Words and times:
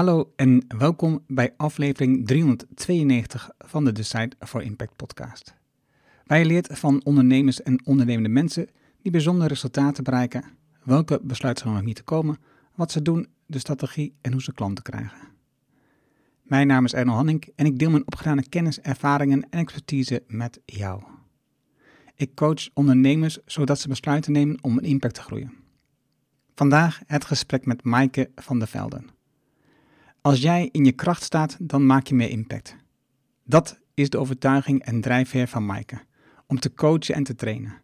Hallo 0.00 0.32
en 0.36 0.64
welkom 0.78 1.24
bij 1.26 1.54
aflevering 1.56 2.26
392 2.26 3.50
van 3.58 3.84
de 3.84 3.92
Decide 3.92 4.36
for 4.38 4.62
Impact 4.62 4.96
podcast. 4.96 5.54
Je 6.26 6.44
leert 6.44 6.78
van 6.78 7.04
ondernemers 7.04 7.62
en 7.62 7.86
ondernemende 7.86 8.28
mensen 8.28 8.68
die 9.02 9.12
bijzondere 9.12 9.48
resultaten 9.48 10.04
bereiken, 10.04 10.44
welke 10.82 11.20
besluiten 11.22 11.66
ze 11.66 11.82
nog 11.82 11.94
te 11.94 12.02
komen, 12.02 12.38
wat 12.74 12.92
ze 12.92 13.02
doen, 13.02 13.26
de 13.46 13.58
strategie 13.58 14.14
en 14.20 14.32
hoe 14.32 14.42
ze 14.42 14.52
klanten 14.52 14.84
krijgen. 14.84 15.18
Mijn 16.42 16.66
naam 16.66 16.84
is 16.84 16.94
Erno 16.94 17.12
Hanning 17.12 17.48
en 17.54 17.66
ik 17.66 17.78
deel 17.78 17.90
mijn 17.90 18.06
opgedane 18.06 18.48
kennis, 18.48 18.80
ervaringen 18.80 19.46
en 19.50 19.60
expertise 19.60 20.22
met 20.26 20.60
jou. 20.64 21.02
Ik 22.14 22.34
coach 22.34 22.68
ondernemers 22.74 23.38
zodat 23.44 23.80
ze 23.80 23.88
besluiten 23.88 24.32
nemen 24.32 24.58
om 24.62 24.78
een 24.78 24.84
impact 24.84 25.14
te 25.14 25.22
groeien. 25.22 25.52
Vandaag 26.54 27.00
het 27.06 27.24
gesprek 27.24 27.66
met 27.66 27.84
Maaike 27.84 28.30
van 28.34 28.58
der 28.58 28.68
Velden. 28.68 29.18
Als 30.22 30.40
jij 30.40 30.68
in 30.72 30.84
je 30.84 30.92
kracht 30.92 31.22
staat, 31.22 31.56
dan 31.60 31.86
maak 31.86 32.06
je 32.06 32.14
meer 32.14 32.30
impact. 32.30 32.76
Dat 33.44 33.78
is 33.94 34.10
de 34.10 34.18
overtuiging 34.18 34.82
en 34.82 35.00
drijfveer 35.00 35.48
van 35.48 35.66
Maaike, 35.66 36.00
om 36.46 36.58
te 36.60 36.74
coachen 36.74 37.14
en 37.14 37.22
te 37.22 37.34
trainen. 37.34 37.80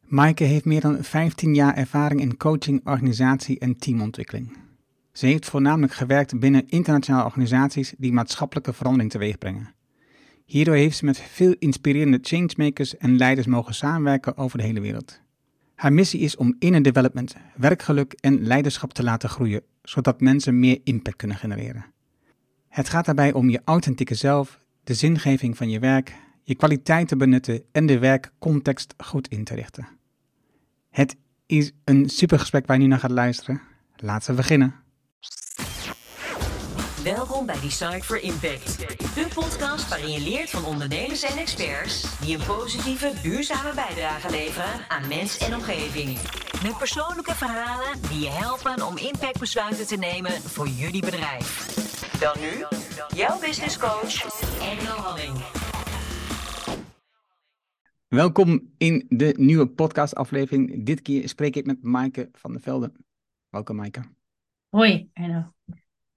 Maaike 0.00 0.44
heeft 0.44 0.64
meer 0.64 0.80
dan 0.80 1.02
15 1.02 1.54
jaar 1.54 1.74
ervaring 1.74 2.20
in 2.20 2.36
coaching, 2.36 2.86
organisatie 2.86 3.58
en 3.58 3.76
teamontwikkeling. 3.76 4.56
Ze 5.12 5.26
heeft 5.26 5.46
voornamelijk 5.46 5.92
gewerkt 5.92 6.40
binnen 6.40 6.68
internationale 6.68 7.24
organisaties 7.24 7.94
die 7.96 8.12
maatschappelijke 8.12 8.72
verandering 8.72 9.10
teweegbrengen. 9.10 9.74
Hierdoor 10.44 10.74
heeft 10.74 10.96
ze 10.96 11.04
met 11.04 11.20
veel 11.20 11.54
inspirerende 11.58 12.18
changemakers 12.22 12.96
en 12.96 13.16
leiders 13.16 13.46
mogen 13.46 13.74
samenwerken 13.74 14.36
over 14.36 14.58
de 14.58 14.64
hele 14.64 14.80
wereld. 14.80 15.20
Haar 15.78 15.92
missie 15.92 16.20
is 16.20 16.36
om 16.36 16.56
inner 16.58 16.82
development, 16.82 17.34
werkgeluk 17.56 18.12
en 18.12 18.42
leiderschap 18.42 18.92
te 18.92 19.02
laten 19.02 19.28
groeien, 19.28 19.62
zodat 19.82 20.20
mensen 20.20 20.58
meer 20.58 20.80
impact 20.84 21.16
kunnen 21.16 21.36
genereren. 21.36 21.84
Het 22.68 22.88
gaat 22.88 23.04
daarbij 23.04 23.32
om 23.32 23.48
je 23.48 23.60
authentieke 23.64 24.14
zelf, 24.14 24.58
de 24.84 24.94
zingeving 24.94 25.56
van 25.56 25.70
je 25.70 25.78
werk, 25.78 26.14
je 26.42 26.54
kwaliteiten 26.54 27.18
benutten 27.18 27.62
en 27.72 27.86
de 27.86 27.98
werkcontext 27.98 28.94
goed 28.96 29.28
in 29.28 29.44
te 29.44 29.54
richten. 29.54 29.88
Het 30.90 31.16
is 31.46 31.72
een 31.84 32.08
super 32.08 32.38
gesprek 32.38 32.66
waar 32.66 32.76
je 32.76 32.82
nu 32.82 32.88
naar 32.88 32.98
gaat 32.98 33.10
luisteren. 33.10 33.60
Laten 33.96 34.30
we 34.30 34.36
beginnen. 34.36 34.74
Welkom 37.16 37.46
bij 37.46 37.60
Design 37.60 38.00
for 38.00 38.22
Impact. 38.22 38.78
De 39.14 39.26
podcast 39.34 39.88
waarin 39.88 40.10
je 40.10 40.20
leert 40.20 40.50
van 40.50 40.64
ondernemers 40.64 41.22
en 41.22 41.38
experts 41.38 42.20
die 42.20 42.38
een 42.38 42.46
positieve, 42.46 43.12
duurzame 43.22 43.74
bijdrage 43.74 44.30
leveren 44.30 44.88
aan 44.88 45.08
mens 45.08 45.38
en 45.38 45.54
omgeving. 45.54 46.08
Met 46.62 46.78
persoonlijke 46.78 47.34
verhalen 47.34 48.02
die 48.08 48.20
je 48.20 48.30
helpen 48.30 48.86
om 48.86 48.96
impactbesluiten 48.96 49.86
te 49.86 49.96
nemen 49.96 50.30
voor 50.30 50.68
jullie 50.68 51.00
bedrijf. 51.00 51.48
Dan 52.20 52.36
nu, 52.40 52.64
jouw 53.16 53.38
business 53.40 53.78
coach, 53.78 54.14
Engel 54.60 54.96
Halling. 54.96 55.36
Welkom 58.08 58.74
in 58.78 59.06
de 59.08 59.34
nieuwe 59.36 59.68
podcastaflevering. 59.68 60.84
Dit 60.84 61.02
keer 61.02 61.28
spreek 61.28 61.56
ik 61.56 61.66
met 61.66 61.82
Maaike 61.82 62.28
van 62.32 62.52
der 62.52 62.60
Velden. 62.60 63.06
Welkom 63.50 63.76
Maaike. 63.76 64.00
Hoi, 64.68 65.10
Erno. 65.12 65.56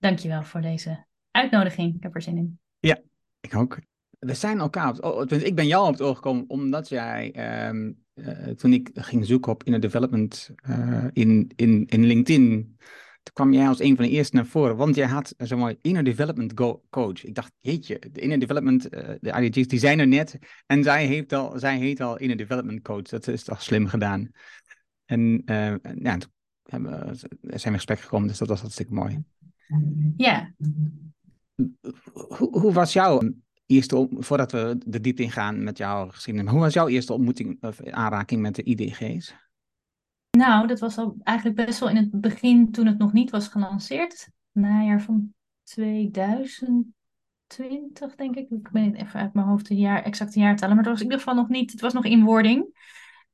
Dankjewel 0.02 0.44
voor 0.44 0.61
deze 0.61 1.05
uitnodiging. 1.31 1.95
Ik 1.95 2.03
heb 2.03 2.16
er 2.16 2.21
zin 2.21 2.38
in. 2.38 2.59
Ja, 2.80 2.99
ik 3.39 3.55
ook. 3.55 3.80
We 4.19 4.33
zijn 4.33 4.59
elkaar 4.59 4.89
op 4.89 4.95
het 4.95 5.03
tenminste, 5.03 5.49
ik 5.49 5.55
ben 5.55 5.67
jou 5.67 5.85
op 5.88 5.91
het 5.91 6.02
oog 6.02 6.16
gekomen 6.16 6.45
omdat 6.47 6.89
jij, 6.89 7.31
ehm, 7.31 7.91
eh, 8.13 8.49
toen 8.49 8.73
ik 8.73 8.89
ging 8.93 9.25
zoeken 9.25 9.52
op 9.52 9.63
inner 9.63 9.80
development 9.80 10.49
uh, 10.69 11.05
in, 11.13 11.52
in, 11.55 11.85
in 11.85 12.05
LinkedIn, 12.05 12.77
toen 13.23 13.33
kwam 13.33 13.53
jij 13.53 13.67
als 13.67 13.80
een 13.80 13.95
van 13.95 14.05
de 14.05 14.11
eerste 14.11 14.35
naar 14.35 14.45
voren, 14.45 14.75
want 14.75 14.95
jij 14.95 15.08
had 15.08 15.33
zo'n 15.38 15.59
mooi 15.59 15.77
inner 15.81 16.03
development 16.03 16.53
coach. 16.89 17.23
Ik 17.23 17.36
dacht, 17.36 17.52
jeetje, 17.59 17.99
de 18.11 18.21
inner 18.21 18.39
development, 18.39 18.93
uh, 18.93 19.09
de 19.19 19.41
IDG's, 19.41 19.67
die 19.67 19.80
zijn 19.80 19.99
er 19.99 20.08
net 20.08 20.38
en 20.65 20.83
zij, 20.83 21.05
heeft 21.05 21.33
al, 21.33 21.59
zij 21.59 21.77
heet 21.77 22.02
al 22.02 22.17
inner 22.17 22.38
development 22.38 22.81
coach. 22.81 23.03
Dat 23.03 23.27
is 23.27 23.43
toch 23.43 23.61
slim 23.61 23.87
gedaan. 23.87 24.31
En 25.05 25.42
ja, 25.95 26.17
toen 26.17 26.31
hebben, 26.64 27.15
zijn 27.15 27.30
we 27.42 27.65
in 27.65 27.73
gesprek 27.73 27.99
gekomen, 27.99 28.27
dus 28.27 28.37
dat 28.37 28.47
was 28.47 28.61
hartstikke 28.61 28.93
mooi. 28.93 29.23
Ja. 30.17 30.54
Hoe, 32.11 32.59
hoe 32.59 32.73
was 32.73 32.93
jouw 32.93 33.21
eerste, 33.65 34.08
voordat 34.11 34.52
we 34.52 34.77
de 34.86 35.02
diepte 35.02 35.23
ingaan 35.23 35.64
met 35.64 35.77
jouw 35.77 36.09
geschiedenis, 36.09 36.52
hoe 36.52 36.59
was 36.59 36.73
jouw 36.73 36.87
eerste 36.87 37.14
ontmoeting 37.14 37.64
of 37.64 37.83
aanraking 37.83 38.42
met 38.42 38.55
de 38.55 38.64
IDG's? 38.64 39.36
Nou, 40.37 40.67
dat 40.67 40.80
was 40.80 40.98
al 40.98 41.15
eigenlijk 41.23 41.65
best 41.65 41.80
wel 41.80 41.89
in 41.89 41.95
het 41.95 42.21
begin 42.21 42.71
toen 42.71 42.86
het 42.86 42.98
nog 42.98 43.14
niet 43.14 43.30
was 43.30 43.48
gelanceerd. 43.48 44.30
Najaar 44.52 45.02
van 45.02 45.33
2020, 45.64 48.15
denk 48.15 48.36
ik. 48.36 48.49
Ik 48.49 48.71
ben 48.71 48.95
even 48.95 49.20
uit 49.20 49.33
mijn 49.33 49.48
hoofd 49.48 49.67
de 49.67 49.76
jaar, 49.76 50.03
exacte 50.03 50.39
jaartallen, 50.39 50.76
maar 50.76 50.83
het 50.83 50.93
was 50.93 51.02
in 51.02 51.05
ieder 51.05 51.20
geval 51.20 51.36
nog 51.36 51.49
niet, 51.49 51.71
het 51.71 51.82
was 51.82 51.93
nog 51.93 52.05
in 52.05 52.23
wording. 52.23 52.65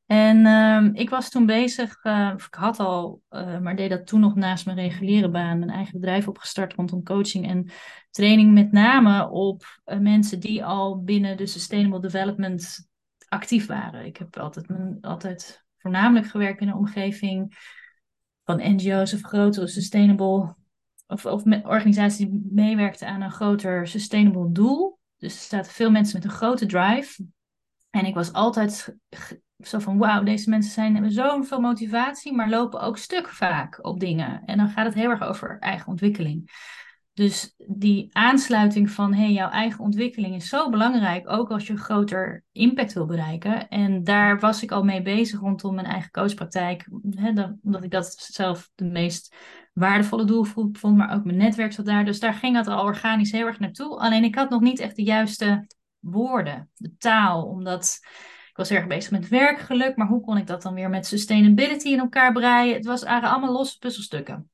En 0.07 0.45
uh, 0.45 1.01
ik 1.01 1.09
was 1.09 1.29
toen 1.29 1.45
bezig, 1.45 2.03
uh, 2.03 2.33
ik 2.35 2.53
had 2.53 2.79
al, 2.79 3.21
uh, 3.29 3.59
maar 3.59 3.75
deed 3.75 3.89
dat 3.89 4.07
toen 4.07 4.19
nog 4.19 4.35
naast 4.35 4.65
mijn 4.65 4.77
reguliere 4.77 5.29
baan, 5.29 5.59
mijn 5.59 5.71
eigen 5.71 5.99
bedrijf 5.99 6.27
opgestart 6.27 6.73
rondom 6.73 7.03
coaching 7.03 7.47
en 7.47 7.69
training, 8.11 8.53
met 8.53 8.71
name 8.71 9.29
op 9.29 9.79
uh, 9.85 9.97
mensen 9.99 10.39
die 10.39 10.65
al 10.65 11.03
binnen 11.03 11.37
de 11.37 11.45
Sustainable 11.45 11.99
Development 11.99 12.89
actief 13.27 13.65
waren. 13.65 14.05
Ik 14.05 14.17
heb 14.17 14.37
altijd, 14.37 14.67
altijd 15.01 15.65
voornamelijk 15.77 16.27
gewerkt 16.27 16.61
in 16.61 16.67
een 16.67 16.73
omgeving 16.73 17.55
van 18.43 18.75
NGO's 18.75 19.13
of 19.13 19.21
grotere 19.21 19.67
sustainable, 19.67 20.55
of, 21.07 21.25
of 21.25 21.45
met 21.45 21.65
organisaties 21.65 22.17
die 22.17 22.47
meewerkten 22.51 23.07
aan 23.07 23.21
een 23.21 23.31
groter 23.31 23.87
sustainable 23.87 24.51
doel. 24.51 24.99
Dus 25.17 25.33
er 25.33 25.47
zaten 25.47 25.71
veel 25.71 25.91
mensen 25.91 26.19
met 26.19 26.25
een 26.25 26.37
grote 26.37 26.65
drive. 26.65 27.25
En 27.89 28.05
ik 28.05 28.13
was 28.13 28.33
altijd 28.33 28.95
zo 29.63 29.79
van 29.79 29.97
wauw, 29.97 30.23
deze 30.23 30.49
mensen 30.49 30.71
zijn, 30.71 30.93
hebben 30.93 31.11
zoveel 31.11 31.59
motivatie, 31.59 32.33
maar 32.33 32.49
lopen 32.49 32.81
ook 32.81 32.97
stuk 32.97 33.29
vaak 33.29 33.85
op 33.85 33.99
dingen. 33.99 34.41
En 34.45 34.57
dan 34.57 34.69
gaat 34.69 34.85
het 34.85 34.93
heel 34.93 35.09
erg 35.09 35.21
over 35.21 35.57
eigen 35.59 35.87
ontwikkeling. 35.87 36.51
Dus 37.13 37.53
die 37.67 38.09
aansluiting 38.11 38.91
van 38.91 39.13
hey, 39.13 39.31
jouw 39.31 39.49
eigen 39.49 39.79
ontwikkeling 39.79 40.35
is 40.35 40.49
zo 40.49 40.69
belangrijk, 40.69 41.29
ook 41.29 41.51
als 41.51 41.67
je 41.67 41.77
groter 41.77 42.43
impact 42.51 42.93
wil 42.93 43.05
bereiken. 43.05 43.69
En 43.69 44.03
daar 44.03 44.39
was 44.39 44.63
ik 44.63 44.71
al 44.71 44.83
mee 44.83 45.01
bezig 45.01 45.39
rondom 45.39 45.75
mijn 45.75 45.87
eigen 45.87 46.11
coachpraktijk, 46.11 46.87
hè, 47.09 47.31
omdat 47.63 47.83
ik 47.83 47.91
dat 47.91 48.15
zelf 48.17 48.69
de 48.75 48.85
meest 48.85 49.35
waardevolle 49.73 50.25
doelgroep 50.25 50.77
vond, 50.77 50.97
maar 50.97 51.15
ook 51.15 51.23
mijn 51.23 51.37
netwerk 51.37 51.73
zat 51.73 51.85
daar. 51.85 52.05
Dus 52.05 52.19
daar 52.19 52.33
ging 52.33 52.55
het 52.55 52.67
al 52.67 52.83
organisch 52.83 53.31
heel 53.31 53.45
erg 53.45 53.59
naartoe. 53.59 53.99
Alleen 53.99 54.23
ik 54.23 54.35
had 54.35 54.49
nog 54.49 54.61
niet 54.61 54.79
echt 54.79 54.95
de 54.95 55.03
juiste 55.03 55.67
woorden, 55.99 56.69
de 56.75 56.95
taal, 56.97 57.45
omdat 57.45 57.99
was 58.57 58.71
erg 58.71 58.87
bezig 58.87 59.11
met 59.11 59.27
werkgeluk, 59.27 59.95
maar 59.95 60.07
hoe 60.07 60.21
kon 60.21 60.37
ik 60.37 60.47
dat 60.47 60.61
dan 60.61 60.73
weer 60.73 60.89
met 60.89 61.05
sustainability 61.05 61.89
in 61.89 61.99
elkaar 61.99 62.31
breien? 62.33 62.75
Het 62.75 62.85
was 62.85 63.03
eigenlijk 63.03 63.35
allemaal 63.35 63.57
losse 63.57 63.77
puzzelstukken. 63.77 64.49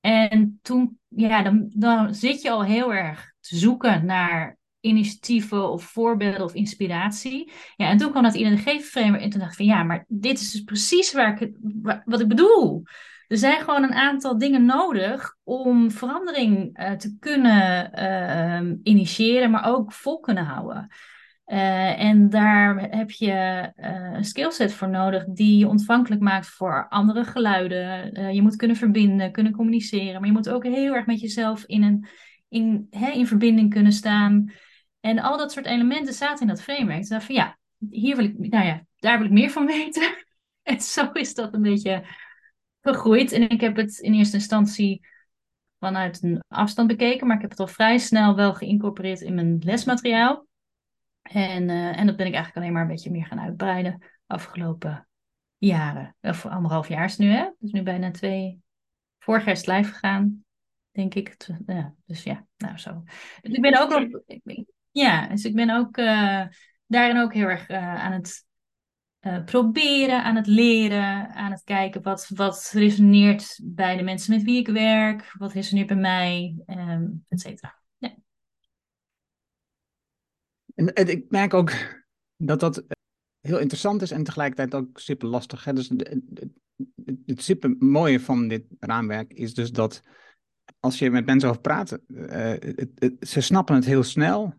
En 0.00 0.58
toen, 0.62 0.98
ja, 1.08 1.42
dan, 1.42 1.70
dan 1.74 2.14
zit 2.14 2.42
je 2.42 2.50
al 2.50 2.64
heel 2.64 2.94
erg 2.94 3.32
te 3.40 3.56
zoeken 3.56 4.06
naar 4.06 4.58
initiatieven 4.80 5.70
of 5.70 5.84
voorbeelden 5.84 6.44
of 6.44 6.54
inspiratie. 6.54 7.52
Ja, 7.76 7.88
en 7.88 7.96
toen 7.96 8.10
kwam 8.10 8.22
dat 8.22 8.34
ING-framework 8.34 9.22
en 9.22 9.30
toen 9.30 9.40
dacht 9.40 9.50
ik 9.50 9.56
van 9.56 9.66
ja, 9.66 9.82
maar 9.82 10.04
dit 10.08 10.40
is 10.40 10.50
dus 10.50 10.62
precies 10.62 11.12
waar 11.12 11.42
ik, 11.42 11.54
wat 12.04 12.20
ik 12.20 12.28
bedoel. 12.28 12.82
Er 13.26 13.38
zijn 13.38 13.60
gewoon 13.60 13.82
een 13.82 13.94
aantal 13.94 14.38
dingen 14.38 14.64
nodig 14.64 15.36
om 15.42 15.90
verandering 15.90 16.78
uh, 16.78 16.90
te 16.90 17.16
kunnen 17.18 17.90
uh, 17.98 18.78
initiëren, 18.82 19.50
maar 19.50 19.64
ook 19.66 19.92
vol 19.92 20.20
kunnen 20.20 20.44
houden. 20.44 20.88
Uh, 21.46 22.00
en 22.00 22.30
daar 22.30 22.90
heb 22.90 23.10
je 23.10 23.72
uh, 23.76 24.12
een 24.12 24.24
skillset 24.24 24.72
voor 24.72 24.88
nodig 24.88 25.24
die 25.24 25.58
je 25.58 25.68
ontvankelijk 25.68 26.20
maakt 26.20 26.46
voor 26.46 26.86
andere 26.88 27.24
geluiden. 27.24 28.18
Uh, 28.20 28.32
je 28.32 28.42
moet 28.42 28.56
kunnen 28.56 28.76
verbinden, 28.76 29.32
kunnen 29.32 29.52
communiceren, 29.52 30.12
maar 30.12 30.28
je 30.28 30.34
moet 30.34 30.48
ook 30.48 30.64
heel 30.64 30.94
erg 30.94 31.06
met 31.06 31.20
jezelf 31.20 31.64
in, 31.64 31.82
een, 31.82 32.06
in, 32.48 32.86
hè, 32.90 33.10
in 33.10 33.26
verbinding 33.26 33.70
kunnen 33.70 33.92
staan. 33.92 34.52
En 35.00 35.18
al 35.18 35.38
dat 35.38 35.52
soort 35.52 35.66
elementen 35.66 36.14
zaten 36.14 36.40
in 36.40 36.46
dat 36.46 36.62
framework. 36.62 37.08
Dus 37.08 37.24
van 37.24 37.34
ja, 37.34 37.58
hier 37.90 38.16
wil 38.16 38.24
ik, 38.24 38.38
nou 38.38 38.66
ja, 38.66 38.84
daar 38.98 39.18
wil 39.18 39.26
ik 39.26 39.32
meer 39.32 39.50
van 39.50 39.66
weten. 39.76 40.14
en 40.62 40.80
zo 40.80 41.10
is 41.12 41.34
dat 41.34 41.54
een 41.54 41.62
beetje 41.62 42.04
gegroeid. 42.80 43.32
En 43.32 43.50
ik 43.50 43.60
heb 43.60 43.76
het 43.76 43.98
in 43.98 44.14
eerste 44.14 44.36
instantie 44.36 45.06
vanuit 45.78 46.22
een 46.22 46.40
afstand 46.48 46.88
bekeken, 46.88 47.26
maar 47.26 47.36
ik 47.36 47.42
heb 47.42 47.50
het 47.50 47.60
al 47.60 47.66
vrij 47.66 47.98
snel 47.98 48.36
wel 48.36 48.54
geïncorporeerd 48.54 49.20
in 49.20 49.34
mijn 49.34 49.58
lesmateriaal. 49.64 50.46
En, 51.22 51.68
uh, 51.68 51.98
en 51.98 52.06
dat 52.06 52.16
ben 52.16 52.26
ik 52.26 52.34
eigenlijk 52.34 52.56
alleen 52.56 52.72
maar 52.72 52.82
een 52.82 52.88
beetje 52.88 53.10
meer 53.10 53.26
gaan 53.26 53.40
uitbreiden 53.40 53.98
afgelopen 54.26 55.08
jaren. 55.58 56.16
Of 56.20 56.46
anderhalf 56.46 56.88
jaar 56.88 57.14
nu, 57.18 57.30
hè? 57.30 57.50
Dus 57.58 57.70
nu 57.70 57.82
bijna 57.82 58.10
twee. 58.10 58.60
Vorig 59.18 59.44
jaar 59.44 59.54
is 59.54 59.66
het 59.66 59.76
live 59.76 59.92
gegaan, 59.92 60.44
denk 60.90 61.14
ik. 61.14 61.36
Ja, 61.66 61.94
dus 62.04 62.22
ja, 62.22 62.46
nou 62.56 62.78
zo. 62.78 63.02
Dus 63.40 63.52
ik 63.52 63.60
ben 63.60 63.80
ook 63.80 63.90
nog. 63.90 64.22
Ja, 64.90 65.26
dus 65.26 65.44
ik 65.44 65.54
ben 65.54 65.70
ook 65.70 65.96
uh, 65.96 66.44
daarin 66.86 67.18
ook 67.18 67.34
heel 67.34 67.48
erg 67.48 67.68
aan 67.68 68.12
het 68.12 68.46
proberen, 69.44 70.22
aan 70.22 70.36
het 70.36 70.46
leren, 70.46 71.28
aan 71.28 71.50
het 71.50 71.62
kijken 71.64 72.02
wat, 72.02 72.30
wat 72.34 72.70
resoneert 72.74 73.60
bij 73.62 73.96
de 73.96 74.02
mensen 74.02 74.34
met 74.34 74.42
wie 74.42 74.58
ik 74.58 74.68
werk, 74.68 75.34
wat 75.38 75.52
resoneert 75.52 75.86
bij 75.86 75.96
mij, 75.96 76.56
um, 76.66 77.24
et 77.28 77.40
cetera. 77.40 77.81
En, 80.74 80.94
ik 80.94 81.30
merk 81.30 81.54
ook 81.54 81.72
dat 82.36 82.60
dat 82.60 82.84
heel 83.40 83.58
interessant 83.58 84.02
is 84.02 84.10
en 84.10 84.24
tegelijkertijd 84.24 84.74
ook 84.74 85.00
super 85.00 85.28
lastig. 85.28 85.64
Hè? 85.64 85.72
Dus 85.72 85.90
het 87.26 87.42
super 87.42 87.76
mooie 87.78 88.20
van 88.20 88.48
dit 88.48 88.64
raamwerk 88.78 89.32
is 89.32 89.54
dus 89.54 89.70
dat 89.70 90.02
als 90.80 90.98
je 90.98 91.10
met 91.10 91.26
mensen 91.26 91.48
over 91.48 91.60
praat, 91.60 91.98
uh, 92.08 92.52
ze 93.20 93.40
snappen 93.40 93.74
het 93.74 93.84
heel 93.84 94.02
snel. 94.02 94.54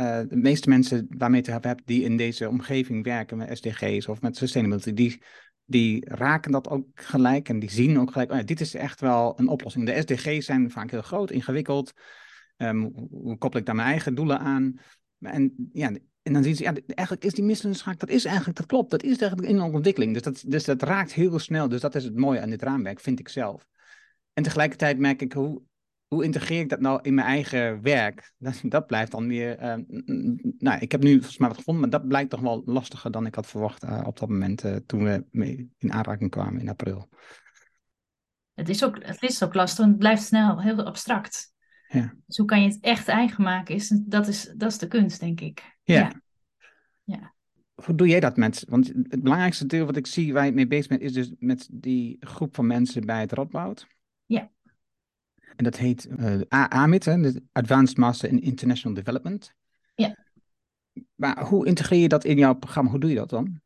Uh, 0.00 0.20
de 0.28 0.36
meeste 0.36 0.68
mensen 0.68 1.06
waarmee 1.08 1.42
je 1.44 1.52
het 1.52 1.64
hebt 1.64 1.86
die 1.86 2.02
in 2.02 2.16
deze 2.16 2.48
omgeving 2.48 3.04
werken 3.04 3.36
met 3.36 3.56
SDG's 3.56 4.08
of 4.08 4.20
met 4.20 4.36
sustainability, 4.36 4.92
die, 4.92 5.22
die 5.64 6.04
raken 6.08 6.52
dat 6.52 6.68
ook 6.68 6.86
gelijk 6.94 7.48
en 7.48 7.58
die 7.58 7.70
zien 7.70 7.98
ook 7.98 8.12
gelijk, 8.12 8.32
oh 8.32 8.44
dit 8.44 8.60
is 8.60 8.74
echt 8.74 9.00
wel 9.00 9.38
een 9.38 9.48
oplossing. 9.48 9.86
De 9.86 10.00
SDG's 10.00 10.46
zijn 10.46 10.70
vaak 10.70 10.90
heel 10.90 11.02
groot, 11.02 11.30
ingewikkeld. 11.30 11.92
Um, 12.56 12.92
hoe 13.10 13.38
koppel 13.38 13.60
ik 13.60 13.66
daar 13.66 13.74
mijn 13.74 13.88
eigen 13.88 14.14
doelen 14.14 14.38
aan? 14.38 14.80
En 15.20 15.70
ja, 15.72 15.90
en 16.26 16.32
dan 16.32 16.42
zien 16.42 16.56
ze, 16.56 16.62
ja, 16.62 16.72
eigenlijk 16.86 17.24
is 17.24 17.32
die 17.32 17.44
misselingsschaak, 17.44 17.98
dat 17.98 18.08
is 18.08 18.24
eigenlijk, 18.24 18.56
dat 18.56 18.66
klopt, 18.66 18.90
dat 18.90 19.02
is 19.02 19.18
eigenlijk 19.18 19.50
in 19.50 19.60
ontwikkeling. 19.60 20.12
Dus 20.12 20.22
dat, 20.22 20.44
dus 20.46 20.64
dat 20.64 20.82
raakt 20.82 21.12
heel 21.12 21.38
snel. 21.38 21.68
Dus 21.68 21.80
dat 21.80 21.94
is 21.94 22.04
het 22.04 22.16
mooie 22.16 22.40
aan 22.40 22.50
dit 22.50 22.62
raamwerk, 22.62 23.00
vind 23.00 23.18
ik 23.18 23.28
zelf. 23.28 23.66
En 24.32 24.42
tegelijkertijd 24.42 24.98
merk 24.98 25.22
ik, 25.22 25.32
hoe, 25.32 25.62
hoe 26.06 26.24
integreer 26.24 26.60
ik 26.60 26.68
dat 26.68 26.80
nou 26.80 26.98
in 27.02 27.14
mijn 27.14 27.26
eigen 27.26 27.82
werk? 27.82 28.32
Dat, 28.38 28.60
dat 28.62 28.86
blijft 28.86 29.10
dan 29.10 29.28
weer, 29.28 29.62
uh, 29.62 29.74
nou, 30.58 30.80
ik 30.80 30.92
heb 30.92 31.02
nu 31.02 31.12
volgens 31.12 31.38
mij 31.38 31.48
wat 31.48 31.56
gevonden, 31.56 31.82
maar 31.82 32.00
dat 32.00 32.08
blijkt 32.08 32.30
toch 32.30 32.40
wel 32.40 32.62
lastiger 32.64 33.10
dan 33.10 33.26
ik 33.26 33.34
had 33.34 33.46
verwacht 33.46 33.84
uh, 33.84 34.02
op 34.06 34.18
dat 34.18 34.28
moment 34.28 34.64
uh, 34.64 34.76
toen 34.86 35.04
we 35.04 35.24
mee 35.30 35.70
in 35.78 35.92
aanraking 35.92 36.30
kwamen 36.30 36.60
in 36.60 36.68
april. 36.68 37.08
Het 38.54 38.68
is 38.68 38.84
ook, 38.84 39.04
het 39.04 39.22
is 39.22 39.42
ook 39.42 39.54
lastig, 39.54 39.86
het 39.86 39.98
blijft 39.98 40.22
snel 40.22 40.60
heel 40.60 40.84
abstract. 40.84 41.54
Ja. 41.88 42.14
Dus 42.26 42.36
hoe 42.36 42.46
kan 42.46 42.62
je 42.62 42.68
het 42.68 42.80
echt 42.80 43.08
eigen 43.08 43.44
maken? 43.44 43.74
Is, 43.74 43.88
dat, 43.88 44.28
is, 44.28 44.52
dat 44.56 44.70
is 44.70 44.78
de 44.78 44.88
kunst, 44.88 45.20
denk 45.20 45.40
ik. 45.40 45.78
Ja. 45.82 46.12
ja. 47.04 47.34
Hoe 47.74 47.94
doe 47.94 48.08
jij 48.08 48.20
dat 48.20 48.36
met? 48.36 48.64
Want 48.68 48.86
het 48.86 49.22
belangrijkste 49.22 49.66
deel 49.66 49.86
wat 49.86 49.96
ik 49.96 50.06
zie 50.06 50.32
waar 50.32 50.46
je 50.46 50.52
mee 50.52 50.66
bezig 50.66 50.88
bent, 50.88 51.00
is 51.00 51.12
dus 51.12 51.32
met 51.38 51.68
die 51.72 52.16
groep 52.20 52.54
van 52.54 52.66
mensen 52.66 53.06
bij 53.06 53.20
het 53.20 53.32
Radboud. 53.32 53.86
Ja. 54.26 54.50
En 55.56 55.64
dat 55.64 55.76
heet 55.76 56.08
uh, 56.18 56.40
AMIT, 56.48 57.04
hè, 57.04 57.30
Advanced 57.52 57.96
Master 57.96 58.28
in 58.28 58.40
International 58.40 58.96
Development. 58.96 59.54
Ja. 59.94 60.16
Maar 61.14 61.44
hoe 61.44 61.66
integreer 61.66 62.00
je 62.00 62.08
dat 62.08 62.24
in 62.24 62.38
jouw 62.38 62.54
programma? 62.54 62.90
Hoe 62.90 63.00
doe 63.00 63.10
je 63.10 63.16
dat 63.16 63.30
dan? 63.30 63.60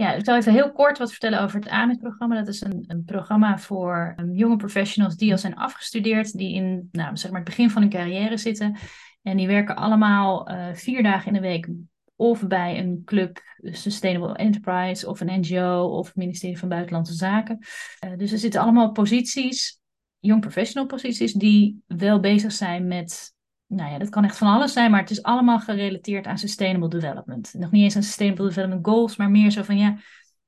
Ja, 0.00 0.12
ik 0.12 0.24
zal 0.24 0.36
even 0.36 0.52
heel 0.52 0.72
kort 0.72 0.98
wat 0.98 1.10
vertellen 1.10 1.40
over 1.40 1.60
het 1.60 1.68
AMIT-programma. 1.68 2.36
Dat 2.36 2.48
is 2.48 2.60
een, 2.60 2.84
een 2.86 3.04
programma 3.04 3.58
voor 3.58 4.14
um, 4.16 4.34
jonge 4.34 4.56
professionals 4.56 5.16
die 5.16 5.32
al 5.32 5.38
zijn 5.38 5.56
afgestudeerd, 5.56 6.38
die 6.38 6.54
in 6.54 6.88
nou, 6.92 7.16
zeg 7.16 7.30
maar 7.30 7.40
het 7.40 7.48
begin 7.48 7.70
van 7.70 7.82
hun 7.82 7.90
carrière 7.90 8.36
zitten. 8.36 8.76
En 9.22 9.36
die 9.36 9.46
werken 9.46 9.76
allemaal 9.76 10.50
uh, 10.50 10.66
vier 10.72 11.02
dagen 11.02 11.26
in 11.26 11.32
de 11.32 11.48
week 11.48 11.68
of 12.16 12.46
bij 12.46 12.78
een 12.78 13.02
club, 13.04 13.42
Sustainable 13.62 14.36
Enterprise, 14.36 15.08
of 15.08 15.20
een 15.20 15.40
NGO, 15.40 15.82
of 15.84 16.06
het 16.06 16.16
ministerie 16.16 16.58
van 16.58 16.68
Buitenlandse 16.68 17.14
Zaken. 17.14 17.58
Uh, 18.04 18.16
dus 18.16 18.32
er 18.32 18.38
zitten 18.38 18.60
allemaal 18.60 18.92
posities, 18.92 19.80
young 20.18 20.40
professional 20.40 20.86
posities, 20.86 21.32
die 21.32 21.82
wel 21.86 22.20
bezig 22.20 22.52
zijn 22.52 22.86
met 22.86 23.34
nou 23.70 23.90
ja, 23.90 23.98
dat 23.98 24.08
kan 24.08 24.24
echt 24.24 24.38
van 24.38 24.48
alles 24.48 24.72
zijn, 24.72 24.90
maar 24.90 25.00
het 25.00 25.10
is 25.10 25.22
allemaal 25.22 25.60
gerelateerd 25.60 26.26
aan 26.26 26.38
sustainable 26.38 26.88
development. 26.88 27.54
Nog 27.58 27.70
niet 27.70 27.82
eens 27.82 27.96
aan 27.96 28.02
sustainable 28.02 28.46
development 28.46 28.86
goals, 28.86 29.16
maar 29.16 29.30
meer 29.30 29.50
zo 29.50 29.62
van 29.62 29.78
ja, 29.78 29.96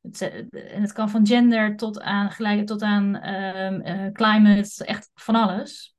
het, 0.00 0.20
eh, 0.20 0.44
het 0.80 0.92
kan 0.92 1.10
van 1.10 1.26
gender 1.26 1.76
tot 1.76 2.00
aan 2.00 2.30
gelijk 2.30 2.66
tot 2.66 2.82
aan 2.82 3.26
um, 3.28 4.12
climate, 4.12 4.84
echt 4.84 5.10
van 5.14 5.34
alles. 5.34 5.94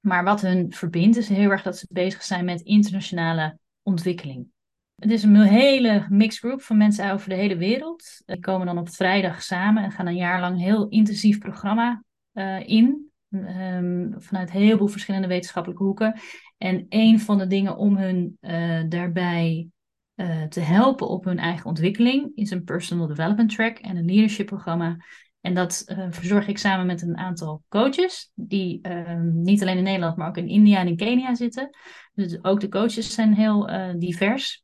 Maar 0.00 0.24
wat 0.24 0.40
hun 0.40 0.72
verbindt 0.72 1.16
is 1.16 1.28
heel 1.28 1.50
erg 1.50 1.62
dat 1.62 1.78
ze 1.78 1.86
bezig 1.90 2.22
zijn 2.22 2.44
met 2.44 2.60
internationale 2.60 3.58
ontwikkeling. 3.82 4.46
Het 4.94 5.10
is 5.10 5.22
een 5.22 5.36
hele 5.36 6.06
mixed 6.08 6.38
group 6.38 6.62
van 6.62 6.76
mensen 6.76 7.12
over 7.12 7.28
de 7.28 7.34
hele 7.34 7.56
wereld. 7.56 8.22
Die 8.24 8.40
komen 8.40 8.66
dan 8.66 8.78
op 8.78 8.90
vrijdag 8.90 9.42
samen 9.42 9.82
en 9.82 9.90
gaan 9.90 10.06
een 10.06 10.16
jaar 10.16 10.40
lang 10.40 10.58
heel 10.58 10.88
intensief 10.88 11.38
programma 11.38 12.02
uh, 12.32 12.68
in. 12.68 13.03
Um, 13.34 14.14
vanuit 14.18 14.50
heel 14.50 14.76
veel 14.76 14.88
verschillende 14.88 15.28
wetenschappelijke 15.28 15.82
hoeken. 15.82 16.20
En 16.58 16.86
een 16.88 17.20
van 17.20 17.38
de 17.38 17.46
dingen 17.46 17.76
om 17.76 17.96
hun 17.96 18.36
uh, 18.40 18.82
daarbij 18.88 19.68
uh, 20.14 20.42
te 20.42 20.60
helpen 20.60 21.08
op 21.08 21.24
hun 21.24 21.38
eigen 21.38 21.66
ontwikkeling 21.66 22.32
is 22.34 22.50
een 22.50 22.64
personal 22.64 23.06
development 23.06 23.54
track 23.54 23.78
en 23.78 23.96
een 23.96 24.04
leadership 24.04 24.46
programma. 24.46 24.96
En 25.40 25.54
dat 25.54 25.84
uh, 25.86 26.06
verzorg 26.10 26.48
ik 26.48 26.58
samen 26.58 26.86
met 26.86 27.02
een 27.02 27.16
aantal 27.16 27.62
coaches, 27.68 28.30
die 28.34 28.78
ehm, 28.82 29.42
niet 29.42 29.62
alleen 29.62 29.76
in 29.76 29.82
Nederland, 29.82 30.16
maar 30.16 30.28
ook 30.28 30.36
in 30.36 30.48
India 30.48 30.78
en 30.78 30.86
in 30.86 30.96
Kenia 30.96 31.34
zitten. 31.34 31.70
Dus 32.14 32.44
ook 32.44 32.60
de 32.60 32.68
coaches 32.68 33.14
zijn 33.14 33.34
heel 33.34 33.70
divers 33.98 34.63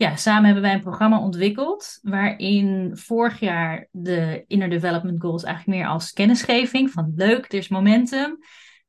ja, 0.00 0.16
samen 0.16 0.44
hebben 0.44 0.62
wij 0.62 0.72
een 0.74 0.80
programma 0.80 1.20
ontwikkeld 1.20 1.98
waarin 2.02 2.90
vorig 2.94 3.40
jaar 3.40 3.88
de 3.90 4.44
Inner 4.46 4.68
Development 4.68 5.20
Goals 5.20 5.42
eigenlijk 5.42 5.78
meer 5.78 5.88
als 5.88 6.12
kennisgeving 6.12 6.90
van 6.90 7.12
leuk, 7.16 7.44
er 7.52 7.58
is 7.58 7.68
momentum. 7.68 8.38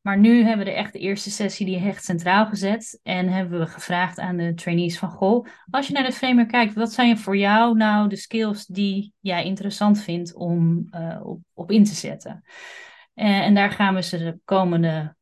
Maar 0.01 0.17
nu 0.17 0.43
hebben 0.43 0.65
we 0.65 0.71
de 0.71 0.77
echt 0.77 0.95
eerste 0.95 1.31
sessie 1.31 1.65
die 1.65 1.79
echt 1.79 2.03
centraal 2.03 2.45
gezet 2.45 2.99
en 3.03 3.27
hebben 3.27 3.59
we 3.59 3.67
gevraagd 3.67 4.19
aan 4.19 4.37
de 4.37 4.53
trainees 4.53 4.99
van 4.99 5.09
goh, 5.09 5.45
als 5.69 5.87
je 5.87 5.93
naar 5.93 6.03
de 6.03 6.11
framework 6.11 6.49
kijkt, 6.49 6.73
wat 6.73 6.91
zijn 6.91 7.17
voor 7.17 7.37
jou 7.37 7.77
nou 7.77 8.09
de 8.09 8.15
skills 8.15 8.65
die 8.65 9.13
jij 9.19 9.45
interessant 9.45 10.01
vindt 10.01 10.35
om 10.35 10.87
uh, 10.95 11.19
op, 11.23 11.39
op 11.53 11.71
in 11.71 11.83
te 11.83 11.95
zetten? 11.95 12.43
Uh, 13.15 13.39
en 13.39 13.53
daar 13.53 13.71
gaan 13.71 13.93
we 13.93 14.01
ze 14.01 14.17
de 14.17 14.39
komende 14.45 15.15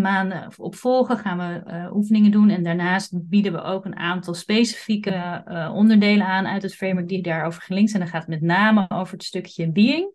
maanden 0.00 0.52
op 0.56 0.74
volgen, 0.74 1.18
gaan 1.18 1.38
we 1.38 1.70
uh, 1.70 1.94
oefeningen 1.94 2.30
doen. 2.30 2.48
En 2.48 2.62
daarnaast 2.62 3.28
bieden 3.28 3.52
we 3.52 3.62
ook 3.62 3.84
een 3.84 3.96
aantal 3.96 4.34
specifieke 4.34 5.44
uh, 5.48 5.72
onderdelen 5.74 6.26
aan 6.26 6.46
uit 6.46 6.62
het 6.62 6.74
framework 6.74 7.08
die 7.08 7.22
daarover 7.22 7.62
gelinkt 7.62 7.90
zijn. 7.90 8.02
Dan 8.02 8.12
gaat 8.12 8.28
met 8.28 8.40
name 8.40 8.84
over 8.88 9.12
het 9.12 9.24
stukje 9.24 9.72
being. 9.72 10.14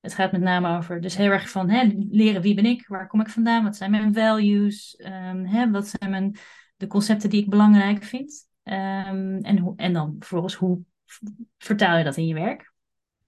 Het 0.00 0.14
gaat 0.14 0.32
met 0.32 0.40
name 0.40 0.76
over, 0.76 1.00
dus 1.00 1.16
heel 1.16 1.30
erg 1.30 1.50
van 1.50 1.70
hè, 1.70 1.90
leren 2.10 2.42
wie 2.42 2.54
ben 2.54 2.66
ik, 2.66 2.86
waar 2.86 3.06
kom 3.06 3.20
ik 3.20 3.28
vandaan, 3.28 3.64
wat 3.64 3.76
zijn 3.76 3.90
mijn 3.90 4.14
values, 4.14 5.00
um, 5.30 5.46
hè, 5.46 5.70
wat 5.70 5.88
zijn 5.88 6.10
mijn, 6.10 6.36
de 6.76 6.86
concepten 6.86 7.30
die 7.30 7.42
ik 7.42 7.50
belangrijk 7.50 8.04
vind. 8.04 8.48
Um, 8.64 9.38
en, 9.38 9.58
hoe, 9.58 9.72
en 9.76 9.92
dan 9.92 10.16
vervolgens 10.18 10.54
hoe 10.54 10.80
vertaal 11.58 11.96
je 11.96 12.04
dat 12.04 12.16
in 12.16 12.26
je 12.26 12.34
werk. 12.34 12.72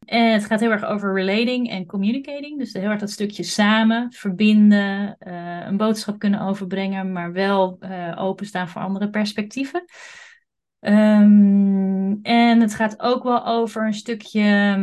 En 0.05 0.33
het 0.33 0.45
gaat 0.45 0.61
heel 0.61 0.71
erg 0.71 0.85
over 0.85 1.15
relating 1.15 1.71
en 1.71 1.87
communicating. 1.87 2.59
Dus 2.59 2.73
heel 2.73 2.91
erg 2.91 3.01
dat 3.01 3.11
stukje 3.11 3.43
samen, 3.43 4.13
verbinden, 4.13 5.17
uh, 5.21 5.67
een 5.67 5.77
boodschap 5.77 6.19
kunnen 6.19 6.41
overbrengen, 6.41 7.13
maar 7.13 7.33
wel 7.33 7.77
uh, 7.81 8.15
openstaan 8.17 8.69
voor 8.69 8.83
andere 8.83 9.11
perspectieven. 9.11 9.85
Um, 10.81 12.19
en 12.23 12.61
het 12.61 12.75
gaat 12.75 13.01
ook 13.01 13.23
wel 13.23 13.47
over 13.47 13.87
een 13.87 13.95
stukje, 13.95 14.77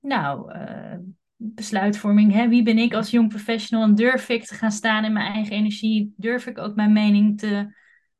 nou, 0.00 0.54
uh, 0.54 0.94
besluitvorming. 1.36 2.32
Hè? 2.32 2.48
Wie 2.48 2.62
ben 2.62 2.78
ik 2.78 2.94
als 2.94 3.10
jong 3.10 3.28
professional 3.28 3.84
en 3.84 3.94
durf 3.94 4.28
ik 4.28 4.44
te 4.44 4.54
gaan 4.54 4.70
staan 4.70 5.04
in 5.04 5.12
mijn 5.12 5.32
eigen 5.32 5.56
energie? 5.56 6.14
Durf 6.16 6.46
ik 6.46 6.58
ook 6.58 6.74
mijn 6.74 6.92
mening 6.92 7.38
te 7.38 7.74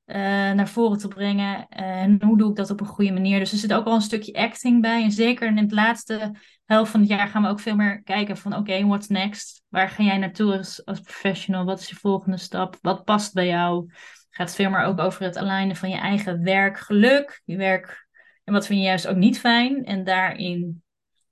uh, 0.07 0.17
naar 0.53 0.69
voren 0.69 0.99
te 0.99 1.09
brengen. 1.09 1.69
en 1.69 2.23
hoe 2.23 2.39
doe 2.39 2.51
ik 2.51 2.57
dat 2.57 2.71
op 2.71 2.81
een 2.81 2.87
goede 2.87 3.13
manier? 3.13 3.39
Dus 3.39 3.53
er 3.53 3.59
zit 3.59 3.73
ook 3.73 3.85
wel 3.85 3.95
een 3.95 4.01
stukje 4.01 4.33
acting 4.35 4.81
bij. 4.81 5.03
En 5.03 5.13
zeker 5.13 5.47
in 5.47 5.57
het 5.57 5.73
laatste 5.73 6.35
helft 6.65 6.91
van 6.91 7.01
het 7.01 7.09
jaar 7.09 7.29
gaan 7.29 7.43
we 7.43 7.49
ook 7.49 7.61
veel 7.61 7.77
meer 7.77 8.03
kijken 8.03 8.37
van 8.37 8.57
oké, 8.57 8.87
what's 8.87 9.09
next? 9.09 9.63
Waar 9.69 9.89
ga 9.89 10.03
jij 10.03 10.19
naartoe 10.19 10.57
als, 10.57 10.83
professional? 10.85 11.65
Wat 11.65 11.81
is 11.81 11.89
je 11.89 11.97
volgende 11.97 12.37
stap? 12.37 12.79
Wat 12.81 13.05
past 13.05 13.33
bij 13.35 13.47
jou? 13.47 13.93
Gaat 14.31 14.55
veel 14.55 14.71
meer 14.71 14.83
ook 14.83 14.99
over 14.99 15.23
het 15.23 15.37
alignen 15.37 15.77
van 15.77 15.91
je 15.91 15.97
eigen 15.97 16.43
werkgeluk, 16.43 17.43
je 17.45 17.57
werk 17.57 18.07
en 18.47 18.53
wat 18.53 18.67
vind 18.67 18.81
je 18.81 18.87
juist 18.87 19.07
ook 19.07 19.17
niet 19.17 19.41
fijn. 19.41 19.85
En 19.85 20.05
daarin 20.05 20.83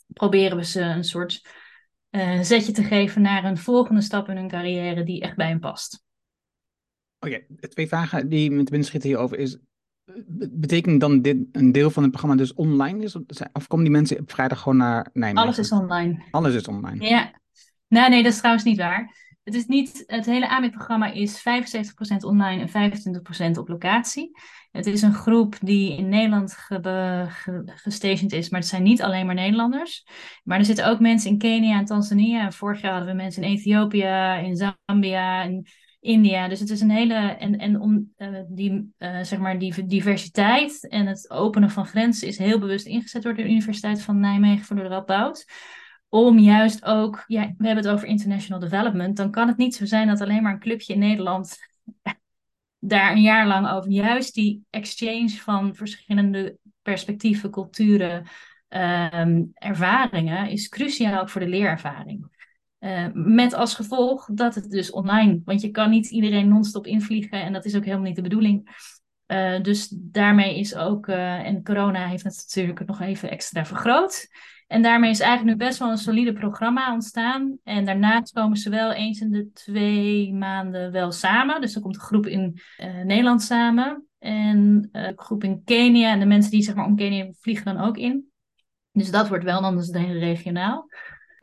proberen 0.06 0.56
we 0.56 0.64
ze 0.64 0.80
een 0.80 1.04
soort 1.04 1.48
uh, 2.10 2.40
zetje 2.40 2.72
te 2.72 2.82
geven 2.82 3.22
naar 3.22 3.44
een 3.44 3.58
volgende 3.58 4.00
stap 4.00 4.28
in 4.28 4.36
hun 4.36 4.48
carrière 4.48 5.04
die 5.04 5.20
echt 5.20 5.36
bij 5.36 5.48
hen 5.48 5.58
past. 5.58 6.02
Oké, 7.26 7.42
okay, 7.52 7.68
twee 7.68 7.88
vragen 7.88 8.28
die 8.28 8.50
me 8.50 8.62
te 8.62 8.70
binnen 8.70 8.88
schieten 8.88 9.08
hierover 9.08 9.38
is... 9.38 9.58
Betekent 10.50 11.00
dan 11.00 11.22
dit 11.22 11.36
een 11.52 11.72
deel 11.72 11.90
van 11.90 12.02
het 12.02 12.12
programma 12.12 12.38
dus 12.38 12.54
online 12.54 13.02
is? 13.02 13.16
Of 13.52 13.66
komen 13.66 13.84
die 13.84 13.94
mensen 13.94 14.20
op 14.20 14.32
vrijdag 14.32 14.60
gewoon 14.60 14.78
naar 14.78 15.10
Nijmegen? 15.12 15.42
Alles 15.42 15.58
is 15.58 15.72
online. 15.72 16.24
Alles 16.30 16.54
is 16.54 16.68
online? 16.68 17.08
Ja. 17.08 17.40
Nou, 17.88 18.10
nee, 18.10 18.22
dat 18.22 18.32
is 18.32 18.38
trouwens 18.38 18.64
niet 18.64 18.78
waar. 18.78 19.16
Het, 19.44 19.54
is 19.54 19.66
niet, 19.66 20.04
het 20.06 20.26
hele 20.26 20.48
AMIT-programma 20.48 21.12
is 21.12 21.38
75% 21.38 21.42
online 22.20 22.66
en 22.72 22.92
25% 23.54 23.58
op 23.58 23.68
locatie. 23.68 24.30
Het 24.70 24.86
is 24.86 25.02
een 25.02 25.14
groep 25.14 25.56
die 25.60 25.96
in 25.96 26.08
Nederland 26.08 26.54
ge, 26.54 27.26
gestationed 27.66 28.32
is, 28.32 28.48
maar 28.48 28.60
het 28.60 28.68
zijn 28.68 28.82
niet 28.82 29.02
alleen 29.02 29.26
maar 29.26 29.34
Nederlanders. 29.34 30.06
Maar 30.44 30.58
er 30.58 30.64
zitten 30.64 30.88
ook 30.88 31.00
mensen 31.00 31.30
in 31.30 31.38
Kenia 31.38 31.78
en 31.78 31.84
Tanzania. 31.84 32.44
En 32.44 32.52
vorig 32.52 32.80
jaar 32.80 32.92
hadden 32.92 33.10
we 33.10 33.22
mensen 33.22 33.42
in 33.42 33.48
Ethiopië, 33.48 34.06
in 34.42 34.74
Zambia, 34.86 35.42
in 35.42 35.66
India. 36.04 36.48
Dus 36.48 36.60
het 36.60 36.70
is 36.70 36.80
een 36.80 36.90
hele. 36.90 37.14
En, 37.14 37.58
en 37.58 37.80
om 37.80 38.12
uh, 38.18 38.40
die, 38.48 38.94
uh, 38.98 39.22
zeg 39.22 39.38
maar 39.38 39.58
die 39.58 39.86
diversiteit 39.86 40.88
en 40.88 41.06
het 41.06 41.30
openen 41.30 41.70
van 41.70 41.86
grenzen 41.86 42.28
is 42.28 42.38
heel 42.38 42.58
bewust 42.58 42.86
ingezet 42.86 43.22
door 43.22 43.34
de 43.34 43.44
Universiteit 43.44 44.02
van 44.02 44.20
Nijmegen 44.20 44.64
voor 44.64 44.76
de 44.76 44.82
Radboud. 44.82 45.44
Om 46.08 46.38
juist 46.38 46.84
ook, 46.84 47.24
ja, 47.26 47.40
we 47.40 47.66
hebben 47.66 47.84
het 47.84 47.92
over 47.92 48.08
international 48.08 48.60
development. 48.60 49.16
Dan 49.16 49.30
kan 49.30 49.48
het 49.48 49.56
niet 49.56 49.74
zo 49.74 49.84
zijn 49.84 50.08
dat 50.08 50.20
alleen 50.20 50.42
maar 50.42 50.52
een 50.52 50.58
clubje 50.58 50.92
in 50.92 50.98
Nederland 50.98 51.56
daar 52.78 53.12
een 53.12 53.22
jaar 53.22 53.46
lang 53.46 53.70
over 53.70 53.90
juist 53.90 54.34
die 54.34 54.64
exchange 54.70 55.30
van 55.30 55.74
verschillende 55.74 56.58
perspectieven, 56.82 57.50
culturen, 57.50 58.26
um, 58.68 59.50
ervaringen 59.54 60.50
is 60.50 60.68
cruciaal 60.68 61.20
ook 61.20 61.28
voor 61.28 61.40
de 61.40 61.48
leerervaring. 61.48 62.33
Uh, 62.84 63.06
met 63.12 63.52
als 63.52 63.74
gevolg 63.74 64.28
dat 64.32 64.54
het 64.54 64.70
dus 64.70 64.90
online, 64.90 65.40
want 65.44 65.60
je 65.60 65.70
kan 65.70 65.90
niet 65.90 66.10
iedereen 66.10 66.48
non-stop 66.48 66.86
invliegen 66.86 67.42
en 67.42 67.52
dat 67.52 67.64
is 67.64 67.76
ook 67.76 67.84
helemaal 67.84 68.06
niet 68.06 68.16
de 68.16 68.22
bedoeling. 68.22 68.68
Uh, 69.26 69.62
dus 69.62 69.88
daarmee 69.96 70.58
is 70.58 70.76
ook, 70.76 71.06
uh, 71.06 71.46
en 71.46 71.62
corona 71.62 72.06
heeft 72.06 72.24
het 72.24 72.44
natuurlijk 72.46 72.86
nog 72.86 73.00
even 73.00 73.30
extra 73.30 73.64
vergroot. 73.64 74.28
En 74.66 74.82
daarmee 74.82 75.10
is 75.10 75.20
eigenlijk 75.20 75.58
nu 75.58 75.64
best 75.66 75.78
wel 75.78 75.90
een 75.90 75.98
solide 75.98 76.32
programma 76.32 76.92
ontstaan. 76.92 77.58
En 77.62 77.84
daarnaast 77.84 78.32
komen 78.32 78.56
ze 78.56 78.70
wel 78.70 78.92
eens 78.92 79.20
in 79.20 79.30
de 79.30 79.50
twee 79.52 80.34
maanden 80.34 80.92
wel 80.92 81.12
samen. 81.12 81.60
Dus 81.60 81.72
dan 81.72 81.82
komt 81.82 81.94
een 81.94 82.00
groep 82.00 82.26
in 82.26 82.60
Nederland 83.04 83.42
samen 83.42 84.06
en 84.18 84.88
een 84.92 85.12
groep 85.16 85.44
in 85.44 85.62
Kenia. 85.64 86.12
En 86.12 86.20
de 86.20 86.26
mensen 86.26 86.50
die 86.50 86.62
zeg 86.62 86.74
maar 86.74 86.86
om 86.86 86.96
Kenia 86.96 87.30
vliegen 87.40 87.74
dan 87.74 87.84
ook 87.84 87.96
in. 87.96 88.32
Dus 88.92 89.10
dat 89.10 89.28
wordt 89.28 89.44
wel 89.44 89.60
dan 89.60 89.76
het 89.76 89.98
heel 89.98 90.18
regionaal. 90.18 90.88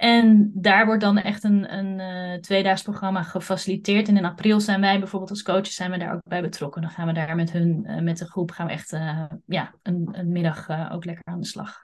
En 0.02 0.52
daar 0.54 0.86
wordt 0.86 1.02
dan 1.02 1.18
echt 1.18 1.44
een, 1.44 1.78
een 1.78 2.00
uh, 2.00 2.40
tweedaags 2.40 2.82
programma 2.82 3.24
gefaciliteerd. 3.24 4.08
En 4.08 4.18
in 4.18 4.26
april 4.26 4.60
zijn 4.60 4.82
wij 4.82 5.00
bijvoorbeeld 5.00 5.32
als 5.32 5.44
coaches 5.44 5.76
zijn 5.76 5.92
we 5.92 5.98
daar 5.98 6.14
ook 6.14 6.22
bij 6.24 6.42
betrokken. 6.42 6.82
Dan 6.82 6.92
gaan 6.92 7.08
we 7.08 7.14
daar 7.14 7.36
met 7.36 7.52
hun, 7.52 7.84
uh, 7.88 8.00
met 8.00 8.18
de 8.18 8.26
groep, 8.26 8.52
gaan 8.52 8.66
we 8.68 8.72
echt 8.72 8.94
uh, 8.94 9.26
ja, 9.46 9.74
een, 9.82 10.10
een 10.12 10.32
middag 10.32 10.92
ook 10.92 11.06
lekker 11.06 11.26
aan 11.26 11.40
de 11.40 11.46
slag. 11.46 11.84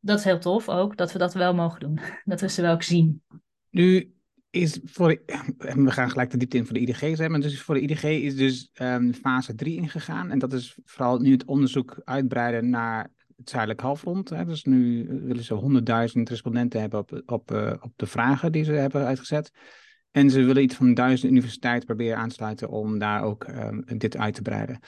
Dat 0.00 0.18
is 0.18 0.24
heel 0.24 0.38
tof 0.38 0.68
ook, 0.68 0.96
dat 0.96 1.12
we 1.12 1.18
dat 1.18 1.34
wel 1.34 1.54
mogen 1.54 1.80
doen. 1.80 1.98
Dat 2.24 2.40
we 2.40 2.48
ze 2.48 2.62
wel 2.62 2.72
ook 2.72 2.82
zien. 2.82 3.22
Nu 3.70 4.14
is 4.50 4.80
voor, 4.84 5.22
we 5.56 5.90
gaan 5.90 6.10
gelijk 6.10 6.30
de 6.30 6.36
diepte 6.36 6.56
in 6.56 6.64
voor 6.64 6.74
de 6.74 6.80
IDG's 6.80 7.18
hebben. 7.18 7.40
Dus 7.40 7.60
voor 7.60 7.74
de 7.74 7.80
IDG 7.80 8.04
is 8.04 8.36
dus 8.36 8.70
um, 8.80 9.12
fase 9.12 9.54
3 9.54 9.76
ingegaan. 9.76 10.30
En 10.30 10.38
dat 10.38 10.52
is 10.52 10.78
vooral 10.84 11.18
nu 11.18 11.32
het 11.32 11.44
onderzoek 11.44 12.00
uitbreiden 12.04 12.70
naar 12.70 13.10
het 13.44 13.52
zuidelijk 13.52 13.80
halfrond. 13.80 14.30
Hè. 14.30 14.44
Dus 14.44 14.64
nu 14.64 15.06
willen 15.08 15.44
ze 15.44 16.12
100.000 16.16 16.22
respondenten 16.22 16.80
hebben 16.80 16.98
op, 16.98 17.22
op, 17.26 17.50
uh, 17.50 17.72
op 17.80 17.92
de 17.96 18.06
vragen 18.06 18.52
die 18.52 18.64
ze 18.64 18.72
hebben 18.72 19.04
uitgezet. 19.04 19.50
En 20.10 20.30
ze 20.30 20.42
willen 20.42 20.62
iets 20.62 20.74
van 20.74 20.94
duizend 20.94 21.30
universiteiten 21.30 21.86
proberen 21.86 22.18
aansluiten 22.18 22.68
om 22.68 22.98
daar 22.98 23.22
ook 23.22 23.46
um, 23.48 23.84
dit 23.98 24.16
uit 24.16 24.34
te 24.34 24.42
breiden. 24.42 24.80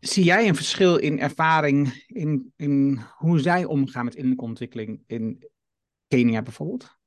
Zie 0.00 0.24
jij 0.24 0.48
een 0.48 0.54
verschil 0.54 0.96
in 0.96 1.20
ervaring 1.20 2.04
in, 2.06 2.52
in 2.56 3.00
hoe 3.16 3.40
zij 3.40 3.64
omgaan 3.64 4.04
met 4.04 4.14
innerlijke 4.14 4.44
ontwikkeling 4.44 5.02
in 5.06 5.48
Kenia 6.08 6.42
bijvoorbeeld? 6.42 6.98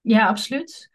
Ja, 0.00 0.26
absoluut. 0.26 0.90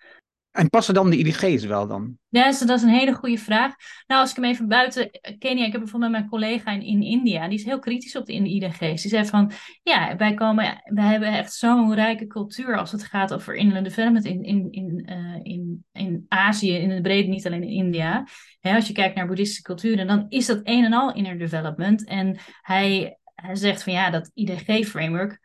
En 0.58 0.70
passen 0.70 0.94
dan 0.94 1.10
de 1.10 1.18
IDG's 1.18 1.66
wel 1.66 1.88
dan? 1.88 2.18
Ja, 2.30 2.46
dus 2.46 2.60
dat 2.60 2.78
is 2.78 2.84
een 2.84 2.90
hele 2.90 3.14
goede 3.14 3.38
vraag. 3.38 3.74
Nou, 4.08 4.22
als 4.22 4.30
ik 4.30 4.36
hem 4.36 4.46
even 4.46 4.68
buiten 4.68 5.10
Kenia, 5.40 5.66
ik 5.66 5.72
heb 5.72 5.82
bijvoorbeeld 5.82 6.12
mijn 6.12 6.28
collega 6.28 6.72
in, 6.72 6.82
in 6.82 7.02
India, 7.02 7.48
die 7.48 7.58
is 7.58 7.66
heel 7.66 7.80
kritisch 7.80 8.16
op 8.16 8.26
de 8.26 8.34
IDG's. 8.34 9.02
Die 9.02 9.12
zegt 9.12 9.30
van, 9.30 9.52
ja, 9.84 10.16
wij 10.16 10.34
komen, 10.34 10.82
wij 10.84 11.06
hebben 11.06 11.34
echt 11.34 11.54
zo'n 11.54 11.94
rijke 11.94 12.28
cultuur 12.28 12.78
als 12.78 12.92
het 12.92 13.04
gaat 13.04 13.34
over 13.34 13.56
inland 13.56 13.86
development 13.86 14.26
in, 14.26 14.44
in, 14.44 14.68
in, 14.72 15.10
uh, 15.10 15.40
in, 15.44 15.86
in 15.92 16.26
Azië, 16.28 16.74
in 16.74 16.90
het 16.90 17.02
brede, 17.02 17.28
niet 17.28 17.46
alleen 17.46 17.64
in 17.64 17.86
India. 17.86 18.28
Als 18.62 18.88
je 18.88 18.94
kijkt 18.94 19.16
naar 19.16 19.28
boeddhistische 19.28 19.62
culturen, 19.64 20.08
dan 20.08 20.26
is 20.30 20.46
dat 20.46 20.60
een 20.64 20.84
en 20.84 20.94
al 20.94 21.14
inner 21.14 21.38
development. 21.38 22.06
En 22.06 22.40
hij, 22.62 23.18
hij 23.36 23.56
zegt 23.56 23.84
van, 23.84 23.94
ja, 23.94 24.10
dat 24.10 24.32
IDG-framework, 24.34 25.40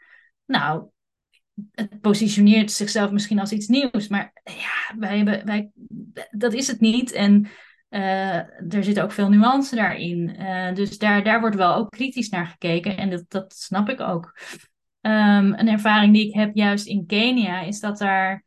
nou, 0.46 0.90
het 1.72 2.00
positioneert 2.00 2.70
zichzelf 2.70 3.10
misschien 3.10 3.40
als 3.40 3.52
iets 3.52 3.66
nieuws, 3.66 4.08
maar 4.08 4.32
ja, 4.44 4.98
wij 4.98 5.16
hebben, 5.16 5.44
wij, 5.46 5.70
dat 6.30 6.52
is 6.52 6.66
het 6.66 6.80
niet. 6.80 7.12
En 7.12 7.48
uh, 7.90 8.34
er 8.74 8.84
zit 8.84 9.00
ook 9.00 9.12
veel 9.12 9.28
nuance 9.28 9.74
daarin. 9.74 10.36
Uh, 10.40 10.74
dus 10.74 10.98
daar, 10.98 11.24
daar 11.24 11.40
wordt 11.40 11.56
wel 11.56 11.74
ook 11.74 11.90
kritisch 11.90 12.28
naar 12.28 12.46
gekeken 12.46 12.96
en 12.96 13.10
dat, 13.10 13.24
dat 13.28 13.52
snap 13.52 13.88
ik 13.88 14.00
ook. 14.00 14.38
Um, 15.00 15.54
een 15.54 15.68
ervaring 15.68 16.14
die 16.14 16.28
ik 16.28 16.34
heb 16.34 16.50
juist 16.54 16.86
in 16.86 17.06
Kenia 17.06 17.60
is 17.60 17.80
dat 17.80 17.98
daar 17.98 18.44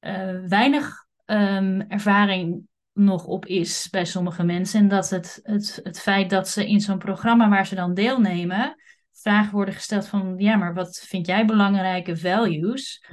uh, 0.00 0.46
weinig 0.46 1.06
um, 1.26 1.80
ervaring 1.80 2.68
nog 2.92 3.26
op 3.26 3.46
is 3.46 3.88
bij 3.90 4.04
sommige 4.04 4.44
mensen. 4.44 4.80
En 4.80 4.88
dat 4.88 5.10
het, 5.10 5.40
het, 5.42 5.80
het 5.82 6.00
feit 6.00 6.30
dat 6.30 6.48
ze 6.48 6.68
in 6.68 6.80
zo'n 6.80 6.98
programma 6.98 7.48
waar 7.48 7.66
ze 7.66 7.74
dan 7.74 7.94
deelnemen, 7.94 8.74
vragen 9.24 9.52
worden 9.52 9.74
gesteld 9.74 10.06
van, 10.06 10.34
ja, 10.36 10.56
maar 10.56 10.74
wat 10.74 11.04
vind 11.06 11.26
jij 11.26 11.44
belangrijke 11.44 12.16
values? 12.16 13.04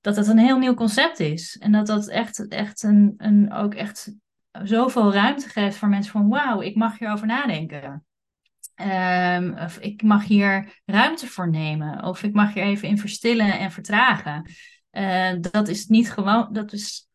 Dat 0.00 0.14
dat 0.14 0.28
een 0.28 0.38
heel 0.38 0.58
nieuw 0.58 0.74
concept 0.74 1.20
is. 1.20 1.56
En 1.58 1.72
dat 1.72 1.86
dat 1.86 2.08
echt, 2.08 2.48
echt 2.48 2.82
een, 2.82 3.14
een, 3.16 3.52
ook 3.52 3.74
echt 3.74 4.14
zoveel 4.50 5.12
ruimte 5.12 5.48
geeft 5.48 5.76
voor 5.76 5.88
mensen 5.88 6.12
van, 6.12 6.28
wauw, 6.28 6.60
ik 6.60 6.74
mag 6.74 6.98
hierover 6.98 7.26
nadenken. 7.26 8.04
Um, 8.76 9.58
of 9.58 9.78
ik 9.78 10.02
mag 10.02 10.24
hier 10.24 10.80
ruimte 10.84 11.26
voor 11.26 11.50
nemen. 11.50 12.04
Of 12.04 12.22
ik 12.22 12.34
mag 12.34 12.54
hier 12.54 12.62
even 12.62 12.88
in 12.88 12.98
verstillen 12.98 13.58
en 13.58 13.70
vertragen. 13.70 14.50
Uh, 14.92 15.32
dat 15.40 15.68
is 15.68 15.86
niet 15.86 16.10
gewoon, 16.10 16.48
dat 16.52 16.72
is 16.72 17.08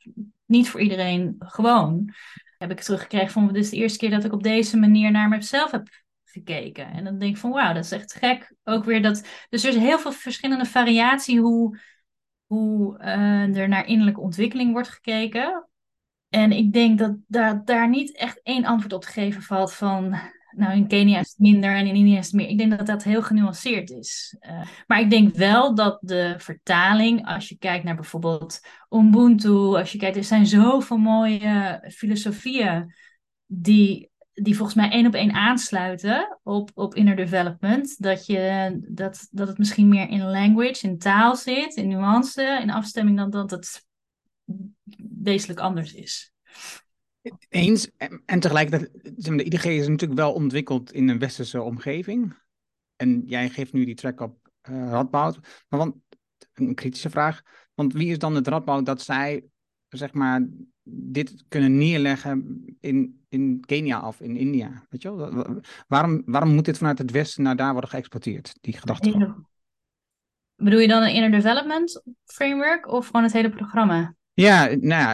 niet 0.45 0.69
voor 0.69 0.81
iedereen 0.81 1.35
gewoon. 1.37 2.13
Heb 2.57 2.71
ik 2.71 2.79
teruggekregen 2.79 3.31
van, 3.31 3.55
is 3.55 3.69
de 3.69 3.77
eerste 3.77 3.97
keer 3.97 4.09
dat 4.09 4.23
ik 4.23 4.33
op 4.33 4.43
deze 4.43 4.77
manier 4.77 5.11
naar 5.11 5.29
mezelf 5.29 5.71
heb 5.71 5.87
gekeken. 6.31 6.87
En 6.87 7.03
dan 7.03 7.19
denk 7.19 7.35
ik 7.35 7.41
van 7.41 7.51
wauw, 7.51 7.73
dat 7.73 7.83
is 7.83 7.91
echt 7.91 8.13
gek. 8.13 8.55
Ook 8.63 8.83
weer 8.83 9.01
dat. 9.01 9.27
Dus 9.49 9.63
er 9.63 9.69
is 9.69 9.75
heel 9.75 9.99
veel 9.99 10.11
verschillende 10.11 10.65
variatie 10.65 11.39
hoe, 11.39 11.79
hoe 12.45 12.99
uh, 12.99 13.57
er 13.57 13.67
naar 13.67 13.87
innerlijke 13.87 14.21
ontwikkeling 14.21 14.71
wordt 14.71 14.89
gekeken. 14.89 15.69
En 16.29 16.51
ik 16.51 16.73
denk 16.73 16.99
dat 16.99 17.15
daar, 17.27 17.65
daar 17.65 17.89
niet 17.89 18.17
echt 18.17 18.39
één 18.43 18.65
antwoord 18.65 18.93
op 18.93 19.01
te 19.01 19.07
geven 19.07 19.41
valt 19.41 19.73
van. 19.73 20.19
Nou, 20.51 20.75
in 20.75 20.87
Kenia 20.87 21.19
is 21.19 21.29
het 21.29 21.39
minder 21.39 21.75
en 21.75 21.87
in 21.87 21.95
India 21.95 22.17
is 22.17 22.25
het 22.25 22.35
meer. 22.35 22.47
Ik 22.47 22.57
denk 22.57 22.77
dat 22.77 22.87
dat 22.87 23.03
heel 23.03 23.21
genuanceerd 23.21 23.89
is. 23.89 24.35
Uh, 24.41 24.61
maar 24.87 24.99
ik 24.99 25.09
denk 25.09 25.35
wel 25.35 25.75
dat 25.75 25.97
de 26.01 26.35
vertaling, 26.37 27.25
als 27.25 27.49
je 27.49 27.57
kijkt 27.57 27.83
naar 27.83 27.95
bijvoorbeeld 27.95 28.59
Ubuntu, 28.89 29.49
als 29.49 29.91
je 29.91 29.97
kijkt, 29.97 30.17
er 30.17 30.23
zijn 30.23 30.45
zoveel 30.45 30.97
mooie 30.97 31.83
filosofieën 31.93 32.93
die 33.45 34.08
die 34.41 34.55
volgens 34.55 34.77
mij 34.77 34.89
één 34.89 35.07
op 35.07 35.13
één 35.13 35.31
aansluiten 35.31 36.39
op, 36.43 36.71
op 36.73 36.95
inner 36.95 37.15
development. 37.15 38.01
Dat, 38.01 38.25
je, 38.25 38.77
dat, 38.89 39.27
dat 39.31 39.47
het 39.47 39.57
misschien 39.57 39.87
meer 39.87 40.09
in 40.09 40.21
language, 40.21 40.87
in 40.87 40.97
taal 40.97 41.35
zit, 41.35 41.75
in 41.75 41.87
nuance, 41.87 42.59
in 42.61 42.69
afstemming, 42.69 43.17
dan 43.17 43.29
dat 43.29 43.51
het 43.51 43.87
wezenlijk 45.21 45.59
anders 45.59 45.93
is. 45.93 46.33
Eens. 47.49 47.91
En 48.25 48.39
tegelijkertijd, 48.39 48.91
de 49.15 49.43
IDG 49.43 49.65
is 49.65 49.87
natuurlijk 49.87 50.19
wel 50.19 50.33
ontwikkeld 50.33 50.91
in 50.91 51.09
een 51.09 51.19
westerse 51.19 51.61
omgeving. 51.61 52.37
En 52.95 53.21
jij 53.25 53.49
geeft 53.49 53.73
nu 53.73 53.85
die 53.85 53.95
track 53.95 54.19
op 54.19 54.49
uh. 54.69 55.03
Maar 55.11 55.33
want, 55.69 55.95
een 56.53 56.75
kritische 56.75 57.09
vraag. 57.09 57.41
Want 57.73 57.93
wie 57.93 58.11
is 58.11 58.19
dan 58.19 58.35
het 58.35 58.47
Radboud 58.47 58.85
dat 58.85 59.01
zij, 59.01 59.45
zeg 59.87 60.13
maar, 60.13 60.47
dit 60.91 61.43
kunnen 61.47 61.77
neerleggen 61.77 62.65
in, 62.79 63.19
in 63.29 63.63
Kenia 63.65 64.07
of 64.07 64.21
in 64.21 64.35
India. 64.35 64.85
Weet 64.89 65.01
je 65.01 65.15
wel? 65.15 65.61
Waarom, 65.87 66.21
waarom 66.25 66.53
moet 66.53 66.65
dit 66.65 66.77
vanuit 66.77 66.97
het 66.97 67.11
Westen 67.11 67.43
naar 67.43 67.55
daar 67.55 67.71
worden 67.71 67.89
geëxporteerd, 67.89 68.57
die 68.61 68.77
gedachte? 68.77 69.35
Bedoel 70.55 70.79
je 70.79 70.87
dan 70.87 71.03
een 71.03 71.13
inner 71.13 71.31
development 71.31 72.03
framework 72.25 72.91
of 72.91 73.05
gewoon 73.05 73.23
het 73.23 73.33
hele 73.33 73.49
programma? 73.49 74.17
Ja, 74.33 74.65
nou 74.65 74.87
ja, 74.87 75.13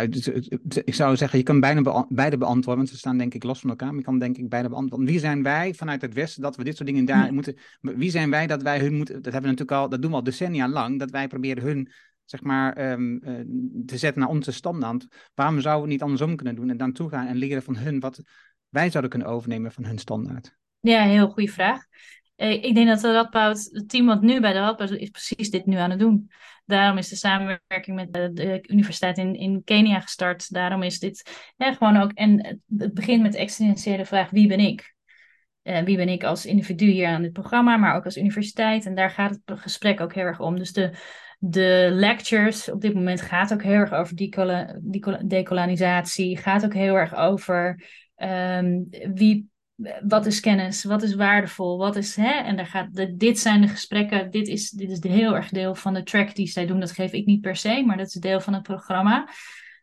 ik 0.83 0.93
zou 0.93 1.15
zeggen, 1.15 1.37
je 1.37 1.43
kan 1.43 1.59
bijna 1.59 2.05
beide 2.09 2.37
beantwoorden, 2.37 2.83
want 2.83 2.89
ze 2.89 2.97
staan 2.97 3.17
denk 3.17 3.33
ik 3.33 3.43
los 3.43 3.59
van 3.59 3.69
elkaar, 3.69 3.87
maar 3.87 3.97
je 3.97 4.03
kan 4.03 4.19
denk 4.19 4.37
ik 4.37 4.49
beide 4.49 4.69
beantwoorden. 4.69 5.07
Wie 5.07 5.19
zijn 5.19 5.43
wij 5.43 5.73
vanuit 5.73 6.01
het 6.01 6.13
Westen 6.13 6.41
dat 6.41 6.55
we 6.55 6.63
dit 6.63 6.75
soort 6.75 6.87
dingen 6.87 7.05
daar 7.05 7.33
moeten, 7.33 7.57
wie 7.81 8.09
zijn 8.09 8.29
wij 8.29 8.47
dat 8.47 8.61
wij 8.61 8.79
hun 8.79 8.95
moeten, 8.95 9.15
dat 9.15 9.33
hebben 9.33 9.51
we 9.51 9.57
natuurlijk 9.57 9.77
al, 9.77 9.89
dat 9.89 10.01
doen 10.01 10.11
we 10.11 10.17
al 10.17 10.23
decennia 10.23 10.67
lang, 10.67 10.99
dat 10.99 11.09
wij 11.11 11.27
proberen 11.27 11.63
hun 11.63 11.91
zeg 12.25 12.41
maar, 12.41 12.91
um, 12.91 13.19
te 13.85 13.97
zetten 13.97 14.21
naar 14.21 14.29
onze 14.29 14.51
standaard. 14.51 15.07
Waarom 15.33 15.59
zouden 15.59 15.85
we 15.85 15.91
niet 15.91 16.01
andersom 16.01 16.35
kunnen 16.35 16.55
doen 16.55 16.69
en 16.69 16.77
dan 16.77 16.91
toe 16.91 17.09
gaan 17.09 17.27
en 17.27 17.35
leren 17.35 17.63
van 17.63 17.75
hun 17.75 17.99
wat 17.99 18.21
wij 18.69 18.89
zouden 18.89 19.11
kunnen 19.11 19.29
overnemen 19.29 19.71
van 19.71 19.85
hun 19.85 19.97
standaard? 19.97 20.55
Ja, 20.79 21.03
heel 21.03 21.29
goede 21.29 21.51
vraag. 21.51 21.83
Eh, 22.35 22.63
ik 22.63 22.75
denk 22.75 22.87
dat 22.87 23.01
de 23.01 23.11
Radboud, 23.11 23.69
het 23.71 23.89
team 23.89 24.05
wat 24.05 24.21
nu 24.21 24.39
bij 24.39 24.53
de 24.53 24.59
Radboud 24.59 24.91
is, 24.91 25.09
precies 25.09 25.49
dit 25.49 25.65
nu 25.65 25.75
aan 25.75 25.89
het 25.89 25.99
doen. 25.99 26.31
Daarom 26.65 26.97
is 26.97 27.09
de 27.09 27.15
samenwerking 27.15 27.95
met 27.95 28.13
de, 28.13 28.63
universiteit 28.67 29.17
in, 29.17 29.35
in 29.35 29.63
Kenia 29.63 29.99
gestart. 29.99 30.53
Daarom 30.53 30.83
is 30.83 30.99
dit 30.99 31.31
gewoon 31.57 31.97
ook. 31.97 32.11
En 32.11 32.61
het 32.77 32.93
begint 32.93 33.21
met 33.21 33.31
de 33.31 33.37
existentiële 33.37 34.05
vraag: 34.05 34.29
wie 34.29 34.47
ben 34.47 34.59
ik? 34.59 34.93
Uh, 35.63 35.79
wie 35.81 35.97
ben 35.97 36.09
ik 36.09 36.23
als 36.23 36.45
individu 36.45 36.85
hier 36.85 37.07
aan 37.07 37.21
dit 37.21 37.33
programma, 37.33 37.77
maar 37.77 37.95
ook 37.95 38.05
als 38.05 38.17
universiteit. 38.17 38.85
En 38.85 38.95
daar 38.95 39.09
gaat 39.09 39.39
het 39.45 39.59
gesprek 39.59 39.99
ook 39.99 40.13
heel 40.13 40.23
erg 40.23 40.39
om. 40.39 40.57
Dus 40.57 40.73
de, 40.73 40.97
de 41.39 41.89
lectures 41.91 42.71
op 42.71 42.81
dit 42.81 42.93
moment 42.93 43.21
gaat 43.21 43.53
ook 43.53 43.63
heel 43.63 43.73
erg 43.73 43.91
over 43.91 44.15
decolonisatie, 45.27 46.37
gaat 46.37 46.65
ook 46.65 46.73
heel 46.73 46.95
erg 46.95 47.15
over 47.15 47.83
ehm, 48.15 48.81
wie, 49.13 49.49
wat 50.07 50.25
is 50.25 50.39
kennis, 50.39 50.83
wat 50.83 51.03
is 51.03 51.15
waardevol, 51.15 51.77
wat 51.77 51.95
is, 51.95 52.15
hè? 52.15 52.31
En 52.31 52.55
daar 52.55 52.65
gaat, 52.65 52.93
de, 52.93 53.15
dit 53.15 53.39
zijn 53.39 53.61
de 53.61 53.67
gesprekken, 53.67 54.31
dit 54.31 54.47
is, 54.47 54.69
dit 54.69 54.89
is 54.89 54.99
de 54.99 55.09
heel 55.09 55.35
erg 55.35 55.49
deel 55.49 55.75
van 55.75 55.93
de 55.93 56.03
track 56.03 56.35
die 56.35 56.47
zij 56.47 56.65
doen. 56.65 56.79
Dat 56.79 56.91
geef 56.91 57.11
ik 57.11 57.25
niet 57.25 57.41
per 57.41 57.55
se, 57.55 57.83
maar 57.85 57.97
dat 57.97 58.07
is 58.07 58.13
deel 58.13 58.39
van 58.39 58.53
het 58.53 58.63
programma. 58.63 59.29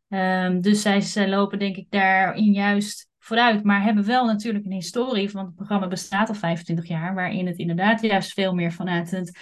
Um, 0.09 0.61
dus 0.61 0.83
zij, 0.83 1.01
zij 1.01 1.29
lopen 1.29 1.59
denk 1.59 1.77
ik 1.77 1.87
daarin 1.91 2.53
juist 2.53 3.11
vooruit, 3.19 3.65
maar 3.65 3.83
hebben 3.83 4.05
wel 4.05 4.27
natuurlijk 4.27 4.65
een 4.65 4.73
historie, 4.73 5.31
want 5.31 5.47
het 5.47 5.57
programma 5.57 5.89
bestaat 5.89 6.29
al 6.29 6.35
25 6.35 6.89
jaar, 6.89 7.15
waarin 7.15 7.47
het 7.47 7.59
inderdaad 7.59 8.01
juist 8.01 8.33
veel 8.33 8.55
meer 8.55 8.73
vanuit 8.73 9.11
het 9.11 9.39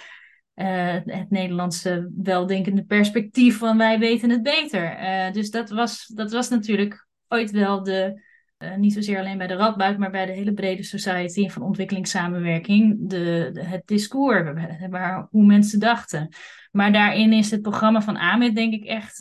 uh, 0.61 1.15
het 1.15 1.29
Nederlandse 1.29 2.11
weldenkende 2.15 2.83
perspectief 2.83 3.57
van 3.57 3.77
wij 3.77 3.99
weten 3.99 4.29
het 4.29 4.43
beter. 4.43 4.99
Uh, 4.99 5.31
dus 5.31 5.49
dat 5.49 5.69
was, 5.69 6.07
dat 6.07 6.31
was 6.31 6.49
natuurlijk 6.49 7.07
ooit 7.27 7.51
wel 7.51 7.83
de, 7.83 8.21
uh, 8.57 8.75
niet 8.75 8.93
zozeer 8.93 9.19
alleen 9.19 9.37
bij 9.37 9.47
de 9.47 9.55
Radboud, 9.55 9.97
maar 9.97 10.11
bij 10.11 10.25
de 10.25 10.31
hele 10.31 10.53
brede 10.53 10.83
society 10.83 11.49
van 11.49 11.61
ontwikkelingssamenwerking, 11.61 13.09
de, 13.09 13.51
het 13.59 13.81
discours, 13.85 14.51
waar, 14.89 15.27
hoe 15.29 15.45
mensen 15.45 15.79
dachten. 15.79 16.29
Maar 16.71 16.91
daarin 16.91 17.33
is 17.33 17.51
het 17.51 17.61
programma 17.61 18.01
van 18.01 18.17
AMIT 18.17 18.55
denk 18.55 18.73
ik 18.73 18.83
echt, 18.83 19.17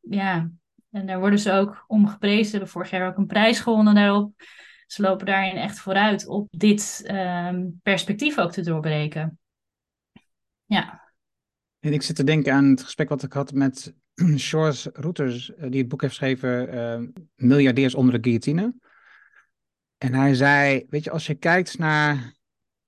ja, 0.00 0.50
en 0.90 1.06
daar 1.06 1.18
worden 1.18 1.38
ze 1.38 1.52
ook 1.52 1.84
om 1.86 2.08
geprezen. 2.08 2.44
Ze 2.44 2.50
hebben 2.50 2.68
vorig 2.68 2.90
jaar 2.90 3.08
ook 3.08 3.16
een 3.16 3.26
prijs 3.26 3.60
gewonnen 3.60 3.94
daarop. 3.94 4.32
Ze 4.86 5.02
lopen 5.02 5.26
daarin 5.26 5.56
echt 5.56 5.78
vooruit 5.78 6.26
op 6.26 6.48
dit 6.50 7.10
um, 7.46 7.80
perspectief 7.82 8.38
ook 8.38 8.52
te 8.52 8.62
doorbreken. 8.62 9.38
Ja. 10.64 11.02
En 11.80 11.92
ik 11.92 12.02
zit 12.02 12.16
te 12.16 12.24
denken 12.24 12.52
aan 12.52 12.64
het 12.64 12.82
gesprek 12.82 13.08
wat 13.08 13.22
ik 13.22 13.32
had 13.32 13.52
met 13.52 13.94
Shores 14.36 14.86
Routers, 14.92 15.54
eh, 15.54 15.70
die 15.70 15.80
het 15.80 15.88
boek 15.88 16.00
heeft 16.00 16.16
geschreven, 16.16 16.74
uh, 16.74 17.08
Miljardairs 17.34 17.94
onder 17.94 18.14
de 18.14 18.22
guillotine. 18.22 18.74
En 19.98 20.14
hij 20.14 20.34
zei, 20.34 20.86
weet 20.88 21.04
je, 21.04 21.10
als 21.10 21.26
je 21.26 21.34
kijkt 21.34 21.78
naar 21.78 22.34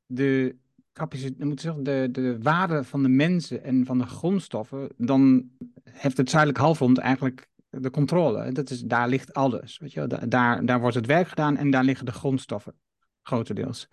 de 0.06 0.56
capaciteit, 0.92 1.60
zeggen, 1.60 1.82
de, 1.82 2.08
de 2.12 2.38
waarde 2.42 2.84
van 2.84 3.02
de 3.02 3.08
mensen 3.08 3.64
en 3.64 3.86
van 3.86 3.98
de 3.98 4.06
grondstoffen, 4.06 4.88
dan 4.96 5.50
heeft 5.90 6.16
het 6.16 6.30
zuidelijk 6.30 6.60
halfrond 6.60 6.98
eigenlijk 6.98 7.48
de 7.68 7.90
controle. 7.90 8.52
Dat 8.52 8.70
is, 8.70 8.80
daar 8.80 9.08
ligt 9.08 9.34
alles. 9.34 9.78
Weet 9.78 9.92
je? 9.92 10.06
Daar, 10.28 10.64
daar 10.64 10.80
wordt 10.80 10.96
het 10.96 11.06
werk 11.06 11.28
gedaan 11.28 11.56
en 11.56 11.70
daar 11.70 11.84
liggen 11.84 12.06
de 12.06 12.12
grondstoffen, 12.12 12.74
grotendeels. 13.22 13.88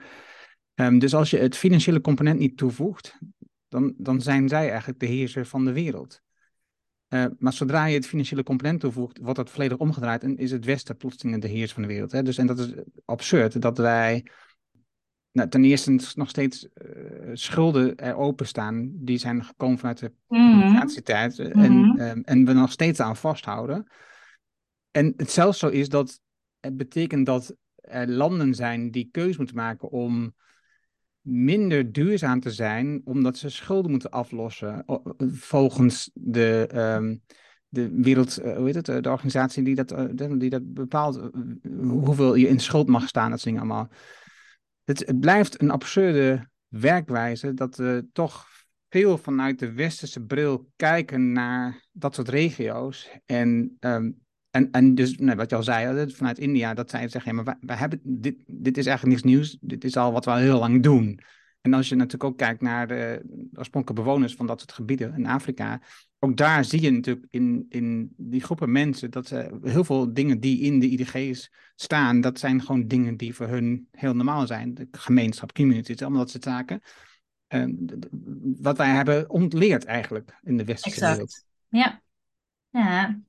Um, 0.75 0.99
dus 0.99 1.15
als 1.15 1.29
je 1.29 1.37
het 1.37 1.57
financiële 1.57 2.01
component 2.01 2.39
niet 2.39 2.57
toevoegt, 2.57 3.17
dan, 3.73 3.93
dan 3.97 4.21
zijn 4.21 4.49
zij 4.49 4.69
eigenlijk 4.69 4.99
de 4.99 5.05
heerser 5.05 5.45
van 5.45 5.65
de 5.65 5.73
wereld. 5.73 6.21
Uh, 7.09 7.25
maar 7.39 7.53
zodra 7.53 7.85
je 7.85 7.95
het 7.95 8.07
financiële 8.07 8.43
component 8.43 8.79
toevoegt, 8.79 9.17
wordt 9.17 9.37
dat 9.37 9.49
volledig 9.49 9.77
omgedraaid 9.77 10.23
en 10.23 10.37
is 10.37 10.51
het 10.51 10.65
Westen 10.65 10.97
plotseling 10.97 11.41
de 11.41 11.47
heerser 11.47 11.73
van 11.73 11.81
de 11.81 11.87
wereld. 11.87 12.11
Hè? 12.11 12.23
Dus, 12.23 12.37
en 12.37 12.47
dat 12.47 12.59
is 12.59 12.73
absurd 13.05 13.61
dat 13.61 13.77
wij 13.77 14.25
nou, 15.31 15.49
ten 15.49 15.63
eerste 15.63 15.99
nog 16.15 16.29
steeds 16.29 16.67
uh, 16.73 17.29
schulden 17.33 17.95
er 17.95 18.15
openstaan. 18.15 18.91
Die 18.93 19.17
zijn 19.17 19.43
gekomen 19.43 19.77
vanuit 19.77 19.99
de 19.99 20.13
communicatietijd 20.27 21.37
mm 21.37 21.51
-hmm. 21.51 21.99
en, 21.99 22.09
um, 22.09 22.23
en 22.23 22.45
we 22.45 22.53
nog 22.53 22.71
steeds 22.71 22.99
aan 22.99 23.15
vasthouden. 23.15 23.87
En 24.91 25.13
het 25.17 25.31
zelfs 25.31 25.59
zo 25.59 25.67
is 25.67 25.89
dat 25.89 26.19
het 26.59 26.77
betekent 26.77 27.25
dat 27.25 27.55
er 27.75 28.09
landen 28.09 28.53
zijn 28.53 28.91
die 28.91 29.09
keuze 29.11 29.37
moeten 29.37 29.55
maken 29.55 29.89
om 29.89 30.33
minder 31.23 31.91
duurzaam 31.91 32.39
te 32.39 32.51
zijn, 32.51 33.01
omdat 33.03 33.37
ze 33.37 33.49
schulden 33.49 33.91
moeten 33.91 34.09
aflossen 34.09 34.85
volgens 35.31 36.11
de, 36.13 36.69
um, 36.97 37.21
de 37.67 37.89
wereld, 38.01 38.39
uh, 38.39 38.55
hoe 38.55 38.65
heet 38.65 38.87
het, 38.87 39.03
de 39.03 39.09
organisatie 39.09 39.63
die 39.63 39.75
dat, 39.75 39.91
uh, 39.91 40.31
die 40.37 40.49
dat 40.49 40.73
bepaalt 40.73 41.29
hoeveel 41.77 42.35
je 42.35 42.47
in 42.47 42.59
schuld 42.59 42.87
mag 42.87 43.07
staan, 43.07 43.29
dat 43.29 43.43
dingen 43.43 43.59
allemaal. 43.59 43.89
Het, 44.83 44.99
het 45.05 45.19
blijft 45.19 45.61
een 45.61 45.71
absurde 45.71 46.49
werkwijze 46.67 47.53
dat 47.53 47.75
we 47.75 48.05
toch 48.11 48.45
veel 48.89 49.17
vanuit 49.17 49.59
de 49.59 49.73
westerse 49.73 50.21
bril 50.21 50.69
kijken 50.75 51.31
naar 51.31 51.85
dat 51.91 52.15
soort 52.15 52.29
regio's. 52.29 53.09
En 53.25 53.77
um, 53.79 54.22
en, 54.53 54.72
en 54.72 54.95
dus, 54.95 55.15
wat 55.15 55.50
je 55.50 55.55
al 55.55 55.63
zei, 55.63 56.12
vanuit 56.12 56.39
India, 56.39 56.74
dat 56.74 56.89
zij 56.89 57.07
zeggen, 57.07 57.36
ja, 57.36 57.43
maar 57.43 57.45
wij, 57.45 57.67
wij, 57.67 57.75
hebben, 57.75 58.00
dit, 58.03 58.36
dit 58.45 58.77
is 58.77 58.86
eigenlijk 58.86 59.15
niets 59.15 59.36
nieuws, 59.36 59.58
dit 59.62 59.84
is 59.84 59.97
al 59.97 60.12
wat 60.12 60.25
we 60.25 60.32
al 60.32 60.38
heel 60.38 60.60
lang 60.60 60.84
doen. 60.84 61.19
En 61.62 61.73
als 61.73 61.89
je 61.89 61.95
natuurlijk 61.95 62.23
ook 62.23 62.38
kijkt 62.38 62.62
naar 62.62 62.88
de 62.88 63.21
oorspronkelijke 63.54 64.04
bewoners 64.04 64.36
van 64.36 64.47
dat 64.47 64.60
soort 64.60 64.71
gebieden 64.71 65.13
in 65.17 65.25
Afrika, 65.25 65.82
ook 66.19 66.38
daar 66.38 66.65
zie 66.65 66.82
je 66.82 66.91
natuurlijk 66.91 67.27
in, 67.30 67.65
in 67.69 68.13
die 68.17 68.41
groepen 68.41 68.71
mensen 68.71 69.12
dat 69.12 69.27
ze 69.27 69.60
heel 69.62 69.84
veel 69.84 70.13
dingen 70.13 70.39
die 70.39 70.60
in 70.60 70.80
de 70.80 70.89
IDG's 70.89 71.51
staan, 71.75 72.21
dat 72.21 72.39
zijn 72.39 72.62
gewoon 72.62 72.88
dingen 72.88 73.17
die 73.17 73.36
voor 73.36 73.47
hun 73.47 73.88
heel 73.91 74.15
normaal 74.15 74.47
zijn. 74.47 74.73
De 74.73 74.88
gemeenschap, 74.91 75.54
communities, 75.54 76.01
allemaal 76.01 76.19
dat 76.19 76.30
soort 76.30 76.43
zaken. 76.43 76.82
Uh, 77.49 77.65
wat 78.62 78.77
wij 78.77 78.89
hebben 78.89 79.30
ontleerd 79.30 79.86
eigenlijk 79.86 80.39
in 80.41 80.58
de 80.58 80.65
westerse 80.65 80.97
exact. 80.97 81.12
wereld. 81.12 81.45
Ja. 81.67 82.01
Ja, 82.69 83.21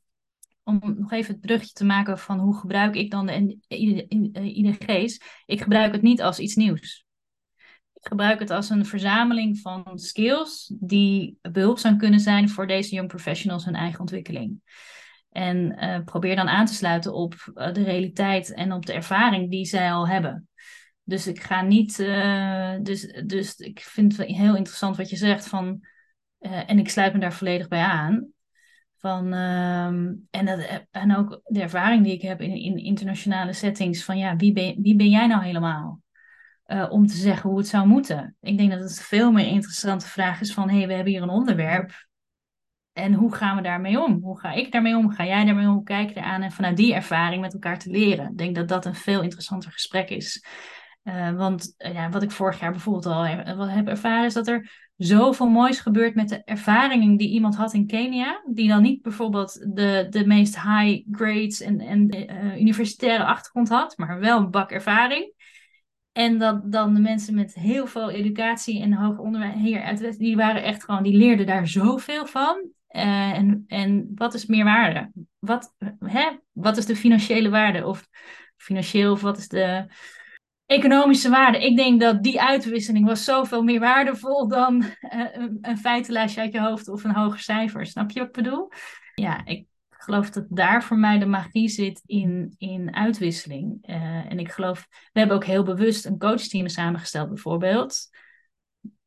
om 0.64 0.94
nog 0.98 1.12
even 1.12 1.32
het 1.32 1.40
brugje 1.40 1.72
te 1.72 1.84
maken 1.84 2.18
van 2.18 2.38
hoe 2.38 2.56
gebruik 2.56 2.94
ik 2.94 3.10
dan 3.10 3.26
de 3.26 3.58
IDG's. 4.42 5.20
Ik 5.46 5.62
gebruik 5.62 5.92
het 5.92 6.02
niet 6.02 6.22
als 6.22 6.38
iets 6.38 6.54
nieuws. 6.54 7.04
Ik 7.94 8.06
gebruik 8.10 8.38
het 8.38 8.50
als 8.50 8.70
een 8.70 8.86
verzameling 8.86 9.58
van 9.58 9.98
skills 9.98 10.74
die 10.80 11.38
behulpzaam 11.42 11.98
kunnen 11.98 12.20
zijn 12.20 12.48
voor 12.48 12.66
deze 12.66 12.94
young 12.94 13.08
professionals 13.08 13.64
hun 13.64 13.74
eigen 13.74 14.00
ontwikkeling. 14.00 14.60
En 15.30 15.84
uh, 15.84 16.04
probeer 16.04 16.36
dan 16.36 16.48
aan 16.48 16.66
te 16.66 16.74
sluiten 16.74 17.14
op 17.14 17.34
uh, 17.34 17.72
de 17.72 17.82
realiteit 17.82 18.54
en 18.54 18.72
op 18.72 18.86
de 18.86 18.92
ervaring 18.92 19.50
die 19.50 19.64
zij 19.64 19.92
al 19.92 20.08
hebben. 20.08 20.48
Dus 21.02 21.26
ik 21.26 21.42
ga 21.42 21.62
niet. 21.62 21.98
Uh, 21.98 22.74
dus, 22.82 23.22
dus 23.26 23.56
ik 23.56 23.80
vind 23.80 24.16
het 24.16 24.26
heel 24.26 24.56
interessant 24.56 24.96
wat 24.96 25.10
je 25.10 25.16
zegt 25.16 25.48
van. 25.48 25.80
en 26.38 26.78
ik 26.78 26.88
sluit 26.88 27.12
me 27.12 27.18
daar 27.18 27.32
volledig 27.32 27.68
bij 27.68 27.82
aan. 27.82 28.33
Van, 29.04 29.32
um, 29.32 30.26
en, 30.30 30.46
dat, 30.46 30.86
en 30.90 31.16
ook 31.16 31.40
de 31.44 31.60
ervaring 31.60 32.04
die 32.04 32.12
ik 32.12 32.22
heb 32.22 32.40
in, 32.40 32.54
in 32.54 32.76
internationale 32.76 33.52
settings 33.52 34.04
van 34.04 34.18
ja, 34.18 34.36
wie 34.36 34.52
ben, 34.52 34.82
wie 34.82 34.96
ben 34.96 35.08
jij 35.08 35.26
nou 35.26 35.44
helemaal? 35.44 36.00
Uh, 36.66 36.86
om 36.90 37.06
te 37.06 37.16
zeggen 37.16 37.50
hoe 37.50 37.58
het 37.58 37.68
zou 37.68 37.86
moeten. 37.86 38.36
Ik 38.40 38.58
denk 38.58 38.70
dat 38.70 38.80
het 38.80 39.02
veel 39.02 39.32
meer 39.32 39.46
interessante 39.46 40.06
vraag 40.06 40.40
is 40.40 40.52
van 40.54 40.68
hé, 40.68 40.76
hey, 40.76 40.86
we 40.86 40.92
hebben 40.92 41.12
hier 41.12 41.22
een 41.22 41.28
onderwerp. 41.28 42.06
En 42.92 43.14
hoe 43.14 43.34
gaan 43.34 43.56
we 43.56 43.62
daarmee 43.62 44.00
om? 44.00 44.22
Hoe 44.22 44.40
ga 44.40 44.52
ik 44.52 44.72
daarmee 44.72 44.96
om? 44.96 45.10
Ga 45.10 45.24
jij 45.24 45.44
daarmee 45.44 45.68
om? 45.68 45.84
Kijk 45.84 46.16
eraan 46.16 46.42
en 46.42 46.52
vanuit 46.52 46.76
die 46.76 46.94
ervaring 46.94 47.40
met 47.40 47.52
elkaar 47.52 47.78
te 47.78 47.90
leren. 47.90 48.30
Ik 48.30 48.38
denk 48.38 48.54
dat 48.54 48.68
dat 48.68 48.84
een 48.84 48.94
veel 48.94 49.22
interessanter 49.22 49.72
gesprek 49.72 50.10
is. 50.10 50.44
Uh, 51.02 51.30
want 51.30 51.74
uh, 51.78 51.94
ja, 51.94 52.08
wat 52.10 52.22
ik 52.22 52.30
vorig 52.30 52.60
jaar 52.60 52.70
bijvoorbeeld 52.70 53.06
al 53.06 53.68
heb 53.68 53.88
ervaren, 53.88 54.24
is 54.24 54.34
dat 54.34 54.48
er 54.48 54.83
zoveel 54.96 55.48
moois 55.48 55.80
gebeurt 55.80 56.14
met 56.14 56.28
de 56.28 56.44
ervaringen 56.44 57.16
die 57.16 57.28
iemand 57.28 57.56
had 57.56 57.72
in 57.72 57.86
Kenia. 57.86 58.42
Die 58.52 58.68
dan 58.68 58.82
niet 58.82 59.02
bijvoorbeeld 59.02 59.66
de, 59.74 60.06
de 60.10 60.26
meest 60.26 60.62
high 60.62 61.06
grades 61.10 61.60
en, 61.60 61.80
en 61.80 62.16
uh, 62.16 62.60
universitaire 62.60 63.24
achtergrond 63.24 63.68
had, 63.68 63.96
maar 63.96 64.20
wel 64.20 64.38
een 64.38 64.50
bak 64.50 64.70
ervaring. 64.70 65.32
En 66.12 66.38
dat 66.38 66.72
dan 66.72 66.94
de 66.94 67.00
mensen 67.00 67.34
met 67.34 67.54
heel 67.54 67.86
veel 67.86 68.10
educatie 68.10 68.82
en 68.82 68.92
hoger 68.92 69.20
onderwijs 69.20 69.54
hier 69.54 69.82
uit 69.82 70.18
die 70.18 70.36
waren 70.36 70.62
echt 70.62 70.84
gewoon, 70.84 71.02
die 71.02 71.16
leerden 71.16 71.46
daar 71.46 71.68
zoveel 71.68 72.26
van. 72.26 72.68
Uh, 72.90 73.32
en, 73.32 73.64
en 73.66 74.12
wat 74.14 74.34
is 74.34 74.46
meerwaarde? 74.46 75.10
Wat, 75.38 75.74
hè? 75.98 76.30
wat 76.52 76.76
is 76.76 76.86
de 76.86 76.96
financiële 76.96 77.48
waarde? 77.48 77.86
Of 77.86 78.08
financieel, 78.56 79.12
of 79.12 79.20
wat 79.20 79.38
is 79.38 79.48
de 79.48 79.86
economische 80.66 81.30
waarde. 81.30 81.64
Ik 81.64 81.76
denk 81.76 82.00
dat 82.00 82.22
die 82.22 82.40
uitwisseling 82.40 83.06
was 83.06 83.24
zoveel 83.24 83.62
meer 83.62 83.80
waardevol 83.80 84.48
dan 84.48 84.82
uh, 84.82 85.26
een, 85.32 85.58
een 85.60 85.78
feitenlijstje 85.78 86.40
uit 86.40 86.52
je 86.52 86.60
hoofd 86.60 86.88
of 86.88 87.04
een 87.04 87.14
hoger 87.14 87.38
cijfer. 87.38 87.86
Snap 87.86 88.10
je 88.10 88.18
wat 88.18 88.28
ik 88.28 88.34
bedoel? 88.34 88.68
Ja, 89.14 89.44
ik 89.44 89.66
geloof 89.88 90.30
dat 90.30 90.46
daar 90.48 90.84
voor 90.84 90.98
mij 90.98 91.18
de 91.18 91.26
magie 91.26 91.68
zit 91.68 92.02
in, 92.06 92.54
in 92.58 92.94
uitwisseling. 92.94 93.88
Uh, 93.88 94.30
en 94.30 94.38
ik 94.38 94.50
geloof, 94.50 94.86
we 95.12 95.18
hebben 95.18 95.36
ook 95.36 95.44
heel 95.44 95.62
bewust 95.62 96.04
een 96.04 96.18
coachteam 96.18 96.68
samengesteld 96.68 97.28
bijvoorbeeld. 97.28 98.08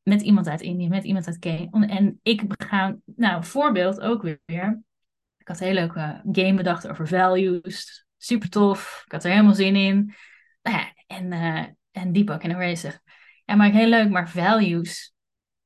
Met 0.03 0.21
iemand 0.21 0.47
uit 0.47 0.61
Indië, 0.61 0.87
met 0.87 1.03
iemand 1.03 1.27
uit 1.27 1.39
Kenia. 1.39 1.87
En 1.87 2.19
ik 2.23 2.43
ga, 2.47 2.97
nou, 3.15 3.43
voorbeeld 3.43 3.99
ook 4.01 4.21
weer. 4.21 4.81
Ik 5.37 5.47
had 5.47 5.59
een 5.59 5.67
hele 5.67 5.79
leuke 5.79 6.21
game 6.31 6.53
bedacht 6.53 6.87
over 6.87 7.07
values. 7.07 8.05
Super 8.17 8.49
tof. 8.49 9.01
Ik 9.05 9.11
had 9.11 9.23
er 9.23 9.31
helemaal 9.31 9.53
zin 9.53 9.75
in. 9.75 10.13
Nou 10.67 10.85
en, 11.07 11.31
uh, 11.31 11.65
en 11.91 12.11
Deepak 12.11 12.43
en 12.43 12.51
Eraser. 12.51 13.01
Ja, 13.45 13.55
maar 13.55 13.71
heel 13.71 13.87
leuk, 13.87 14.09
maar 14.09 14.29
values. 14.29 15.13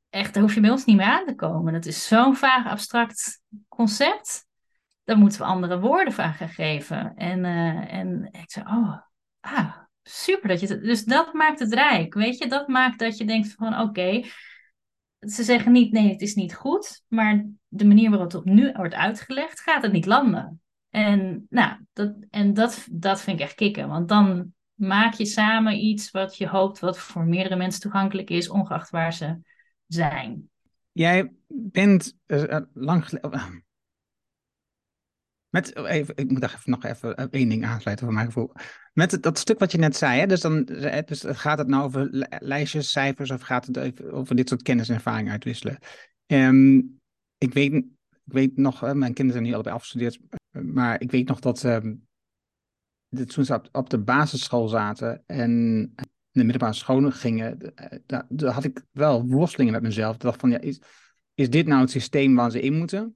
Echt, 0.09 0.33
daar 0.33 0.43
hoef 0.43 0.53
je 0.53 0.59
bij 0.59 0.69
ons 0.69 0.85
niet 0.85 0.95
meer 0.95 1.05
aan 1.05 1.25
te 1.25 1.35
komen. 1.35 1.73
Dat 1.73 1.85
is 1.85 2.07
zo'n 2.07 2.35
vaag 2.35 2.65
abstract 2.65 3.41
concept. 3.67 4.45
Daar 5.03 5.17
moeten 5.17 5.39
we 5.39 5.45
andere 5.45 5.79
woorden 5.79 6.13
van 6.13 6.33
gaan 6.33 6.49
geven. 6.49 7.15
En, 7.15 7.39
uh, 7.43 7.93
en 7.93 8.29
ik 8.31 8.51
zei, 8.51 8.65
oh, 8.65 8.97
ah, 9.39 9.77
super 10.03 10.49
dat 10.49 10.59
je 10.59 10.67
het. 10.67 10.83
Dus 10.83 11.03
dat 11.03 11.33
maakt 11.33 11.59
het 11.59 11.73
rijk. 11.73 12.13
Weet 12.13 12.37
je, 12.37 12.47
dat 12.47 12.67
maakt 12.67 12.99
dat 12.99 13.17
je 13.17 13.25
denkt 13.25 13.53
van 13.53 13.79
oké. 13.79 14.23
Ze 15.19 15.43
zeggen 15.43 15.71
niet, 15.71 15.91
nee, 15.91 16.09
het 16.09 16.21
is 16.21 16.35
niet 16.35 16.55
goed, 16.55 17.03
maar 17.07 17.45
de 17.67 17.85
manier 17.85 18.09
waarop 18.09 18.31
het 18.31 18.41
op 18.41 18.45
nu 18.45 18.71
wordt 18.71 18.93
uitgelegd, 18.93 19.59
gaat 19.59 19.83
het 19.83 19.91
niet 19.91 20.05
landen. 20.05 20.61
En, 20.89 21.45
nou, 21.49 21.85
dat, 21.93 22.15
en 22.29 22.53
dat, 22.53 22.87
dat 22.91 23.21
vind 23.21 23.39
ik 23.39 23.45
echt 23.45 23.55
kicken, 23.55 23.87
want 23.87 24.09
dan 24.09 24.53
maak 24.81 25.13
je 25.13 25.25
samen 25.25 25.83
iets 25.83 26.11
wat 26.11 26.37
je 26.37 26.47
hoopt 26.47 26.79
wat 26.79 26.99
voor 26.99 27.25
meerdere 27.25 27.55
mensen 27.55 27.81
toegankelijk 27.81 28.29
is, 28.29 28.49
ongeacht 28.49 28.89
waar 28.89 29.13
ze 29.13 29.39
zijn. 29.87 30.49
Jij 30.91 31.33
bent 31.47 32.17
uh, 32.27 32.59
lang 32.73 33.05
geleden. 33.05 33.65
Met, 35.49 35.75
oh, 35.75 35.89
even, 35.89 36.17
ik 36.17 36.31
moet 36.31 36.43
even, 36.43 36.59
nog 36.63 36.83
even 36.83 37.15
één 37.15 37.49
ding 37.49 37.65
aansluiten 37.65 38.05
voor 38.05 38.15
mijn 38.15 38.25
gevoel. 38.25 38.51
Met 38.93 39.21
dat 39.21 39.37
stuk 39.37 39.59
wat 39.59 39.71
je 39.71 39.77
net 39.77 39.95
zei, 39.95 40.19
hè, 40.19 40.25
dus, 40.27 40.41
dan, 40.41 40.67
gaat 41.21 41.57
het 41.57 41.67
nou 41.67 41.83
over 41.83 42.07
lijstjes, 42.39 42.91
cijfers 42.91 43.31
of 43.31 43.41
gaat 43.41 43.65
het 43.65 44.03
over 44.11 44.35
dit 44.35 44.49
soort 44.49 44.61
kennis 44.61 44.89
en 44.89 44.95
ervaring 44.95 45.29
uitwisselen? 45.29 45.77
Um, 46.25 46.99
ik, 47.37 47.53
weet, 47.53 47.73
ik 47.73 47.85
weet 48.23 48.57
nog, 48.57 48.81
mijn 48.81 49.13
kinderen 49.13 49.31
zijn 49.31 49.43
niet 49.43 49.53
allebei 49.53 49.75
afgestudeerd, 49.75 50.19
maar 50.51 51.01
ik 51.01 51.11
weet 51.11 51.27
nog 51.27 51.39
dat 51.39 51.63
um, 51.63 52.07
toen 53.27 53.45
ze 53.45 53.61
op, 53.71 53.89
de 53.89 53.99
basisschool 53.99 54.67
zaten 54.67 55.23
en 55.25 55.49
in 56.31 56.39
de 56.39 56.43
middelbare 56.43 56.73
scholen 56.73 57.11
gingen, 57.11 57.75
eh, 57.75 58.49
had 58.53 58.63
ik 58.63 58.85
wel 58.91 59.25
worstelingen 59.25 59.73
met 59.73 59.81
mezelf. 59.81 60.15
Ik 60.15 60.21
dacht 60.21 60.39
van, 60.39 60.49
ja, 60.49 60.59
is, 60.59 60.81
is 61.33 61.49
dit 61.49 61.67
nou 61.67 61.81
het 61.81 61.89
systeem 61.89 62.35
waar 62.35 62.51
ze 62.51 62.61
in 62.61 62.73
moeten? 62.73 63.15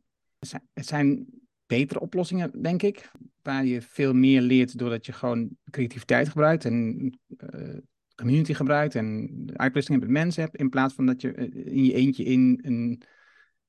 Het 0.74 0.88
zijn 0.88 1.26
betere 1.66 2.00
oplossingen, 2.00 2.62
denk 2.62 2.82
ik. 2.82 3.12
Waar 3.42 3.66
je 3.66 3.82
veel 3.82 4.14
meer 4.14 4.42
leert 4.42 4.78
doordat 4.78 5.06
je 5.06 5.12
gewoon 5.12 5.50
creativiteit 5.70 6.30
gebruikt 6.30 6.66
en 6.66 7.14
uh, 7.38 7.78
community 8.16 8.54
gebruikt 8.54 8.96
en 8.96 9.30
uitwisseling 9.54 10.02
met 10.02 10.12
mensen 10.12 10.44
hebt, 10.44 10.56
in 10.56 10.70
plaats 10.70 10.94
van 10.94 11.06
dat 11.06 11.22
je 11.22 11.32
eh, 11.32 11.66
in 11.66 11.86
je 11.86 11.94
eentje 11.94 12.24
in 12.24 12.60
een 12.62 13.02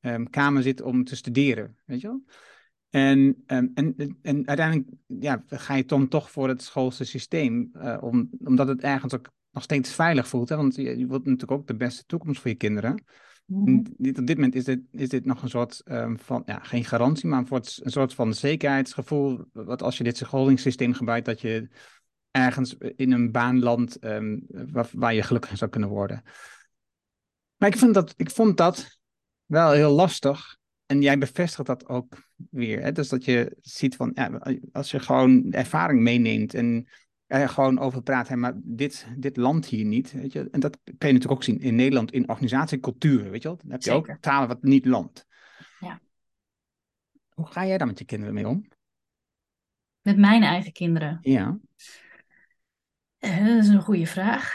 um, 0.01 0.31
kamer 0.31 0.63
zit 0.63 0.83
om 0.83 1.05
te 1.05 1.17
studeren, 1.17 1.77
weet 1.85 2.01
je 2.01 2.07
wel? 2.07 2.23
En, 2.97 3.45
um, 3.47 3.71
en, 3.75 4.17
en 4.23 4.47
uiteindelijk 4.49 4.89
ja, 5.07 5.45
ga 5.47 5.75
je 5.75 5.85
dan 5.85 6.09
toch 6.09 6.31
voor 6.31 6.49
het 6.49 6.63
schoolse 6.63 7.05
systeem, 7.05 7.71
uh, 7.75 7.97
om, 8.01 8.31
omdat 8.45 8.69
het 8.69 8.81
ergens 8.81 9.15
ook 9.15 9.31
nog 9.51 9.63
steeds 9.63 9.95
veilig 9.95 10.29
voelt. 10.29 10.49
Hè? 10.49 10.57
Want 10.57 10.75
je, 10.75 10.83
je 10.83 11.07
wilt 11.07 11.25
natuurlijk 11.25 11.51
ook 11.51 11.67
de 11.67 11.77
beste 11.77 12.05
toekomst 12.07 12.41
voor 12.41 12.51
je 12.51 12.57
kinderen. 12.57 13.05
Mm 13.47 13.79
Op 14.19 14.27
dit 14.27 14.35
moment 14.35 14.55
is 14.55 14.65
dit, 14.65 14.81
is 14.91 15.09
dit 15.09 15.25
nog 15.25 15.43
een 15.43 15.49
soort 15.49 15.83
um, 15.85 16.19
van, 16.19 16.43
ja, 16.47 16.59
geen 16.59 16.85
garantie, 16.85 17.29
maar 17.29 17.39
een 17.39 17.47
soort, 17.47 17.81
een 17.83 17.91
soort 17.91 18.15
van 18.15 18.35
zekerheidsgevoel. 18.35 19.45
Wat 19.53 19.83
als 19.83 19.99
je 19.99 20.05
dit 20.05 20.17
scholingssysteem 20.17 20.93
gebruikt, 20.93 21.27
dat 21.27 21.41
je 21.41 21.69
ergens 22.31 22.77
in 22.97 23.13
een 23.13 23.33
baan 23.33 23.59
landt 23.59 24.05
um, 24.05 24.45
waar, 24.49 24.89
waar, 24.93 25.15
je 25.15 25.23
gelukkig 25.23 25.57
zou 25.57 25.71
kunnen 25.71 25.89
worden. 25.89 26.23
Maar 27.57 27.69
ik, 27.69 27.77
vind 27.77 27.95
dat, 27.95 28.15
ik 28.17 28.31
vond 28.31 28.57
dat 28.57 28.99
wel 29.45 29.71
heel 29.71 29.93
lastig. 29.93 30.56
En 30.87 31.03
jij 31.03 31.19
bevestigt 31.19 31.67
dat 31.67 31.89
ook 31.89 32.29
weer. 32.51 32.83
Hè? 32.83 32.93
Dus 32.93 33.09
dat 33.09 33.25
je 33.25 33.57
ziet 33.61 33.97
van, 33.97 34.11
ja, 34.15 34.41
als 34.73 34.91
je 34.91 35.01
gewoon 35.01 35.53
ervaring 35.53 36.01
meeneemt 36.01 36.55
en 36.55 36.89
er 37.27 37.49
gewoon 37.49 37.79
over 37.79 38.03
praat, 38.03 38.29
hè, 38.29 38.37
maar 38.37 38.53
dit, 38.57 39.07
dit 39.17 39.37
landt 39.37 39.67
hier 39.67 39.85
niet. 39.85 40.13
Weet 40.13 40.33
je? 40.33 40.49
En 40.51 40.61
dat 40.61 40.79
kun 40.85 40.95
je 41.09 41.13
natuurlijk 41.13 41.33
ook 41.33 41.43
zien 41.43 41.61
in 41.61 41.75
Nederland 41.75 42.13
in 42.13 42.29
organisatieculturen. 42.29 43.31
Weet 43.31 43.43
je 43.43 43.49
wel? 43.49 43.57
Dan 43.57 43.71
heb 43.71 43.83
je 43.83 43.93
ook 43.93 44.17
talen 44.21 44.49
wat 44.49 44.63
niet 44.63 44.87
landt. 44.87 45.27
Ja. 45.81 46.01
Hoe 47.35 47.47
ga 47.47 47.67
jij 47.67 47.79
daar 47.79 47.87
met 47.87 47.99
je 47.99 48.05
kinderen 48.05 48.35
mee 48.35 48.49
om? 48.49 48.69
Met 50.01 50.17
mijn 50.17 50.43
eigen 50.43 50.73
kinderen? 50.73 51.19
Ja. 51.21 51.59
Uh, 53.21 53.47
dat 53.47 53.65
is 53.65 53.69
een 53.69 53.83
goede 53.83 54.07
vraag. 54.07 54.55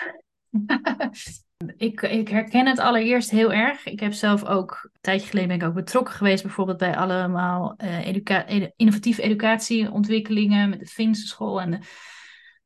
ik, 1.78 2.02
ik 2.02 2.28
herken 2.30 2.68
het 2.68 2.80
allereerst 2.80 3.30
heel 3.30 3.54
erg. 3.54 3.86
Ik 3.86 4.00
heb 4.00 4.14
zelf 4.14 4.46
ook, 4.46 4.80
een 4.84 5.00
tijdje 5.02 5.28
geleden 5.28 5.50
ben 5.50 5.60
ik 5.60 5.64
ook 5.64 5.74
betrokken 5.74 6.14
geweest, 6.14 6.44
bijvoorbeeld 6.44 6.78
bij 6.78 6.98
allemaal 6.98 7.76
educa 7.78 8.46
innovatieve 8.76 9.22
educatieontwikkelingen 9.22 10.70
met 10.70 10.80
de 10.80 10.86
Finse 10.86 11.28
school 11.28 11.62
en 11.62 11.72
de 11.72 11.80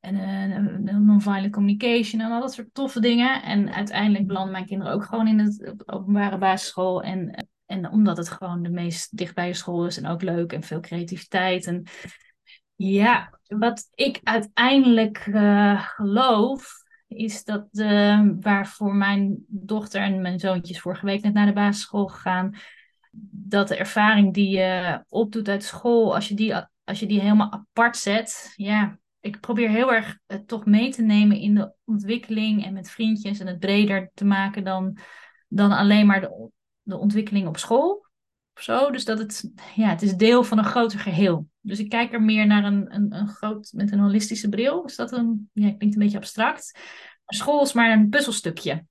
en 0.05 0.87
uh, 0.87 0.95
non-violent 0.95 1.51
communication 1.51 2.21
en 2.21 2.31
al 2.31 2.41
dat 2.41 2.53
soort 2.53 2.73
toffe 2.73 2.99
dingen. 2.99 3.43
En 3.43 3.73
uiteindelijk 3.73 4.27
belanden 4.27 4.51
mijn 4.51 4.65
kinderen 4.65 4.93
ook 4.93 5.03
gewoon 5.03 5.27
in 5.27 5.39
het 5.39 5.73
openbare 5.85 6.37
basisschool. 6.37 7.03
En, 7.03 7.47
en 7.65 7.89
omdat 7.89 8.17
het 8.17 8.29
gewoon 8.29 8.63
de 8.63 8.69
meest 8.69 9.17
dichtbij 9.17 9.47
de 9.47 9.53
school 9.53 9.85
is 9.85 9.97
en 9.97 10.07
ook 10.07 10.21
leuk 10.21 10.53
en 10.53 10.63
veel 10.63 10.79
creativiteit. 10.79 11.67
En 11.67 11.83
ja, 12.75 13.39
wat 13.47 13.87
ik 13.93 14.19
uiteindelijk 14.23 15.25
uh, 15.25 15.81
geloof, 15.81 16.83
is 17.07 17.43
dat 17.43 17.67
uh, 17.71 18.21
waar 18.39 18.67
voor 18.67 18.95
mijn 18.95 19.45
dochter 19.47 20.01
en 20.01 20.21
mijn 20.21 20.39
zoontjes 20.39 20.79
vorige 20.79 21.05
week 21.05 21.21
net 21.21 21.33
naar 21.33 21.45
de 21.45 21.53
basisschool 21.53 22.07
gegaan, 22.07 22.55
dat 23.29 23.67
de 23.67 23.75
ervaring 23.75 24.33
die 24.33 24.49
je 24.49 25.03
opdoet 25.09 25.47
uit 25.47 25.63
school, 25.63 26.15
als 26.15 26.27
je 26.27 26.35
die, 26.35 26.55
als 26.83 26.99
je 26.99 27.05
die 27.05 27.19
helemaal 27.19 27.51
apart 27.51 27.97
zet, 27.97 28.53
ja, 28.55 28.99
ik 29.19 29.39
probeer 29.39 29.69
heel 29.69 29.93
erg 29.93 30.17
het 30.25 30.47
toch 30.47 30.65
mee 30.65 30.91
te 30.91 31.01
nemen 31.01 31.37
in 31.37 31.55
de 31.55 31.73
ontwikkeling 31.83 32.65
en 32.65 32.73
met 32.73 32.89
vriendjes 32.89 33.39
en 33.39 33.47
het 33.47 33.59
breder 33.59 34.11
te 34.13 34.25
maken 34.25 34.63
dan, 34.63 34.97
dan 35.47 35.71
alleen 35.71 36.05
maar 36.05 36.21
de, 36.21 36.49
de 36.81 36.97
ontwikkeling 36.97 37.47
op 37.47 37.57
school. 37.57 38.05
Of 38.55 38.61
zo. 38.61 38.91
Dus 38.91 39.05
dat 39.05 39.19
het, 39.19 39.51
ja, 39.75 39.89
het 39.89 40.01
is 40.01 40.15
deel 40.15 40.43
van 40.43 40.57
een 40.57 40.63
groter 40.63 40.99
geheel. 40.99 41.47
Dus 41.65 41.79
ik 41.79 41.89
kijk 41.89 42.13
er 42.13 42.21
meer 42.21 42.47
naar 42.47 42.63
een, 42.63 42.95
een, 42.95 43.13
een 43.15 43.27
groot, 43.27 43.71
met 43.75 43.91
een 43.91 43.99
holistische 43.99 44.49
bril. 44.49 44.83
Is 44.83 44.95
dat 44.95 45.11
een, 45.11 45.49
ja, 45.53 45.71
klinkt 45.71 45.95
een 45.95 46.01
beetje 46.01 46.17
abstract. 46.17 46.79
School 47.25 47.61
is 47.61 47.73
maar 47.73 47.91
een 47.91 48.09
puzzelstukje. 48.09 48.85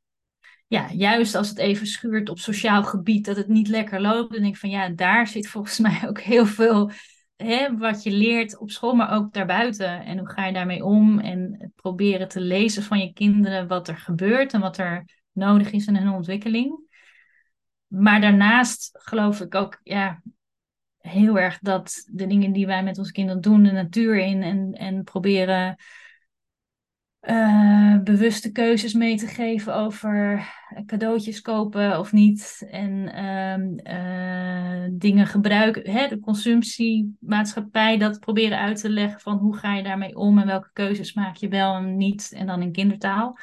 Ja, 0.66 0.92
juist 0.92 1.34
als 1.34 1.48
het 1.48 1.58
even 1.58 1.86
schuurt 1.86 2.28
op 2.28 2.38
sociaal 2.38 2.84
gebied, 2.84 3.24
dat 3.24 3.36
het 3.36 3.48
niet 3.48 3.68
lekker 3.68 4.00
loopt, 4.00 4.32
dan 4.32 4.40
denk 4.40 4.54
ik 4.54 4.60
van 4.60 4.70
ja, 4.70 4.88
daar 4.88 5.26
zit 5.26 5.48
volgens 5.48 5.78
mij 5.86 6.02
ook 6.08 6.20
heel 6.20 6.46
veel 6.46 6.90
hè, 7.36 7.76
wat 7.76 8.02
je 8.02 8.10
leert 8.10 8.58
op 8.58 8.70
school, 8.70 8.94
maar 8.94 9.12
ook 9.12 9.32
daarbuiten. 9.32 10.04
En 10.04 10.18
hoe 10.18 10.28
ga 10.28 10.46
je 10.46 10.52
daarmee 10.52 10.84
om? 10.84 11.18
En 11.18 11.72
proberen 11.76 12.28
te 12.28 12.40
lezen 12.40 12.82
van 12.82 12.98
je 12.98 13.12
kinderen 13.12 13.68
wat 13.68 13.88
er 13.88 13.96
gebeurt 13.96 14.52
en 14.52 14.60
wat 14.60 14.78
er 14.78 15.04
nodig 15.32 15.70
is 15.70 15.86
in 15.86 15.96
hun 15.96 16.12
ontwikkeling. 16.12 16.82
Maar 17.86 18.20
daarnaast 18.20 18.90
geloof 18.92 19.40
ik 19.40 19.54
ook 19.54 19.80
ja, 19.82 20.22
heel 21.08 21.38
erg 21.38 21.58
dat 21.58 22.08
de 22.12 22.26
dingen 22.26 22.52
die 22.52 22.66
wij 22.66 22.82
met 22.82 22.98
onze 22.98 23.12
kinderen 23.12 23.40
doen, 23.40 23.62
de 23.62 23.72
natuur 23.72 24.18
in 24.18 24.42
en, 24.42 24.72
en 24.72 25.04
proberen 25.04 25.76
uh, 27.20 28.02
bewuste 28.02 28.52
keuzes 28.52 28.92
mee 28.92 29.16
te 29.16 29.26
geven 29.26 29.74
over 29.74 30.48
cadeautjes 30.86 31.40
kopen 31.40 31.98
of 31.98 32.12
niet. 32.12 32.66
En 32.70 33.12
ehm, 33.12 33.78
eh, 33.78 34.88
dingen 34.92 35.26
gebruiken. 35.26 35.90
Hè, 35.90 36.08
de 36.08 36.20
consumptiemaatschappij, 36.20 37.98
dat 37.98 38.20
proberen 38.20 38.58
uit 38.58 38.80
te 38.80 38.90
leggen 38.90 39.20
van 39.20 39.36
hoe 39.36 39.56
ga 39.56 39.74
je 39.74 39.82
daarmee 39.82 40.16
om 40.16 40.38
en 40.38 40.46
welke 40.46 40.70
keuzes 40.72 41.12
maak 41.12 41.36
je 41.36 41.48
wel 41.48 41.74
en 41.74 41.96
niet. 41.96 42.32
En 42.32 42.46
dan 42.46 42.62
in 42.62 42.72
kindertaal. 42.72 43.38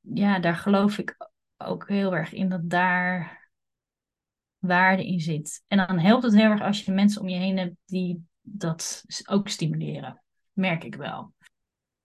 Ja, 0.00 0.38
daar 0.38 0.56
geloof 0.56 0.98
ik 0.98 1.16
ook 1.56 1.88
heel 1.88 2.16
erg 2.16 2.32
in 2.32 2.48
dat 2.48 2.70
daar 2.70 3.39
waarde 4.60 5.06
in 5.06 5.20
zit. 5.20 5.64
En 5.66 5.86
dan 5.86 5.98
helpt 5.98 6.22
het 6.22 6.34
heel 6.34 6.50
erg 6.50 6.62
als 6.62 6.84
je 6.84 6.92
mensen 6.92 7.20
om 7.20 7.28
je 7.28 7.38
heen 7.38 7.58
hebt 7.58 7.76
die 7.84 8.24
dat 8.40 9.04
ook 9.26 9.48
stimuleren. 9.48 10.22
Merk 10.52 10.84
ik 10.84 10.94
wel. 10.94 11.34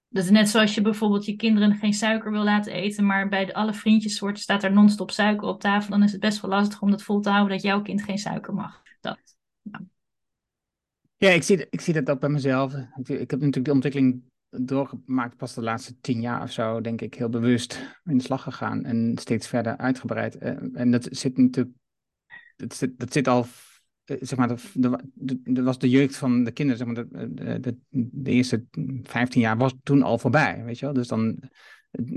Dat 0.08 0.24
is 0.24 0.30
net 0.30 0.50
zoals 0.50 0.76
je 0.76 0.82
bijvoorbeeld 0.82 1.26
je 1.26 1.36
kinderen 1.36 1.76
geen 1.76 1.94
suiker 1.94 2.32
wil 2.32 2.44
laten 2.44 2.74
eten, 2.74 3.06
maar 3.06 3.30
bij 3.30 3.54
alle 3.54 3.74
vriendjessoorten 3.74 4.44
staat 4.44 4.63
er 4.63 4.74
non-stop 4.74 5.12
suiker 5.12 5.48
op 5.48 5.60
tafel. 5.60 5.89
Dan 5.89 6.04
is 6.04 6.12
het 6.12 6.22
best 6.22 6.41
wel 6.41 6.52
lastig 6.52 6.82
om 6.82 6.91
dat 6.91 7.04
vol 7.04 7.20
te 7.20 7.30
houden 7.30 7.54
dat 7.54 7.65
jouw 7.65 7.82
kind 7.82 8.04
geen 8.04 8.18
suiker 8.18 8.54
mag. 8.54 8.82
Dat. 9.02 9.20
Ja, 11.18 11.30
ik 11.30 11.44
zie, 11.44 11.68
ik 11.70 11.82
zie 11.82 11.94
dat 11.94 12.10
ook 12.10 12.20
bij 12.20 12.30
mezelf. 12.30 12.74
Ik, 12.74 13.10
ik 13.10 13.32
heb 13.32 13.39
natuurlijk 13.39 13.65
de 13.65 13.72
ontwikkeling 13.72 14.24
doorgemaakt 14.50 15.38
pas 15.38 15.54
de 15.54 15.62
laatste 15.62 16.00
tien 16.00 16.22
jaar 16.22 16.41
of 16.41 16.52
zo, 16.52 16.82
denk 16.82 17.02
ik, 17.02 17.13
heel 17.13 17.30
bewust 17.30 17.98
in 18.04 18.18
de 18.18 18.24
slag 18.24 18.41
gegaan 18.41 18.84
en 18.86 19.18
steeds 19.20 19.48
verder 19.48 19.78
uitgebreid. 19.78 20.38
Eh, 20.38 20.56
en 20.74 20.91
dat 20.91 21.08
zit 21.12 21.38
natuurlijk, 21.38 21.76
dat 22.56 22.76
zit, 22.76 23.00
dat 23.00 23.13
zit 23.13 23.28
al 23.28 23.46
eh, 24.06 24.18
zeg 24.20 24.38
maar, 24.38 24.48
dat 24.74 25.63
was 25.63 25.80
de 25.80 25.89
jeugd 25.89 26.15
van 26.15 26.44
de 26.44 26.52
kinderen, 26.52 26.78
zeg 26.78 26.96
maar, 26.96 27.28
de, 27.30 27.60
de, 27.60 27.78
de, 27.89 28.32
eerste 28.32 28.65
15 29.04 29.41
jaar 29.41 29.58
was 29.58 29.74
toen 29.84 30.02
al 30.02 30.18
voorbij, 30.18 30.63
weet 30.63 30.80
je 30.80 30.86
wel. 30.86 30.94
Dus 30.94 31.08
dan, 31.08 31.39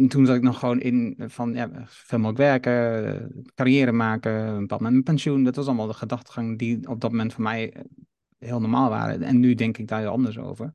toen 0.08 0.26
zat 0.26 0.36
ik 0.36 0.42
nog 0.42 0.58
gewoon 0.58 0.80
in 0.80 1.14
van, 1.18 1.54
ja, 1.54 1.70
veel 1.86 2.18
mogelijk 2.18 2.62
werken, 2.62 3.44
carrière 3.54 3.92
maken, 3.92 4.32
een 4.32 4.60
bepaald 4.60 4.80
moment 4.80 5.04
pensioen. 5.04 5.44
Dat 5.44 5.56
was 5.56 5.66
allemaal 5.66 5.86
de 5.86 5.94
gedachtegang 5.94 6.58
die 6.58 6.88
op 6.88 7.00
dat 7.00 7.10
moment 7.10 7.32
voor 7.32 7.42
mij 7.42 7.72
eh, 7.72 7.82
heel 8.38 8.60
normaal 8.60 8.90
waren. 8.90 9.22
En 9.22 9.40
nu 9.40 9.54
denk 9.54 9.78
ik 9.78 9.88
daar 9.88 10.00
heel 10.00 10.10
anders 10.10 10.38
over. 10.38 10.72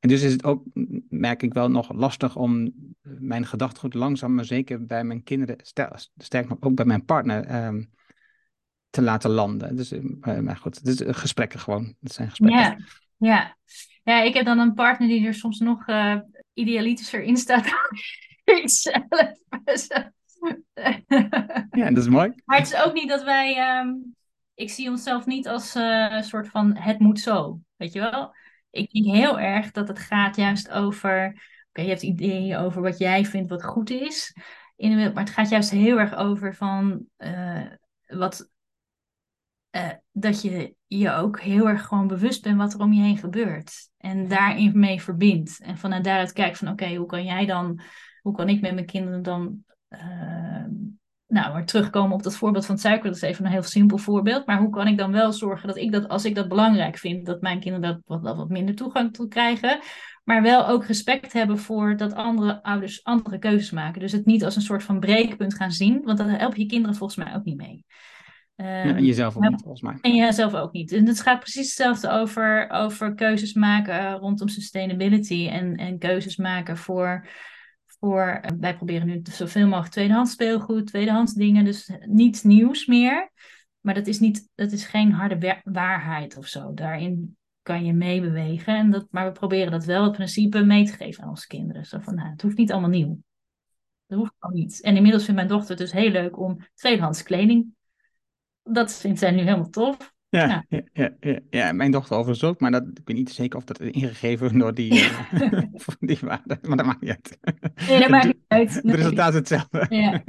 En 0.00 0.08
dus 0.08 0.22
is 0.22 0.32
het 0.32 0.44
ook, 0.44 0.64
merk 1.08 1.42
ik 1.42 1.52
wel, 1.52 1.70
nog 1.70 1.92
lastig 1.92 2.36
om 2.36 2.72
mijn 3.02 3.46
gedachtegoed 3.46 3.94
langzaam, 3.94 4.34
maar 4.34 4.44
zeker 4.44 4.86
bij 4.86 5.04
mijn 5.04 5.22
kinderen, 5.22 5.56
sterk 6.16 6.48
nog 6.48 6.58
ook 6.60 6.74
bij 6.74 6.84
mijn 6.84 7.04
partner, 7.04 7.66
um, 7.66 7.90
te 8.94 9.02
laten 9.02 9.30
landen. 9.30 9.76
Dus, 9.76 9.92
uh, 9.92 10.38
maar 10.38 10.56
goed, 10.56 10.84
dus 10.84 11.02
gesprekken 11.06 11.60
gewoon. 11.60 11.94
Dat 12.00 12.12
zijn 12.12 12.28
gesprekken. 12.28 12.60
Ja, 12.60 12.76
ja. 13.16 13.56
ja, 14.02 14.22
ik 14.22 14.34
heb 14.34 14.44
dan 14.44 14.58
een 14.58 14.74
partner 14.74 15.08
die 15.08 15.26
er 15.26 15.34
soms 15.34 15.58
nog 15.58 15.88
uh, 15.88 16.16
idealistischer 16.52 17.22
in 17.22 17.36
staat 17.36 17.64
dan 17.64 18.54
ik 18.56 18.68
zelf. 18.70 19.04
ja, 21.70 21.88
dat 21.88 21.96
is 21.96 22.08
mooi. 22.08 22.32
Maar 22.44 22.58
het 22.58 22.66
is 22.66 22.82
ook 22.84 22.92
niet 22.92 23.08
dat 23.08 23.22
wij. 23.24 23.56
ehm, 23.56 23.88
ik 24.54 24.70
zie 24.70 24.88
onszelf 24.90 25.26
niet 25.26 25.48
als 25.48 25.74
eh, 25.74 26.06
een 26.10 26.24
soort 26.24 26.48
van 26.48 26.76
het 26.76 26.98
moet 26.98 27.20
zo. 27.20 27.60
Weet 27.76 27.92
je 27.92 28.00
wel? 28.00 28.34
Ik 28.70 28.90
denk 28.90 29.16
heel 29.16 29.40
erg 29.40 29.70
dat 29.70 29.88
het 29.88 29.98
gaat 29.98 30.36
juist 30.36 30.70
over. 30.70 31.42
Oké, 31.68 31.82
je 31.82 31.88
hebt 31.88 32.02
ideeën 32.02 32.56
over 32.56 32.82
wat 32.82 32.98
jij 32.98 33.24
vindt 33.24 33.50
wat 33.50 33.64
goed 33.64 33.90
is. 33.90 34.36
In 34.76 34.90
de 34.90 34.96
wereld, 34.96 35.14
maar 35.14 35.24
het 35.24 35.32
gaat 35.32 35.48
juist 35.48 35.70
heel 35.70 35.98
erg 35.98 36.14
over 36.14 36.54
van. 36.54 37.04
eh, 37.16 37.62
wat. 38.06 38.52
Eh, 39.74 39.90
dat 40.12 40.42
je 40.42 40.74
je 40.86 41.12
ook 41.12 41.40
heel 41.40 41.68
erg 41.68 41.86
gewoon 41.86 42.06
bewust 42.06 42.42
bent 42.42 42.56
wat 42.56 42.72
er 42.72 42.80
om 42.80 42.92
je 42.92 43.02
heen 43.02 43.18
gebeurt. 43.18 43.90
En 43.98 44.28
daarin 44.28 44.78
mee 44.78 45.02
verbindt. 45.02 45.60
En 45.62 45.78
vanuit 45.78 46.04
daaruit 46.04 46.32
kijkt 46.32 46.58
van 46.58 46.68
oké, 46.68 46.94
hoe 46.94 47.06
kan 47.06 47.24
jij 47.24 47.46
dan. 47.46 47.80
Hoe 48.22 48.34
kan 48.34 48.48
ik 48.48 48.60
met 48.60 48.74
mijn 48.74 48.86
kinderen 48.86 49.22
dan. 49.22 49.64
eh, 49.88 50.64
nou, 51.26 51.52
maar 51.52 51.64
terugkomen 51.64 52.12
op 52.16 52.22
dat 52.22 52.36
voorbeeld 52.36 52.66
van 52.66 52.78
suiker, 52.78 53.04
dat 53.04 53.16
is 53.16 53.22
even 53.22 53.44
een 53.44 53.50
heel 53.50 53.62
simpel 53.62 53.98
voorbeeld. 53.98 54.46
Maar 54.46 54.58
hoe 54.58 54.70
kan 54.70 54.86
ik 54.86 54.98
dan 54.98 55.12
wel 55.12 55.32
zorgen 55.32 55.68
dat 55.68 55.76
ik 55.76 55.92
dat, 55.92 56.08
als 56.08 56.24
ik 56.24 56.34
dat 56.34 56.48
belangrijk 56.48 56.98
vind, 56.98 57.26
dat 57.26 57.40
mijn 57.40 57.60
kinderen 57.60 57.88
dat 57.88 58.00
wat, 58.04 58.24
dat 58.24 58.36
wat 58.36 58.48
minder 58.48 58.74
toegang 58.74 59.12
toe 59.12 59.28
krijgen. 59.28 59.80
Maar 60.24 60.42
wel 60.42 60.68
ook 60.68 60.84
respect 60.84 61.32
hebben 61.32 61.58
voor 61.58 61.96
dat 61.96 62.14
andere 62.14 62.62
ouders 62.62 63.04
andere 63.04 63.38
keuzes 63.38 63.70
maken. 63.70 64.00
Dus 64.00 64.12
het 64.12 64.24
niet 64.24 64.44
als 64.44 64.56
een 64.56 64.62
soort 64.62 64.82
van 64.82 65.00
breekpunt 65.00 65.54
gaan 65.54 65.72
zien, 65.72 66.02
want 66.02 66.18
dan 66.18 66.28
help 66.28 66.56
je 66.56 66.66
kinderen 66.66 66.96
volgens 66.96 67.24
mij 67.24 67.34
ook 67.34 67.44
niet 67.44 67.56
mee. 67.56 67.84
Ja, 68.56 68.64
Ehm, 68.84 68.96
en 68.96 69.04
jezelf 69.04 69.36
ook 69.36 69.48
niet, 69.48 69.60
volgens 69.60 69.82
mij. 69.82 69.98
en 70.00 70.14
jijzelf 70.14 70.54
ook 70.54 70.72
niet. 70.72 70.92
En 70.92 71.06
het 71.06 71.20
gaat 71.20 71.40
precies 71.40 71.66
hetzelfde 71.66 72.10
over, 72.10 72.70
over 72.70 73.14
keuzes 73.14 73.52
maken 73.52 73.98
eh, 73.98 74.14
rondom 74.18 74.48
sustainability. 74.48 75.48
En, 75.48 75.76
en 75.76 75.98
keuzes 75.98 76.36
maken 76.36 76.76
voor, 76.76 77.26
voor. 77.86 78.26
eh, 78.42 78.50
Wij 78.60 78.76
proberen 78.76 79.06
nu 79.06 79.20
zoveel 79.22 79.66
mogelijk 79.66 79.92
tweedehands 79.92 80.32
speelgoed, 80.32 80.86
tweedehands 80.86 81.32
dingen. 81.34 81.64
Dus 81.64 81.90
niets 82.06 82.42
nieuws 82.42 82.86
meer. 82.86 83.30
Maar 83.80 83.94
dat 83.94 84.06
is, 84.06 84.20
niet, 84.20 84.48
dat 84.54 84.72
is 84.72 84.84
geen 84.84 85.12
harde 85.12 85.38
wa- 85.38 85.60
waarheid 85.64 86.36
of 86.36 86.46
zo. 86.46 86.74
Daarin 86.74 87.36
kan 87.62 87.84
je 87.84 87.92
meebewegen. 87.92 88.76
En 88.76 88.90
dat, 88.90 89.06
maar 89.10 89.26
we 89.26 89.32
proberen 89.32 89.70
dat 89.70 89.84
wel 89.84 90.02
het 90.02 90.12
principe 90.12 90.64
mee 90.64 90.84
te 90.84 90.92
geven 90.92 91.22
aan 91.22 91.28
onze 91.28 91.46
kinderen. 91.46 91.84
Zo 91.84 91.98
van, 92.00 92.14
nou, 92.14 92.30
het 92.30 92.42
hoeft 92.42 92.56
niet 92.56 92.72
allemaal 92.72 92.90
nieuw. 92.90 93.18
Dat 94.06 94.18
hoeft 94.18 94.32
gewoon 94.38 94.56
niet. 94.60 94.80
En 94.82 94.96
inmiddels 94.96 95.24
vindt 95.24 95.38
mijn 95.40 95.52
dochter 95.52 95.70
het 95.70 95.78
dus 95.78 95.92
heel 95.92 96.10
leuk 96.10 96.38
om 96.38 96.58
tweedehands 96.74 97.22
kleding. 97.22 97.66
Dat 98.64 98.94
vindt 98.94 99.18
zij 99.18 99.30
nu 99.30 99.38
helemaal 99.42 99.70
tof. 99.70 100.12
Ja, 100.28 100.64
Ja. 100.68 100.82
ja, 100.92 101.10
ja, 101.20 101.38
ja, 101.50 101.72
mijn 101.72 101.90
dochter 101.90 102.16
overigens 102.16 102.44
ook, 102.44 102.60
maar 102.60 102.70
dat, 102.70 102.82
ik 102.82 103.00
weet 103.04 103.16
niet 103.16 103.30
zeker 103.30 103.58
of 103.58 103.64
dat 103.64 103.80
is 103.80 103.90
ingegeven 103.90 104.58
door 104.58 104.74
die, 104.74 105.00
eh, 105.00 105.62
die 106.00 106.18
waarde, 106.20 106.58
maar 106.62 106.76
dat 106.76 106.86
maakt 106.86 107.00
niet 107.00 107.10
uit. 107.10 107.38
Nee, 107.88 108.00
dat 108.00 108.08
maakt 108.08 108.26
niet 108.26 108.44
uit. 108.48 108.74
Het 108.74 108.94
resultaat 108.94 109.28
is 109.28 109.34
hetzelfde. 109.34 109.86
Ja. 109.88 110.22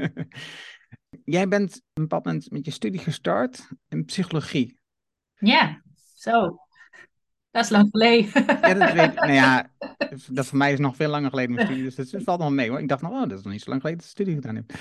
Jij 1.38 1.48
bent 1.48 1.76
op 1.76 1.82
een 1.94 2.02
bepaald 2.02 2.26
moment 2.26 2.52
met 2.52 2.66
je 2.66 2.72
studie 2.72 3.00
gestart 3.00 3.68
in 3.90 4.06
psychologie. 4.06 4.80
Ja, 5.36 5.82
zo. 6.16 6.60
Dat 7.52 7.64
is 7.64 7.70
lang 7.70 7.88
geleden. 7.92 8.46
Ja, 8.46 8.74
dat 8.74 8.94
weet 8.94 9.12
ik. 9.12 9.20
Nou 9.20 9.32
ja, 9.32 9.72
dat 10.32 10.46
voor 10.46 10.58
mij 10.58 10.74
is 10.74 10.80
nog 10.80 10.96
veel 10.96 11.10
langer 11.10 11.30
geleden 11.30 11.56
mijn 11.56 11.66
studie, 11.68 11.84
dus 11.84 12.12
het 12.12 12.24
valt 12.24 12.40
nog 12.40 12.52
mee 12.52 12.70
hoor. 12.70 12.80
Ik 12.80 12.88
dacht 12.88 13.02
nog, 13.02 13.12
oh, 13.12 13.22
dat 13.22 13.38
is 13.38 13.44
nog 13.44 13.54
niet 13.54 13.62
zo 13.62 13.70
lang 13.70 13.82
geleden 13.82 14.02
dat 14.02 14.10
ik 14.10 14.16
studie 14.16 14.36
gedaan 14.36 14.56
heb. 14.56 14.74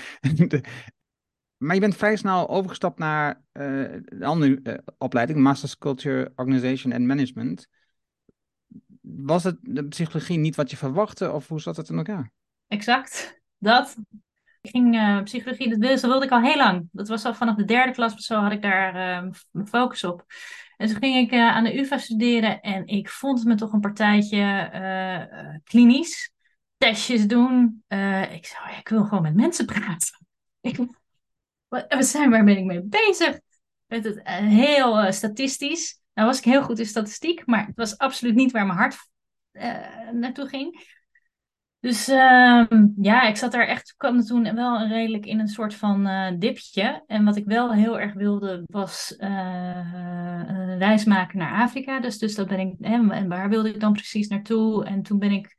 Maar 1.57 1.73
je 1.73 1.81
bent 1.81 1.95
vrij 1.95 2.15
snel 2.15 2.49
overgestapt 2.49 2.99
naar 2.99 3.41
eh, 3.51 3.91
een 3.91 4.23
andere 4.23 4.59
eh, 4.63 4.77
opleiding, 4.97 5.39
Masters 5.39 5.77
Culture, 5.77 6.31
Organization 6.35 6.93
and 6.93 7.05
Management. 7.05 7.67
Was 9.01 9.43
het 9.43 9.57
de 9.61 9.87
psychologie 9.87 10.37
niet 10.37 10.55
wat 10.55 10.71
je 10.71 10.77
verwachtte, 10.77 11.31
of 11.31 11.47
hoe 11.47 11.61
zat 11.61 11.77
het 11.77 11.89
in 11.89 11.97
elkaar? 11.97 12.31
Exact. 12.67 13.41
Dat. 13.57 13.95
Ik 14.61 14.69
ging 14.69 14.95
eh, 14.95 15.23
psychologie, 15.23 15.77
dat 15.77 16.01
wilde, 16.01 16.25
ik 16.25 16.31
al 16.31 16.41
heel 16.41 16.57
lang. 16.57 16.89
Dat 16.91 17.07
was 17.07 17.25
al 17.25 17.33
vanaf 17.33 17.55
de 17.55 17.65
derde 17.65 17.91
klas 17.91 18.13
zo 18.15 18.39
had 18.39 18.51
ik 18.51 18.61
daar 18.61 18.87
eh, 18.87 19.31
mijn 19.51 19.67
focus 19.67 20.03
op. 20.03 20.25
En 20.77 20.87
toen 20.87 20.97
ging 20.97 21.31
ik 21.31 21.39
aan 21.39 21.63
de 21.63 21.79
UvA 21.79 21.97
studeren 21.97 22.61
en 22.61 22.87
ik 22.87 23.09
vond 23.09 23.43
me 23.43 23.55
toch 23.55 23.73
een 23.73 23.79
partijtje 23.79 25.61
klinisch. 25.63 26.33
Testjes 26.77 27.27
doen. 27.27 27.83
Ik 28.31 28.45
zei, 28.45 28.63
oh 28.63 28.77
ik 28.79 28.89
wil 28.89 29.03
gewoon 29.03 29.23
met 29.23 29.35
mensen 29.35 29.65
praten. 29.65 30.25
Ik, 30.61 30.77
wat 31.87 32.05
zijn, 32.05 32.29
waar 32.29 32.43
ben 32.43 32.57
ik 32.57 32.65
mee 32.65 32.83
bezig? 32.83 33.39
Met 33.85 34.03
het 34.03 34.21
eh, 34.21 34.35
heel 34.35 34.99
eh, 34.99 35.11
statistisch. 35.11 35.99
Nou 36.13 36.27
was 36.27 36.37
ik 36.37 36.43
heel 36.43 36.63
goed 36.63 36.79
in 36.79 36.85
statistiek, 36.85 37.45
maar 37.45 37.65
het 37.65 37.75
was 37.75 37.97
absoluut 37.97 38.35
niet 38.35 38.51
waar 38.51 38.65
mijn 38.65 38.77
hart 38.77 39.09
eh, 39.51 40.09
naartoe 40.11 40.47
ging. 40.47 40.93
Dus 41.79 42.07
ehm, 42.07 42.87
ja, 43.01 43.27
ik 43.27 43.35
zat 43.35 43.51
daar 43.51 43.67
echt, 43.67 43.93
kwam 43.97 44.21
toen 44.21 44.55
wel 44.55 44.87
redelijk 44.87 45.25
in 45.25 45.39
een 45.39 45.47
soort 45.47 45.75
van 45.75 46.07
eh, 46.07 46.31
dipje. 46.37 47.03
En 47.07 47.25
wat 47.25 47.35
ik 47.35 47.45
wel 47.45 47.73
heel 47.73 47.99
erg 47.99 48.13
wilde, 48.13 48.63
was 48.65 49.15
eh, 49.15 49.29
een 50.47 50.77
reis 50.77 51.03
maken 51.05 51.37
naar 51.37 51.61
Afrika. 51.61 51.99
Dus, 51.99 52.17
dus 52.17 52.35
dat 52.35 52.47
ben 52.47 52.59
ik, 52.59 52.75
en 52.79 53.27
waar 53.27 53.49
wilde 53.49 53.69
ik 53.69 53.79
dan 53.79 53.93
precies 53.93 54.27
naartoe? 54.27 54.85
En 54.85 55.01
toen 55.01 55.19
ben 55.19 55.31
ik 55.31 55.55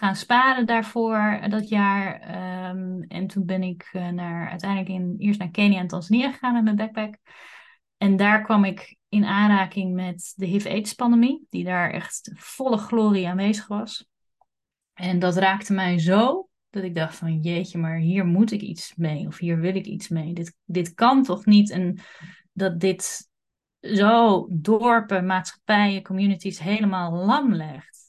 gaan 0.00 0.16
sparen 0.16 0.66
daarvoor 0.66 1.16
eh, 1.16 1.50
dat 1.50 1.68
jaar. 1.68 2.20
Ehm, 2.20 3.02
en 3.02 3.26
toen 3.26 3.44
ben 3.44 3.62
ik 3.62 3.88
eh, 3.92 4.08
naar, 4.08 4.50
uiteindelijk 4.50 4.90
in, 4.90 5.14
eerst 5.18 5.38
naar 5.38 5.50
Kenia 5.50 5.78
en 5.78 5.86
Tanzania 5.86 6.30
gegaan 6.30 6.52
met 6.52 6.64
mijn 6.64 6.76
backpack. 6.76 7.16
En 7.96 8.16
daar 8.16 8.42
kwam 8.42 8.64
ik 8.64 8.96
in 9.08 9.24
aanraking 9.24 9.94
met 9.94 10.32
de 10.36 10.46
HIV-AIDS-pandemie, 10.46 11.46
die 11.48 11.64
daar 11.64 11.90
echt 11.90 12.32
volle 12.34 12.76
glorie 12.76 13.28
aanwezig 13.28 13.66
was. 13.66 14.08
En 14.94 15.18
dat 15.18 15.36
raakte 15.36 15.72
mij 15.72 15.98
zo 15.98 16.48
dat 16.70 16.82
ik 16.82 16.94
dacht 16.94 17.16
van 17.16 17.40
jeetje, 17.40 17.78
maar 17.78 17.96
hier 17.96 18.26
moet 18.26 18.50
ik 18.50 18.60
iets 18.60 18.94
mee 18.96 19.26
of 19.26 19.38
hier 19.38 19.58
wil 19.58 19.74
ik 19.74 19.86
iets 19.86 20.08
mee. 20.08 20.32
Dit, 20.32 20.56
dit 20.64 20.94
kan 20.94 21.22
toch 21.22 21.46
niet 21.46 21.70
en 21.70 21.98
dat 22.52 22.80
dit 22.80 23.28
zo 23.80 24.46
dorpen, 24.50 25.26
maatschappijen, 25.26 26.02
communities 26.02 26.58
helemaal 26.58 27.12
lam 27.12 27.54
legt. 27.54 27.99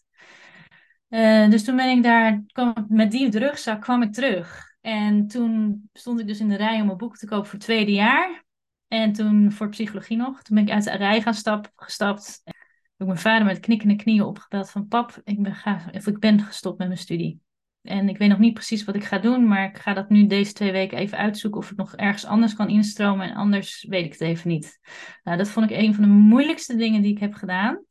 Eh, 1.12 1.50
dus 1.50 1.64
toen 1.64 1.76
ben 1.76 1.98
ik 1.98 2.04
daar, 2.04 2.44
kwam, 2.52 2.86
met 2.88 3.12
die 3.12 3.40
rugzak 3.40 3.82
kwam 3.82 4.02
ik 4.02 4.14
terug. 4.14 4.76
En 4.82 5.28
toen 5.28 5.84
stond 5.94 6.20
ik 6.20 6.28
dus 6.28 6.40
in 6.40 6.50
de 6.50 6.56
rij 6.56 6.82
om 6.82 6.90
een 6.90 6.98
boek 6.98 7.18
te 7.18 7.28
kopen 7.28 7.50
voor 7.50 7.60
tweede 7.60 7.92
jaar. 7.92 8.46
En 8.88 9.14
toen 9.14 9.52
voor 9.52 9.70
psychologie 9.70 10.18
nog. 10.18 10.42
Toen 10.42 10.56
ben 10.56 10.66
ik 10.66 10.74
uit 10.74 10.84
de 10.84 10.98
rij 10.98 11.22
gaan 11.22 11.34
stap, 11.34 11.72
gestapt. 11.76 12.42
Heb 12.44 12.54
ik 12.98 13.06
mijn 13.06 13.18
vader 13.18 13.46
met 13.46 13.60
knikkende 13.60 13.96
knieën 13.96 14.24
opgebeld 14.24 14.70
van 14.70 14.88
pap, 14.88 15.22
ik 15.24 15.42
ben, 15.42 15.56
ga, 15.56 15.90
of 15.92 16.08
ik 16.08 16.20
ben 16.20 16.40
gestopt 16.42 16.78
met 16.78 16.88
mijn 16.88 17.00
studie. 17.00 17.42
En 17.82 18.10
ik 18.10 18.18
weet 18.18 18.30
nog 18.30 18.40
niet 18.40 18.54
precies 18.54 18.84
wat 18.84 18.96
ik 18.96 19.04
ga 19.04 19.18
doen, 19.18 19.48
maar 19.48 19.66
ik 19.66 19.78
ga 19.78 19.94
dat 19.94 20.10
nu 20.10 20.28
deze 20.28 20.54
twee 20.54 20.72
weken 20.72 20.98
even 20.98 21.18
uitzoeken 21.18 21.60
of 21.60 21.72
ik 21.72 21.78
nog 21.78 21.96
ergens 21.96 22.26
anders 22.26 22.56
kan 22.56 22.70
instromen. 22.70 23.30
En 23.30 23.36
anders 23.36 23.86
weet 23.90 24.06
ik 24.06 24.12
het 24.12 24.22
even 24.22 24.50
niet. 24.50 24.80
Nou, 25.24 25.38
dat 25.38 25.50
vond 25.50 25.72
ik 25.72 25.78
een 25.78 25.94
van 25.94 26.04
de 26.04 26.10
moeilijkste 26.10 26.76
dingen 26.76 27.02
die 27.02 27.12
ik 27.12 27.20
heb 27.20 27.34
gedaan. 27.34 27.86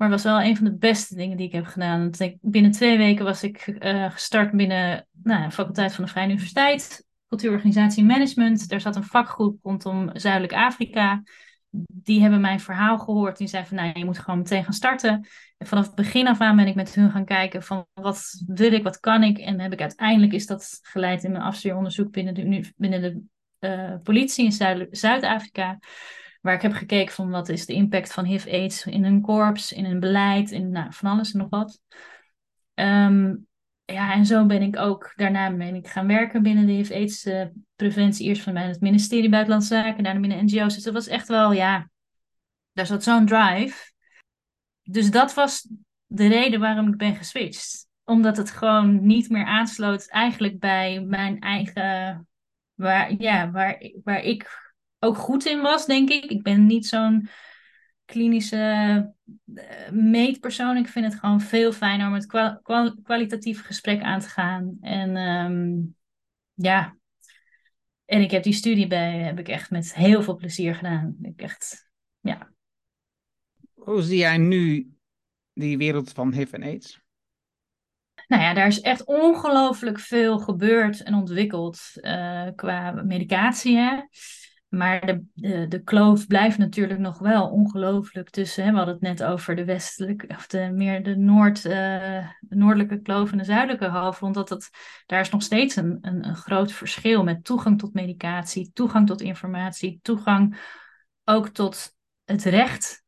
Maar 0.00 0.10
het 0.10 0.22
was 0.22 0.32
wel 0.32 0.42
een 0.42 0.56
van 0.56 0.64
de 0.64 0.76
beste 0.76 1.14
dingen 1.14 1.36
die 1.36 1.46
ik 1.46 1.52
heb 1.52 1.66
gedaan. 1.66 2.10
Ik, 2.18 2.36
binnen 2.40 2.70
twee 2.70 2.98
weken 2.98 3.24
was 3.24 3.42
ik 3.42 3.58
eh, 3.58 4.10
gestart 4.10 4.50
binnen 4.50 5.06
nou, 5.22 5.44
de 5.44 5.50
faculteit 5.50 5.94
van 5.94 6.04
de 6.04 6.10
Vrije 6.10 6.28
Universiteit. 6.28 7.06
Cultuurorganisatie 7.28 8.00
en 8.00 8.06
Management. 8.06 8.68
Daar 8.68 8.80
zat 8.80 8.96
een 8.96 9.04
vakgroep 9.04 9.58
rondom 9.62 10.10
Zuidelijk 10.12 10.52
Afrika. 10.52 11.22
Die 11.92 12.20
hebben 12.20 12.40
mijn 12.40 12.60
verhaal 12.60 12.98
gehoord. 12.98 13.36
Die 13.36 13.46
zeiden 13.46 13.76
van, 13.76 13.84
nou, 13.84 13.98
je 13.98 14.04
moet 14.04 14.18
gewoon 14.18 14.38
meteen 14.38 14.64
gaan 14.64 14.72
starten. 14.72 15.26
En 15.58 15.66
vanaf 15.66 15.86
het 15.86 15.94
begin 15.94 16.28
af 16.28 16.40
aan 16.40 16.56
ben 16.56 16.66
ik 16.66 16.74
met 16.74 16.94
hun 16.94 17.10
gaan 17.10 17.24
kijken 17.24 17.62
van, 17.62 17.86
wat 17.94 18.42
wil 18.46 18.72
ik, 18.72 18.82
wat 18.82 19.00
kan 19.00 19.22
ik? 19.22 19.38
En 19.38 19.60
heb 19.60 19.72
ik 19.72 19.80
uiteindelijk 19.80 20.32
is 20.32 20.46
dat 20.46 20.78
geleid 20.82 21.24
in 21.24 21.32
mijn 21.32 21.44
afstudeeronderzoek 21.44 22.10
binnen 22.10 22.34
de, 22.34 22.72
binnen 22.76 23.00
de 23.00 23.22
eh, 23.58 23.94
politie 24.02 24.44
in 24.44 24.52
Zuid- 24.52 24.88
Zuid-Afrika. 24.90 25.78
Waar 26.40 26.54
ik 26.54 26.62
heb 26.62 26.72
gekeken 26.72 27.14
van, 27.14 27.30
wat 27.30 27.48
is 27.48 27.66
de 27.66 27.72
impact 27.72 28.12
van 28.12 28.24
HIV-AIDS 28.24 28.86
in 28.86 29.04
een 29.04 29.20
korps, 29.20 29.72
in 29.72 29.84
een 29.84 30.00
beleid, 30.00 30.50
in 30.50 30.70
nou, 30.70 30.92
van 30.92 31.10
alles 31.10 31.32
en 31.32 31.38
nog 31.38 31.48
wat. 31.48 31.80
Ehm, 32.74 33.34
ja, 33.84 34.12
en 34.12 34.26
zo 34.26 34.46
ben 34.46 34.62
ik 34.62 34.76
ook, 34.76 35.12
daarna 35.16 35.52
ben 35.56 35.74
ik 35.74 35.88
gaan 35.88 36.06
werken 36.06 36.42
binnen 36.42 36.66
de 36.66 36.72
HIV-AIDS 36.72 37.24
eh. 37.24 37.46
Eerst 37.76 38.42
van 38.42 38.56
het 38.56 38.80
ministerie 38.80 39.28
Buitenlandse 39.28 39.74
Zaken, 39.74 40.02
daarna 40.02 40.20
binnen 40.20 40.44
NGO's. 40.44 40.74
Dus 40.74 40.82
dat 40.82 40.94
was 40.94 41.06
echt 41.06 41.28
wel, 41.28 41.52
ja, 41.52 41.90
daar 42.72 42.86
zat 42.86 43.02
zo'n 43.02 43.26
drive. 43.26 43.92
Dus 44.82 45.10
dat 45.10 45.34
was 45.34 45.68
de 46.06 46.26
reden 46.26 46.60
waarom 46.60 46.88
ik 46.88 46.96
ben 46.96 47.16
geswitcht. 47.16 47.88
Omdat 48.04 48.36
het 48.36 48.50
gewoon 48.50 49.06
niet 49.06 49.30
meer 49.30 49.44
aansloot 49.44 50.08
eigenlijk 50.08 50.58
bij 50.58 51.00
mijn 51.00 51.38
eigen, 51.38 52.28
waar, 52.74 53.12
ja, 53.18 53.50
waar, 53.50 53.90
waar 54.04 54.22
ik 54.22 54.69
ook 55.00 55.16
goed 55.16 55.44
in 55.46 55.60
was, 55.60 55.86
denk 55.86 56.10
ik. 56.10 56.24
Ik 56.24 56.42
ben 56.42 56.66
niet 56.66 56.86
zo'n 56.86 57.28
klinische 58.04 58.56
eh, 59.54 59.90
meetpersoon. 59.90 60.76
Ik 60.76 60.88
vind 60.88 61.04
het 61.04 61.14
gewoon 61.14 61.40
veel 61.40 61.72
fijner 61.72 62.06
om 62.06 62.12
het 62.12 62.26
kwa- 62.26 62.60
kwa- 62.62 62.96
kwalitatief 63.02 63.64
gesprek 63.64 64.02
aan 64.02 64.20
te 64.20 64.28
gaan. 64.28 64.76
En 64.80 65.16
ehm, 65.16 65.78
ja, 66.54 66.96
en 68.04 68.20
ik 68.20 68.30
heb 68.30 68.42
die 68.42 68.52
studie 68.52 68.86
bij, 68.86 69.18
heb 69.18 69.38
ik 69.38 69.48
echt 69.48 69.70
met 69.70 69.94
heel 69.94 70.22
veel 70.22 70.36
plezier 70.36 70.74
gedaan. 70.74 71.16
Ik 71.22 71.40
echt, 71.42 71.90
ja. 72.20 72.52
Hoe 73.74 74.02
zie 74.02 74.18
jij 74.18 74.38
nu 74.38 74.90
die 75.52 75.78
wereld 75.78 76.12
van 76.12 76.32
HIV 76.32 76.52
en 76.52 76.62
AIDS? 76.62 77.00
Nou 78.28 78.42
ja, 78.42 78.54
daar 78.54 78.66
is 78.66 78.80
echt 78.80 79.04
ongelooflijk 79.04 79.98
veel 79.98 80.38
gebeurd 80.38 81.02
en 81.02 81.14
ontwikkeld 81.14 81.80
uh, 81.94 82.48
qua 82.54 82.90
medicatie. 82.92 83.76
Hè? 83.76 84.00
Maar 84.70 85.06
de, 85.06 85.24
de, 85.34 85.68
de 85.68 85.82
kloof 85.82 86.26
blijft 86.26 86.58
natuurlijk 86.58 86.98
nog 86.98 87.18
wel 87.18 87.48
ongelooflijk 87.48 88.30
tussen. 88.30 88.64
Hè? 88.64 88.70
We 88.70 88.76
hadden 88.76 88.94
het 88.94 89.02
net 89.02 89.22
over 89.22 89.56
de 89.56 89.64
westelijke, 89.64 90.26
of 90.28 90.46
de, 90.46 90.70
meer 90.72 91.02
de, 91.02 91.16
noord, 91.16 91.62
de 91.62 92.24
noordelijke 92.48 93.00
kloof 93.00 93.32
en 93.32 93.38
de 93.38 93.44
zuidelijke 93.44 93.86
halfrond. 93.86 94.34
Dat 94.34 94.48
het, 94.48 94.70
daar 95.06 95.20
is 95.20 95.30
nog 95.30 95.42
steeds 95.42 95.76
een, 95.76 95.98
een, 96.00 96.28
een 96.28 96.36
groot 96.36 96.72
verschil 96.72 97.24
met 97.24 97.44
toegang 97.44 97.78
tot 97.78 97.94
medicatie, 97.94 98.70
toegang 98.72 99.06
tot 99.06 99.20
informatie, 99.20 99.98
toegang 100.02 100.60
ook 101.24 101.48
tot 101.48 101.96
het 102.24 102.44
recht 102.44 102.99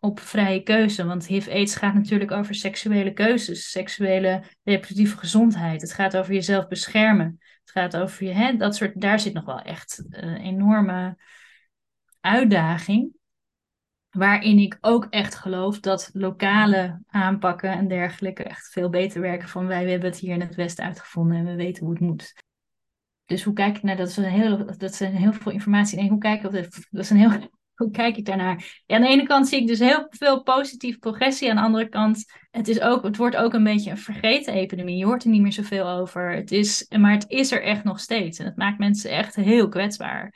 op 0.00 0.20
vrije 0.20 0.62
keuze. 0.62 1.04
Want 1.04 1.26
HIV-AIDS 1.26 1.76
gaat 1.76 1.94
natuurlijk 1.94 2.30
over 2.30 2.54
seksuele 2.54 3.12
keuzes, 3.12 3.70
seksuele 3.70 4.42
reproductieve 4.62 5.16
gezondheid. 5.16 5.80
Het 5.80 5.92
gaat 5.92 6.16
over 6.16 6.34
jezelf 6.34 6.68
beschermen. 6.68 7.38
Het 7.60 7.70
gaat 7.70 7.96
over 7.96 8.24
je, 8.26 8.32
hè, 8.32 8.56
dat 8.56 8.76
soort, 8.76 9.00
daar 9.00 9.20
zit 9.20 9.32
nog 9.32 9.44
wel 9.44 9.60
echt 9.60 10.04
een 10.08 10.36
enorme 10.36 11.16
uitdaging. 12.20 13.18
Waarin 14.10 14.58
ik 14.58 14.78
ook 14.80 15.06
echt 15.10 15.34
geloof 15.34 15.80
dat 15.80 16.10
lokale 16.12 17.02
aanpakken 17.06 17.70
en 17.70 17.88
dergelijke 17.88 18.42
echt 18.42 18.68
veel 18.72 18.90
beter 18.90 19.20
werken. 19.20 19.48
Van 19.48 19.66
wij 19.66 19.90
hebben 19.90 20.10
het 20.10 20.18
hier 20.18 20.34
in 20.34 20.40
het 20.40 20.54
Westen 20.54 20.84
uitgevonden 20.84 21.36
en 21.36 21.44
we 21.44 21.54
weten 21.54 21.84
hoe 21.84 21.92
het 21.92 22.02
moet. 22.02 22.34
Dus 23.24 23.42
hoe 23.42 23.54
kijk 23.54 23.76
ik 23.76 23.82
naar 23.82 23.96
dat? 23.96 24.08
Is 24.08 24.16
een 24.16 24.24
heel, 24.24 24.66
dat 24.66 24.82
is 24.82 24.98
heel 24.98 25.32
veel 25.32 25.52
informatie. 25.52 25.98
En 25.98 26.08
hoe 26.08 26.18
kijk 26.18 26.38
ik 26.38 26.46
op? 26.46 26.52
Dat 26.90 27.02
is 27.04 27.10
een 27.10 27.16
heel 27.16 27.50
hoe 27.80 27.90
kijk 27.90 28.16
ik 28.16 28.24
daarnaar? 28.24 28.82
aan 28.86 29.00
de 29.00 29.08
ene 29.08 29.22
kant 29.22 29.48
zie 29.48 29.60
ik 29.60 29.66
dus 29.66 29.78
heel 29.78 30.06
veel 30.10 30.42
positieve 30.42 30.98
progressie. 30.98 31.50
Aan 31.50 31.56
de 31.56 31.62
andere 31.62 31.88
kant, 31.88 32.32
het, 32.50 32.68
is 32.68 32.80
ook, 32.80 33.02
het 33.02 33.16
wordt 33.16 33.36
ook 33.36 33.54
een 33.54 33.64
beetje 33.64 33.90
een 33.90 33.98
vergeten 33.98 34.54
epidemie. 34.54 34.96
Je 34.96 35.04
hoort 35.04 35.24
er 35.24 35.30
niet 35.30 35.42
meer 35.42 35.52
zoveel 35.52 35.88
over. 35.88 36.30
Het 36.30 36.52
is, 36.52 36.86
maar 36.98 37.12
het 37.12 37.24
is 37.28 37.52
er 37.52 37.62
echt 37.62 37.84
nog 37.84 38.00
steeds. 38.00 38.38
En 38.38 38.44
het 38.44 38.56
maakt 38.56 38.78
mensen 38.78 39.10
echt 39.10 39.36
heel 39.36 39.68
kwetsbaar. 39.68 40.34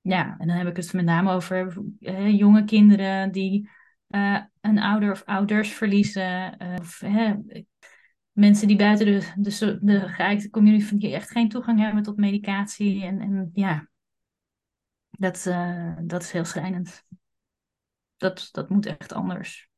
Ja, 0.00 0.36
en 0.38 0.46
dan 0.46 0.56
heb 0.56 0.66
ik 0.66 0.76
het 0.76 0.92
met 0.92 1.04
name 1.04 1.32
over 1.32 1.82
jonge 2.30 2.64
kinderen 2.64 3.32
die 3.32 3.68
uh, 4.08 4.40
een 4.60 4.78
ouder 4.78 5.10
of 5.10 5.22
ouders 5.24 5.72
verliezen. 5.72 6.56
Uh, 6.62 6.74
of 6.80 7.02
mensen 8.32 8.68
die 8.68 8.76
buiten 8.76 9.06
de, 9.06 9.32
de, 9.36 9.78
de 9.80 10.08
geëikte 10.08 10.50
community 10.50 11.12
echt 11.12 11.30
geen 11.30 11.48
toegang 11.48 11.80
hebben 11.80 12.02
tot 12.02 12.16
medicatie. 12.16 13.04
En, 13.04 13.20
en 13.20 13.50
ja, 13.52 13.88
dat, 15.18 15.44
uh, 15.46 15.96
dat 16.02 16.22
is 16.22 16.30
heel 16.30 16.44
schrijnend. 16.44 17.04
Dat, 18.16 18.48
dat 18.52 18.68
moet 18.68 18.86
echt 18.86 19.12
anders. 19.12 19.68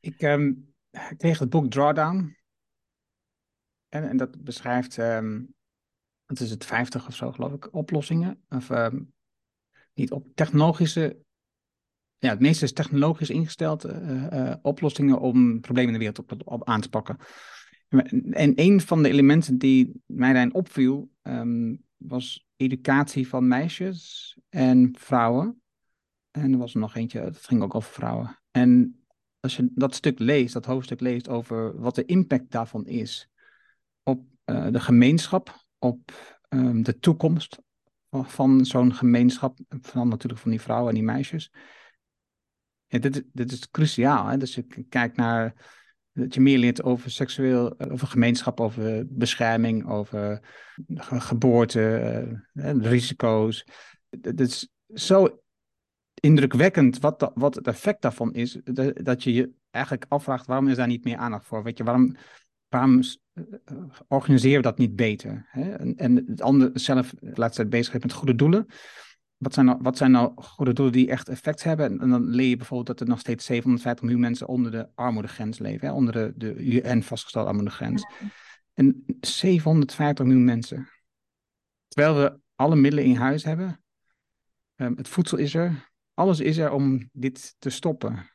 Ik 0.00 0.22
um, 0.22 0.74
kreeg 1.16 1.38
het 1.38 1.50
boek 1.50 1.70
Drawdown. 1.70 2.36
En, 3.88 4.08
en 4.08 4.16
dat 4.16 4.44
beschrijft, 4.44 4.96
um, 4.96 5.54
wat 6.26 6.40
is 6.40 6.50
het, 6.50 6.64
50 6.64 7.06
of 7.06 7.14
zo 7.14 7.32
geloof 7.32 7.52
ik, 7.52 7.74
oplossingen. 7.74 8.44
Of 8.48 8.70
um, 8.70 9.12
niet 9.94 10.10
op 10.12 10.26
technologische, 10.34 11.18
ja, 12.18 12.30
het 12.30 12.40
meeste 12.40 12.64
is 12.64 12.72
technologisch 12.72 13.30
ingesteld, 13.30 13.86
uh, 13.86 14.26
uh, 14.32 14.54
oplossingen 14.62 15.20
om 15.20 15.60
problemen 15.60 15.94
in 15.94 15.98
de 15.98 16.04
wereld 16.04 16.18
op, 16.18 16.48
op 16.48 16.68
aan 16.68 16.80
te 16.80 16.88
pakken. 16.88 17.18
En 18.30 18.52
een 18.54 18.80
van 18.80 19.02
de 19.02 19.08
elementen 19.08 19.58
die 19.58 20.02
mij 20.06 20.32
daarin 20.32 20.54
opviel, 20.54 21.10
was 21.96 22.47
educatie 22.58 23.28
van 23.28 23.48
meisjes 23.48 24.36
en 24.48 24.94
vrouwen. 24.98 25.62
En 26.30 26.52
er 26.52 26.58
was 26.58 26.74
er 26.74 26.80
nog 26.80 26.94
eentje, 26.94 27.20
dat 27.20 27.46
ging 27.46 27.62
ook 27.62 27.74
over 27.74 27.92
vrouwen. 27.92 28.38
En 28.50 29.00
als 29.40 29.56
je 29.56 29.70
dat 29.74 29.94
stuk 29.94 30.18
leest, 30.18 30.52
dat 30.52 30.64
hoofdstuk 30.64 31.00
leest 31.00 31.28
over 31.28 31.80
wat 31.80 31.94
de 31.94 32.04
impact 32.04 32.50
daarvan 32.50 32.86
is 32.86 33.28
op 34.02 34.26
uh, 34.44 34.70
de 34.70 34.80
gemeenschap, 34.80 35.66
op 35.78 36.12
um, 36.48 36.82
de 36.82 36.98
toekomst 36.98 37.58
van 38.10 38.64
zo'n 38.64 38.94
gemeenschap, 38.94 39.58
vooral 39.68 40.06
natuurlijk 40.06 40.40
van 40.40 40.50
die 40.50 40.60
vrouwen 40.60 40.88
en 40.88 40.94
die 40.94 41.04
meisjes. 41.04 41.52
Ja, 42.86 42.98
dit, 42.98 43.24
dit 43.32 43.52
is 43.52 43.70
cruciaal. 43.70 44.26
Hè? 44.26 44.36
Dus 44.36 44.54
je 44.54 44.86
kijkt 44.88 45.16
naar 45.16 45.54
dat 46.18 46.34
je 46.34 46.40
meer 46.40 46.58
leert 46.58 46.82
over 46.82 47.10
seksueel, 47.10 47.76
eh, 47.76 47.92
over 47.92 48.06
gemeenschap, 48.06 48.60
over 48.60 49.04
bescherming, 49.08 49.88
over 49.88 50.40
geboorte, 50.96 52.24
uh, 52.54 52.74
risico's. 52.80 53.66
Het 54.20 54.40
is 54.40 54.68
zo 54.94 55.42
indrukwekkend 56.20 56.98
wat, 56.98 57.30
wat 57.34 57.54
het 57.54 57.66
effect 57.66 58.02
daarvan 58.02 58.34
is, 58.34 58.58
dat 58.94 59.22
je 59.22 59.32
je 59.32 59.50
eigenlijk 59.70 60.06
afvraagt 60.08 60.46
waarom 60.46 60.68
is 60.68 60.76
daar 60.76 60.86
niet 60.86 61.04
meer 61.04 61.16
aandacht 61.16 61.46
voor? 61.46 61.62
Weet 61.62 61.78
je, 61.78 61.84
waarom, 61.84 62.16
waarom 62.68 63.02
organiseren 64.08 64.56
we 64.56 64.62
dat 64.62 64.78
niet 64.78 64.96
beter? 64.96 65.46
Hè? 65.48 65.70
En, 65.70 65.96
en 65.96 66.16
het 66.16 66.42
andere 66.42 66.70
zelf, 66.74 67.14
de 67.20 67.30
laatste 67.34 67.60
tijd 67.60 67.70
bezig 67.70 68.02
met 68.02 68.12
goede 68.12 68.34
doelen 68.34 68.66
wat 69.38 69.54
zijn, 69.54 69.66
nou, 69.66 69.78
wat 69.82 69.96
zijn 69.96 70.10
nou 70.10 70.32
goede 70.36 70.72
doelen 70.72 70.94
die 70.94 71.10
echt 71.10 71.28
effect 71.28 71.62
hebben? 71.64 72.00
En 72.00 72.10
dan 72.10 72.28
leer 72.28 72.48
je 72.48 72.56
bijvoorbeeld 72.56 72.98
dat 72.98 73.00
er 73.00 73.12
nog 73.12 73.20
steeds 73.20 73.44
750 73.44 74.04
miljoen 74.04 74.20
mensen 74.20 74.48
onder 74.48 74.70
de 74.70 74.88
armoedegrens 74.94 75.58
leven, 75.58 75.88
hè? 75.88 75.94
onder 75.94 76.12
de, 76.12 76.32
de 76.36 76.54
UN 76.54 77.02
vastgestelde 77.02 77.48
armoedegrens. 77.48 78.06
En 78.74 79.04
750 79.20 80.24
miljoen 80.24 80.44
mensen. 80.44 80.88
Terwijl 81.88 82.16
we 82.16 82.40
alle 82.54 82.76
middelen 82.76 83.04
in 83.04 83.16
huis 83.16 83.44
hebben, 83.44 83.82
um, 84.76 84.96
het 84.96 85.08
voedsel 85.08 85.38
is 85.38 85.54
er, 85.54 85.90
alles 86.14 86.40
is 86.40 86.56
er 86.56 86.72
om 86.72 87.08
dit 87.12 87.54
te 87.58 87.70
stoppen. 87.70 88.30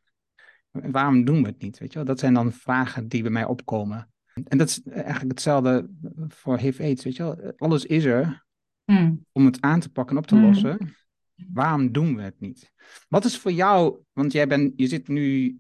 Waarom 0.72 1.26
doen 1.26 1.42
we 1.42 1.48
het 1.48 1.62
niet? 1.62 1.78
Weet 1.78 1.92
je 1.92 1.98
wel? 1.98 2.08
Dat 2.08 2.20
zijn 2.20 2.34
dan 2.34 2.52
vragen 2.52 3.08
die 3.08 3.22
bij 3.22 3.32
mij 3.32 3.46
opkomen. 3.46 4.12
En 4.34 4.58
dat 4.58 4.68
is 4.68 4.82
eigenlijk 4.84 5.32
hetzelfde 5.32 5.90
voor 6.28 6.58
HIV-AIDS. 6.58 7.04
Weet 7.04 7.16
je 7.16 7.24
wel? 7.24 7.54
Alles 7.58 7.86
is 7.86 8.04
er, 8.04 8.43
Hmm. 8.86 9.26
om 9.32 9.46
het 9.46 9.62
aan 9.62 9.80
te 9.80 9.90
pakken 9.90 10.16
en 10.16 10.22
op 10.22 10.28
te 10.28 10.36
hmm. 10.36 10.46
lossen. 10.46 10.96
Waarom 11.36 11.92
doen 11.92 12.16
we 12.16 12.22
het 12.22 12.40
niet? 12.40 12.72
Wat 13.08 13.26
is 13.26 13.38
voor 13.38 13.52
jou, 13.52 14.00
want 14.12 14.32
jij 14.32 14.48
bent, 14.48 14.74
je 14.76 14.88
zit 14.88 15.08
nu 15.08 15.58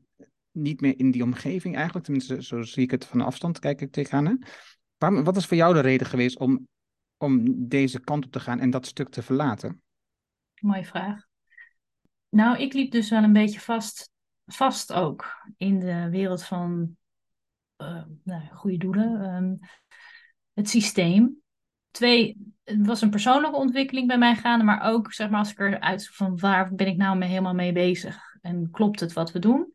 niet 0.51 0.81
meer 0.81 0.99
in 0.99 1.12
die 1.12 1.23
omgeving 1.23 1.75
eigenlijk, 1.75 2.05
tenminste 2.05 2.43
zo 2.43 2.62
zie 2.62 2.83
ik 2.83 2.91
het 2.91 3.05
van 3.05 3.19
de 3.19 3.25
afstand, 3.25 3.59
kijk 3.59 3.81
ik 3.81 3.91
tegenaan. 3.91 4.25
Hè? 4.25 4.33
Waarom, 4.97 5.23
wat 5.23 5.38
is 5.38 5.45
voor 5.45 5.57
jou 5.57 5.73
de 5.73 5.79
reden 5.79 6.07
geweest 6.07 6.39
om, 6.39 6.67
om 7.17 7.67
deze 7.67 7.99
kant 7.99 8.25
op 8.25 8.31
te 8.31 8.39
gaan 8.39 8.59
en 8.59 8.69
dat 8.69 8.86
stuk 8.86 9.09
te 9.09 9.21
verlaten? 9.21 9.81
Mooie 10.59 10.86
vraag. 10.86 11.25
Nou, 12.29 12.57
ik 12.57 12.73
liep 12.73 12.91
dus 12.91 13.09
wel 13.09 13.23
een 13.23 13.33
beetje 13.33 13.59
vast, 13.59 14.12
vast 14.45 14.93
ook 14.93 15.25
in 15.57 15.79
de 15.79 16.09
wereld 16.09 16.43
van 16.43 16.97
uh, 17.77 18.03
nou, 18.23 18.47
goede 18.53 18.77
doelen. 18.77 19.36
Um, 19.36 19.59
het 20.53 20.69
systeem. 20.69 21.41
Twee, 21.91 22.53
het 22.63 22.86
was 22.86 23.02
een 23.02 23.10
persoonlijke 23.10 23.58
ontwikkeling 23.58 24.08
bij 24.08 24.17
mij 24.17 24.36
gaande, 24.36 24.63
maar 24.63 24.82
ook 24.82 25.13
zeg 25.13 25.30
maar 25.30 25.39
als 25.39 25.52
ik 25.52 25.60
eruit 25.60 26.08
van 26.08 26.38
waar 26.38 26.76
ben 26.76 26.88
ik 26.88 26.97
nou 26.97 27.17
mee, 27.17 27.30
helemaal 27.30 27.54
mee 27.54 27.71
bezig 27.71 28.38
en 28.41 28.71
klopt 28.71 28.99
het 28.99 29.13
wat 29.13 29.32
we 29.32 29.39
doen. 29.39 29.73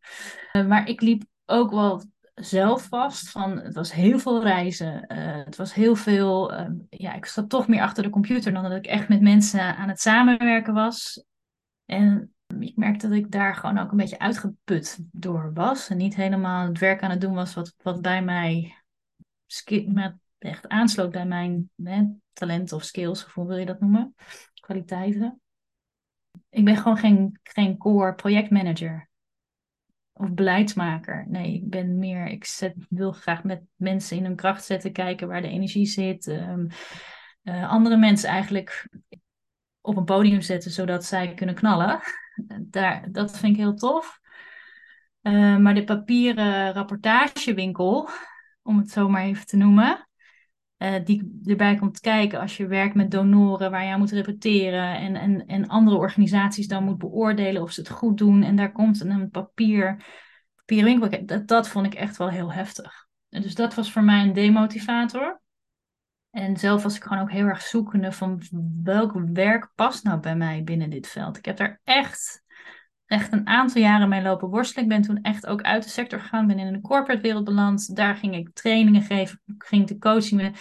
Uh, 0.52 0.66
maar 0.66 0.88
ik 0.88 1.00
liep 1.00 1.24
ook 1.46 1.70
wel 1.70 2.04
zelf 2.34 2.86
vast 2.88 3.30
van 3.30 3.58
het 3.58 3.74
was 3.74 3.92
heel 3.92 4.18
veel 4.18 4.42
reizen, 4.42 5.04
uh, 5.08 5.44
het 5.44 5.56
was 5.56 5.74
heel 5.74 5.96
veel, 5.96 6.52
uh, 6.52 6.66
ja 6.90 7.14
ik 7.14 7.26
zat 7.26 7.48
toch 7.48 7.68
meer 7.68 7.82
achter 7.82 8.02
de 8.02 8.10
computer 8.10 8.52
dan 8.52 8.62
dat 8.62 8.72
ik 8.72 8.86
echt 8.86 9.08
met 9.08 9.20
mensen 9.20 9.76
aan 9.76 9.88
het 9.88 10.00
samenwerken 10.00 10.74
was. 10.74 11.24
En 11.84 12.32
ik 12.58 12.76
merkte 12.76 13.08
dat 13.08 13.16
ik 13.16 13.30
daar 13.30 13.54
gewoon 13.54 13.78
ook 13.78 13.90
een 13.90 13.96
beetje 13.96 14.18
uitgeput 14.18 14.98
door 15.12 15.50
was 15.54 15.88
en 15.88 15.96
niet 15.96 16.16
helemaal 16.16 16.66
het 16.66 16.78
werk 16.78 17.02
aan 17.02 17.10
het 17.10 17.20
doen 17.20 17.34
was 17.34 17.54
wat, 17.54 17.74
wat 17.82 18.02
bij 18.02 18.22
mij 18.22 18.76
echt 20.38 20.68
aansloot 20.68 21.10
bij 21.10 21.26
mijn 21.26 21.70
hè, 21.82 22.04
talent 22.38 22.72
of 22.72 22.84
skills, 22.84 23.24
of 23.24 23.34
hoe 23.34 23.46
wil 23.46 23.56
je 23.56 23.66
dat 23.66 23.80
noemen? 23.80 24.14
Kwaliteiten. 24.60 25.40
Ik 26.50 26.64
ben 26.64 26.76
gewoon 26.76 26.96
geen, 26.96 27.38
geen 27.42 27.76
core 27.76 28.14
projectmanager 28.14 29.08
of 30.12 30.32
beleidsmaker. 30.32 31.26
Nee, 31.28 31.54
ik 31.54 31.70
ben 31.70 31.98
meer, 31.98 32.26
ik 32.26 32.44
zet, 32.44 32.74
wil 32.88 33.12
graag 33.12 33.44
met 33.44 33.62
mensen 33.76 34.16
in 34.16 34.24
hun 34.24 34.36
kracht 34.36 34.64
zetten, 34.64 34.92
kijken 34.92 35.28
waar 35.28 35.42
de 35.42 35.48
energie 35.48 35.86
zit. 35.86 36.26
Um, 36.26 36.66
uh, 37.42 37.70
andere 37.70 37.96
mensen 37.96 38.28
eigenlijk 38.28 38.88
op 39.80 39.96
een 39.96 40.04
podium 40.04 40.40
zetten 40.40 40.70
zodat 40.70 41.04
zij 41.04 41.34
kunnen 41.34 41.54
knallen. 41.54 42.00
Daar, 42.60 43.12
dat 43.12 43.38
vind 43.38 43.52
ik 43.52 43.58
heel 43.58 43.74
tof. 43.74 44.20
Uh, 45.22 45.56
maar 45.56 45.74
de 45.74 45.84
papieren 45.84 46.72
rapportagewinkel, 46.72 48.08
om 48.62 48.78
het 48.78 48.90
zo 48.90 49.08
maar 49.08 49.22
even 49.22 49.46
te 49.46 49.56
noemen, 49.56 50.07
uh, 50.78 50.94
die 51.04 51.40
erbij 51.44 51.74
komt 51.74 52.00
kijken 52.00 52.40
als 52.40 52.56
je 52.56 52.66
werkt 52.66 52.94
met 52.94 53.10
donoren 53.10 53.70
waar 53.70 53.84
je 53.84 53.96
moet 53.96 54.10
repeteren 54.10 54.96
en, 54.96 55.16
en, 55.16 55.46
en 55.46 55.66
andere 55.66 55.96
organisaties 55.96 56.68
dan 56.68 56.84
moet 56.84 56.98
beoordelen 56.98 57.62
of 57.62 57.72
ze 57.72 57.80
het 57.80 57.90
goed 57.90 58.18
doen. 58.18 58.42
En 58.42 58.56
daar 58.56 58.72
komt 58.72 59.00
een 59.00 59.30
papier, 59.30 60.04
papieren 60.54 61.00
winkel. 61.00 61.26
Dat, 61.26 61.48
dat 61.48 61.68
vond 61.68 61.86
ik 61.86 61.94
echt 61.94 62.16
wel 62.16 62.28
heel 62.28 62.52
heftig. 62.52 63.06
En 63.28 63.42
dus 63.42 63.54
dat 63.54 63.74
was 63.74 63.92
voor 63.92 64.02
mij 64.02 64.22
een 64.22 64.32
demotivator. 64.32 65.40
En 66.30 66.56
zelf 66.56 66.82
was 66.82 66.96
ik 66.96 67.02
gewoon 67.02 67.22
ook 67.22 67.30
heel 67.30 67.46
erg 67.46 67.62
zoekende 67.62 68.12
van 68.12 68.42
welk 68.82 69.12
werk 69.32 69.70
past 69.74 70.04
nou 70.04 70.20
bij 70.20 70.36
mij 70.36 70.62
binnen 70.62 70.90
dit 70.90 71.06
veld. 71.06 71.36
Ik 71.36 71.44
heb 71.44 71.56
daar 71.56 71.80
echt 71.84 72.44
echt 73.08 73.32
een 73.32 73.46
aantal 73.46 73.82
jaren 73.82 74.08
mee 74.08 74.22
lopen 74.22 74.48
worstelen. 74.48 74.84
Ik 74.84 74.90
ben 74.90 75.02
toen 75.02 75.22
echt 75.22 75.46
ook 75.46 75.62
uit 75.62 75.82
de 75.82 75.88
sector 75.88 76.20
gegaan, 76.20 76.46
ben 76.46 76.58
in 76.58 76.72
de 76.72 76.80
corporate 76.80 77.22
wereld 77.22 77.44
beland. 77.44 77.96
Daar 77.96 78.16
ging 78.16 78.34
ik 78.34 78.50
trainingen 78.52 79.02
geven, 79.02 79.40
ging 79.58 79.86
de 79.86 79.98
coaching 79.98 80.56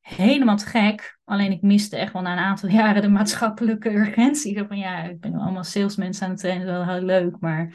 helemaal 0.00 0.56
te 0.56 0.66
gek. 0.66 1.18
Alleen 1.24 1.52
ik 1.52 1.62
miste 1.62 1.96
echt 1.96 2.12
wel 2.12 2.22
na 2.22 2.32
een 2.32 2.44
aantal 2.44 2.68
jaren 2.80 3.02
de 3.02 3.08
maatschappelijke 3.08 3.90
urgentie. 3.90 4.64
Van 4.66 4.78
ja, 4.78 5.02
ik 5.02 5.20
ben 5.20 5.34
allemaal 5.34 5.64
salesmensen 5.64 6.24
aan 6.24 6.30
het 6.30 6.40
trainen, 6.40 6.66
wel 6.66 6.86
heel 6.86 7.02
leuk, 7.02 7.36
maar 7.40 7.72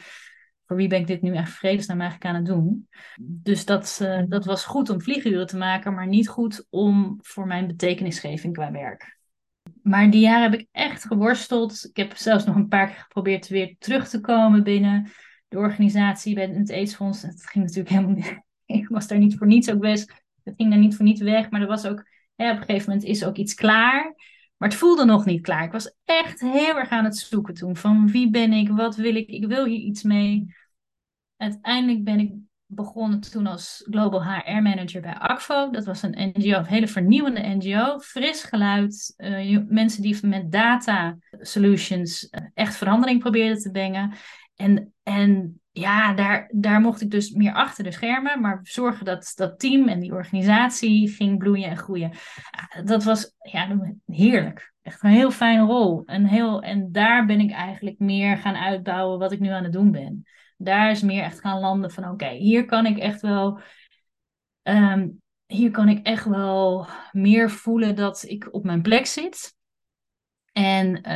voor 0.66 0.76
wie 0.76 0.88
ben 0.88 1.00
ik 1.00 1.06
dit 1.06 1.22
nu 1.22 1.34
echt 1.34 1.52
vredesnaam 1.52 2.00
eigenlijk 2.00 2.30
aan 2.30 2.40
het 2.40 2.46
doen? 2.46 2.88
Dus 3.20 3.64
dat, 3.64 3.98
uh, 4.02 4.22
dat 4.28 4.44
was 4.44 4.64
goed 4.64 4.90
om 4.90 5.00
vlieguren 5.00 5.46
te 5.46 5.56
maken, 5.56 5.94
maar 5.94 6.06
niet 6.06 6.28
goed 6.28 6.66
om 6.70 7.18
voor 7.22 7.46
mijn 7.46 7.66
betekenisgeving 7.66 8.52
qua 8.52 8.70
werk. 8.70 9.13
Maar 9.84 10.10
die 10.10 10.20
jaren 10.20 10.50
heb 10.50 10.60
ik 10.60 10.68
echt 10.72 11.04
geworsteld. 11.04 11.84
Ik 11.84 11.96
heb 11.96 12.16
zelfs 12.16 12.44
nog 12.44 12.54
een 12.56 12.68
paar 12.68 12.86
keer 12.86 12.96
geprobeerd 12.96 13.48
weer 13.48 13.76
terug 13.78 14.08
te 14.08 14.20
komen 14.20 14.62
binnen 14.62 15.10
de 15.48 15.56
organisatie, 15.58 16.34
bij 16.34 16.46
het 16.46 16.70
AIDS-fonds. 16.70 17.22
Het 17.22 17.46
ging 17.46 17.64
natuurlijk 17.64 17.94
helemaal 17.94 18.14
niet. 18.14 18.42
Ik 18.80 18.88
was 18.88 19.06
daar 19.06 19.18
niet 19.18 19.36
voor 19.36 19.46
niets 19.46 19.70
ook 19.70 19.80
best. 19.80 20.22
Het 20.42 20.54
ging 20.56 20.70
daar 20.70 20.78
niet 20.78 20.96
voor 20.96 21.04
niets 21.04 21.20
weg, 21.20 21.50
maar 21.50 21.60
er 21.60 21.66
was 21.66 21.86
ook 21.86 21.98
op 21.98 22.06
een 22.36 22.56
gegeven 22.56 22.88
moment 22.88 23.08
is 23.08 23.24
ook 23.24 23.36
iets 23.36 23.54
klaar. 23.54 24.14
Maar 24.56 24.68
het 24.68 24.78
voelde 24.78 25.04
nog 25.04 25.24
niet 25.24 25.42
klaar. 25.42 25.64
Ik 25.64 25.72
was 25.72 25.96
echt 26.04 26.40
heel 26.40 26.78
erg 26.78 26.88
aan 26.88 27.04
het 27.04 27.16
zoeken 27.16 27.54
toen. 27.54 27.76
Van 27.76 28.10
wie 28.10 28.30
ben 28.30 28.52
ik? 28.52 28.68
Wat 28.68 28.96
wil 28.96 29.14
ik? 29.14 29.28
Ik 29.28 29.46
wil 29.46 29.64
hier 29.64 29.80
iets 29.80 30.02
mee. 30.02 30.54
Uiteindelijk 31.36 32.04
ben 32.04 32.20
ik 32.20 32.32
begonnen 32.74 33.20
toen 33.20 33.46
als 33.46 33.86
Global 33.90 34.24
HR 34.24 34.62
Manager 34.62 35.00
bij 35.00 35.14
ACFO. 35.14 35.70
Dat 35.70 35.84
was 35.84 36.02
een 36.02 36.32
NGO, 36.32 36.58
een 36.58 36.64
hele 36.64 36.88
vernieuwende 36.88 37.40
NGO. 37.40 37.98
Fris 37.98 38.42
geluid. 38.42 39.14
Uh, 39.16 39.60
mensen 39.68 40.02
die 40.02 40.26
met 40.26 40.52
data 40.52 41.16
solutions 41.30 42.28
uh, 42.30 42.40
echt 42.54 42.76
verandering 42.76 43.20
probeerden 43.20 43.58
te 43.58 43.70
brengen. 43.70 44.12
En, 44.56 44.92
en 45.02 45.60
ja, 45.72 46.14
daar, 46.14 46.50
daar 46.54 46.80
mocht 46.80 47.00
ik 47.00 47.10
dus 47.10 47.30
meer 47.30 47.52
achter 47.52 47.84
de 47.84 47.92
schermen, 47.92 48.40
maar 48.40 48.60
zorgen 48.62 49.04
dat 49.04 49.32
dat 49.34 49.58
team 49.58 49.88
en 49.88 50.00
die 50.00 50.12
organisatie 50.12 51.08
ging 51.08 51.38
bloeien 51.38 51.68
en 51.68 51.76
groeien. 51.76 52.10
Dat 52.84 53.04
was 53.04 53.34
ja, 53.38 53.94
heerlijk. 54.06 54.72
Echt 54.82 55.02
een 55.02 55.10
heel 55.10 55.30
fijne 55.30 55.62
rol. 55.62 56.02
En, 56.04 56.24
heel, 56.24 56.62
en 56.62 56.92
daar 56.92 57.26
ben 57.26 57.40
ik 57.40 57.50
eigenlijk 57.50 57.98
meer 57.98 58.36
gaan 58.36 58.56
uitbouwen 58.56 59.18
wat 59.18 59.32
ik 59.32 59.40
nu 59.40 59.48
aan 59.48 59.64
het 59.64 59.72
doen 59.72 59.90
ben. 59.90 60.24
Daar 60.56 60.90
is 60.90 61.02
meer 61.02 61.22
echt 61.22 61.40
gaan 61.40 61.60
landen 61.60 61.90
van 61.90 62.08
oké, 62.08 62.28
hier 62.28 62.64
kan 62.64 62.86
ik 62.86 62.98
echt 62.98 63.20
wel. 63.20 63.60
Ehm, 64.62 65.08
hier 65.46 65.70
kan 65.70 65.88
ik 65.88 66.06
echt 66.06 66.24
wel 66.24 66.86
meer 67.12 67.50
voelen 67.50 67.96
dat 67.96 68.24
ik 68.26 68.54
op 68.54 68.64
mijn 68.64 68.82
plek 68.82 69.06
zit. 69.06 69.56
En 70.52 71.08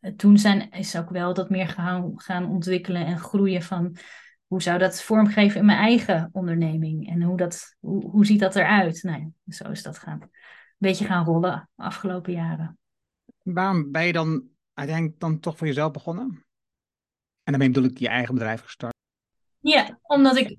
uh, 0.00 0.12
toen 0.16 0.38
zijn, 0.38 0.70
is 0.70 0.96
ook 0.96 1.10
wel 1.10 1.34
dat 1.34 1.50
meer 1.50 1.68
gaan, 1.68 2.12
gaan 2.14 2.48
ontwikkelen 2.48 3.06
en 3.06 3.18
groeien 3.18 3.62
van 3.62 3.96
hoe 4.46 4.62
zou 4.62 4.78
dat 4.78 5.02
vormgeven 5.02 5.60
in 5.60 5.66
mijn 5.66 5.78
eigen 5.78 6.28
onderneming 6.32 7.08
en 7.08 7.22
hoe, 7.22 7.36
dat, 7.36 7.76
hoe, 7.80 8.10
hoe 8.10 8.26
ziet 8.26 8.40
dat 8.40 8.56
eruit? 8.56 9.02
Nou 9.02 9.20
ja, 9.20 9.54
zo 9.54 9.70
is 9.70 9.82
dat 9.82 9.98
gaan, 9.98 10.20
een 10.20 10.30
beetje 10.78 11.04
gaan 11.04 11.24
rollen 11.24 11.70
afgelopen 11.76 12.32
jaren. 12.32 12.78
Waarom 13.42 13.90
ben 13.90 14.06
je 14.06 14.12
dan 14.12 14.44
uiteindelijk 14.74 15.20
dan 15.20 15.40
toch 15.40 15.56
voor 15.56 15.66
jezelf 15.66 15.92
begonnen? 15.92 16.44
En 17.44 17.52
daarmee 17.52 17.70
bedoel 17.70 17.90
ik 17.90 17.98
je 17.98 18.08
eigen 18.08 18.34
bedrijf 18.34 18.60
gestart. 18.60 18.94
Ja, 19.60 19.98
omdat 20.02 20.36
ik 20.36 20.56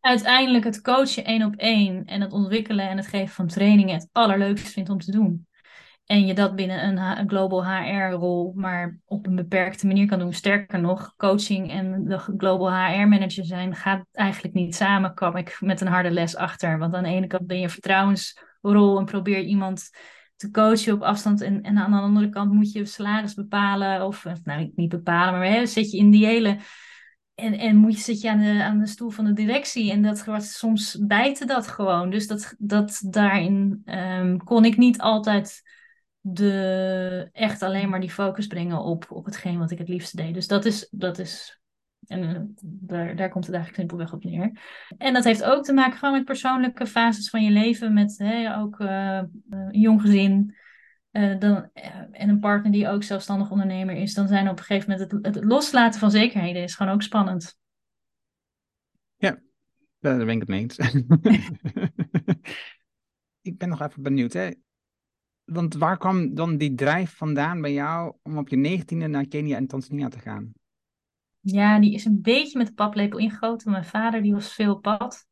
uiteindelijk 0.00 0.64
het 0.64 0.80
coachen 0.80 1.24
één 1.24 1.42
op 1.42 1.56
één 1.56 2.04
en 2.04 2.20
het 2.20 2.32
ontwikkelen 2.32 2.88
en 2.88 2.96
het 2.96 3.06
geven 3.06 3.34
van 3.34 3.46
trainingen 3.46 3.94
het 3.94 4.08
allerleukste 4.12 4.70
vind 4.70 4.88
om 4.88 4.98
te 4.98 5.10
doen. 5.10 5.46
En 6.06 6.26
je 6.26 6.34
dat 6.34 6.56
binnen 6.56 6.84
een, 6.84 7.18
een 7.18 7.28
global 7.28 7.66
HR-rol 7.66 8.52
maar 8.56 8.98
op 9.04 9.26
een 9.26 9.34
beperkte 9.34 9.86
manier 9.86 10.06
kan 10.06 10.18
doen. 10.18 10.32
Sterker 10.32 10.80
nog, 10.80 11.14
coaching 11.16 11.70
en 11.70 12.04
de 12.04 12.18
global 12.18 12.72
HR-manager 12.72 13.44
zijn 13.44 13.74
gaat 13.74 14.04
eigenlijk 14.12 14.54
niet 14.54 14.74
samen, 14.74 15.14
kwam 15.14 15.36
ik 15.36 15.56
met 15.60 15.80
een 15.80 15.86
harde 15.86 16.10
les 16.10 16.36
achter. 16.36 16.78
Want 16.78 16.94
aan 16.94 17.02
de 17.02 17.08
ene 17.08 17.26
kant 17.26 17.46
ben 17.46 17.60
je 17.60 17.68
vertrouwensrol 17.68 18.98
en 18.98 19.04
probeer 19.04 19.40
iemand 19.40 19.90
te 20.42 20.50
coachen 20.50 20.94
op 20.94 21.02
afstand. 21.02 21.40
En, 21.40 21.62
en 21.62 21.78
aan 21.78 21.90
de 21.90 21.96
andere 21.96 22.28
kant 22.28 22.52
moet 22.52 22.72
je 22.72 22.84
salaris 22.84 23.34
bepalen. 23.34 24.06
Of 24.06 24.26
nou, 24.44 24.72
niet 24.74 24.88
bepalen, 24.88 25.38
maar 25.38 25.48
hè, 25.48 25.66
zet 25.66 25.90
je 25.90 25.96
in 25.96 26.10
die 26.10 26.26
hele. 26.26 26.58
En, 27.34 27.58
en 27.58 27.76
moet 27.76 27.94
je, 27.94 28.00
zit 28.00 28.20
je 28.20 28.30
aan 28.30 28.38
de, 28.38 28.62
aan 28.62 28.78
de 28.78 28.86
stoel 28.86 29.10
van 29.10 29.24
de 29.24 29.32
directie. 29.32 29.90
En 29.90 30.02
dat 30.02 30.24
wordt 30.24 30.44
soms 30.44 30.98
bijten 31.00 31.46
dat 31.46 31.66
gewoon. 31.66 32.10
Dus 32.10 32.26
dat, 32.26 32.54
dat 32.58 33.02
daarin 33.04 33.82
um, 33.84 34.44
kon 34.44 34.64
ik 34.64 34.76
niet 34.76 35.00
altijd 35.00 35.62
de, 36.20 37.28
echt 37.32 37.62
alleen 37.62 37.88
maar 37.88 38.00
die 38.00 38.10
focus 38.10 38.46
brengen 38.46 38.78
op, 38.78 39.10
op 39.10 39.24
hetgeen 39.24 39.58
wat 39.58 39.70
ik 39.70 39.78
het 39.78 39.88
liefste 39.88 40.16
deed. 40.16 40.34
Dus 40.34 40.46
dat 40.46 40.64
is, 40.64 40.88
dat 40.90 41.18
is 41.18 41.61
en 42.12 42.22
uh, 42.22 42.40
daar, 42.62 43.16
daar 43.16 43.28
komt 43.28 43.46
het 43.46 43.54
eigenlijk 43.54 43.74
simpelweg 43.74 44.12
op 44.12 44.24
neer. 44.24 44.60
En 44.98 45.12
dat 45.12 45.24
heeft 45.24 45.44
ook 45.44 45.64
te 45.64 45.72
maken 45.72 45.98
gewoon 45.98 46.14
met 46.14 46.24
persoonlijke 46.24 46.86
fases 46.86 47.30
van 47.30 47.44
je 47.44 47.50
leven. 47.50 47.92
Met 47.92 48.18
hè, 48.18 48.56
ook 48.56 48.80
uh, 48.80 49.22
een 49.50 49.80
jong 49.80 50.00
gezin. 50.00 50.56
Dan, 51.38 51.70
en 52.12 52.28
een 52.28 52.40
partner 52.40 52.72
die 52.72 52.88
ook 52.88 53.02
zelfstandig 53.02 53.50
ondernemer 53.50 53.94
is. 53.94 54.14
Dan 54.14 54.28
zijn 54.28 54.48
op 54.48 54.58
een 54.58 54.64
gegeven 54.64 54.90
moment 54.90 55.12
het, 55.12 55.36
het 55.36 55.44
loslaten 55.44 56.00
van 56.00 56.10
zekerheden 56.10 56.62
is 56.62 56.74
gewoon 56.74 56.92
ook 56.92 57.02
spannend. 57.02 57.58
Ja, 59.16 59.38
daar 59.98 60.16
ben 60.16 60.28
ik 60.28 60.40
het 60.40 60.48
mee 60.48 60.60
eens. 60.60 60.78
ik 63.50 63.58
ben 63.58 63.68
nog 63.68 63.82
even 63.82 64.02
benieuwd. 64.02 64.32
Hè? 64.32 64.50
want 65.44 65.74
waar 65.74 65.98
kwam 65.98 66.34
dan 66.34 66.56
die 66.56 66.74
drijf 66.74 67.16
vandaan 67.16 67.60
bij 67.60 67.72
jou 67.72 68.14
om 68.22 68.38
op 68.38 68.48
je 68.48 68.56
negentiende 68.56 69.06
naar 69.06 69.26
Kenia 69.26 69.56
en 69.56 69.66
Tanzania 69.66 70.08
te 70.08 70.18
gaan? 70.18 70.52
Ja, 71.42 71.78
die 71.78 71.94
is 71.94 72.04
een 72.04 72.22
beetje 72.22 72.58
met 72.58 72.66
de 72.66 72.72
paplepel 72.72 73.18
ingegoten. 73.18 73.70
Mijn 73.70 73.84
vader 73.84 74.22
die 74.22 74.32
was 74.32 74.52
veel 74.52 74.74
op 74.74 74.82
pad. 74.82 75.26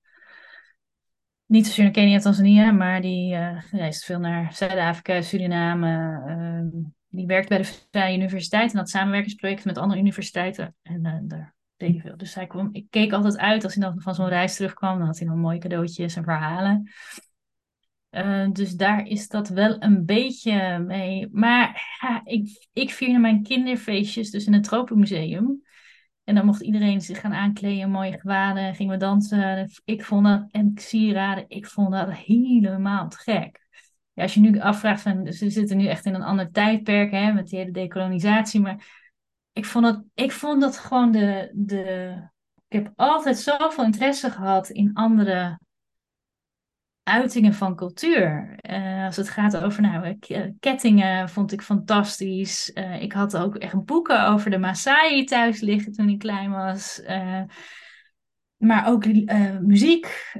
Niet 1.47 1.67
zozeer 1.67 1.85
naar 1.85 1.93
Kenia 1.93 2.15
en 2.15 2.21
Tanzania, 2.21 2.71
maar 2.71 3.01
die 3.01 3.35
uh, 3.35 3.63
reisde 3.71 4.05
veel 4.05 4.19
naar 4.19 4.55
Zuid-Afrika, 4.55 5.21
Suriname. 5.21 6.23
Uh, 6.27 6.83
die 7.09 7.27
werkte 7.27 7.49
bij 7.49 7.59
de 7.59 7.65
Vrije 7.91 8.17
Universiteit 8.17 8.73
en 8.73 8.79
had 8.79 8.89
samenwerkingsprojecten 8.89 9.67
met 9.67 9.79
andere 9.79 10.01
universiteiten. 10.01 10.75
En 10.83 11.07
uh, 11.07 11.15
daar 11.23 11.55
deed 11.77 11.93
hij 11.93 12.01
veel. 12.01 12.17
Dus 12.17 12.35
hij 12.35 12.47
kwam, 12.47 12.69
ik 12.73 12.87
keek 12.91 13.13
altijd 13.13 13.39
uit 13.39 13.65
als 13.65 13.75
hij 13.75 13.85
dan 13.85 14.01
van 14.01 14.15
zo'n 14.15 14.29
reis 14.29 14.57
terugkwam. 14.57 14.99
Dan 14.99 15.07
had 15.07 15.19
hij 15.19 15.29
nog 15.29 15.37
mooie 15.37 15.59
cadeautjes 15.59 16.17
en 16.17 16.25
verhalen. 16.25 16.91
Uh, 18.11 18.51
dus 18.51 18.75
daar 18.75 19.07
is 19.07 19.29
dat 19.29 19.49
wel 19.49 19.83
een 19.83 20.05
beetje 20.05 20.79
mee. 20.79 21.29
Maar 21.33 21.83
ik, 22.25 22.69
ik 22.73 22.91
vierde 22.91 23.19
mijn 23.19 23.43
kinderfeestjes 23.43 24.31
dus 24.31 24.47
in 24.47 24.53
het 24.53 24.65
Tropenmuseum. 24.65 25.63
En 26.25 26.35
dan 26.35 26.45
mocht 26.45 26.62
iedereen 26.62 27.01
zich 27.01 27.21
gaan 27.21 27.33
aankleden, 27.33 27.91
mooie 27.91 28.18
gewaden, 28.18 28.75
gingen 28.75 28.93
we 28.93 28.99
dansen. 28.99 29.71
Ik 29.85 30.05
vond 30.05 30.27
dat, 30.27 30.47
en 30.51 30.73
sieraden, 30.75 31.45
ik 31.49 31.66
vond 31.66 31.93
dat 31.93 32.12
helemaal 32.12 33.09
te 33.09 33.16
gek. 33.16 33.68
Ja, 34.12 34.23
als 34.23 34.35
je 34.35 34.41
nu 34.41 34.61
afvraagt, 34.61 35.03
van, 35.03 35.23
we 35.23 35.51
zitten 35.51 35.77
nu 35.77 35.87
echt 35.87 36.05
in 36.05 36.14
een 36.14 36.23
ander 36.23 36.51
tijdperk 36.51 37.11
hè, 37.11 37.33
met 37.33 37.49
die 37.49 37.59
hele 37.59 37.71
decolonisatie. 37.71 38.61
Maar 38.61 39.09
ik 39.53 39.64
vond 39.64 39.85
dat, 39.85 40.05
ik 40.14 40.33
vond 40.33 40.61
dat 40.61 40.79
gewoon 40.79 41.12
de, 41.12 41.51
de. 41.55 42.14
Ik 42.68 42.83
heb 42.83 42.93
altijd 42.97 43.39
zoveel 43.39 43.85
interesse 43.85 44.31
gehad 44.31 44.68
in 44.68 44.95
andere 44.95 45.59
uitingen 47.03 47.55
van 47.55 47.77
cultuur. 47.77 48.57
Uh, 48.71 49.05
als 49.05 49.17
het 49.17 49.29
gaat 49.29 49.57
over 49.57 49.83
nou, 49.83 50.17
eh, 50.21 50.47
kettingen, 50.61 51.29
vond 51.29 51.53
ik 51.53 51.63
fantastisch. 51.63 52.71
Uh, 52.75 53.03
ik 53.03 53.13
had 53.13 53.37
ook 53.37 53.57
echt 53.57 53.85
boeken 53.85 54.27
over 54.27 54.51
de 54.51 54.59
Maasai 54.59 55.25
thuis 55.25 55.61
liggen 55.61 55.93
toen 55.93 56.09
ik 56.09 56.19
klein 56.19 56.51
was. 56.51 57.03
Maar 58.57 58.89
ook 58.89 59.07
muziek. 59.61 60.33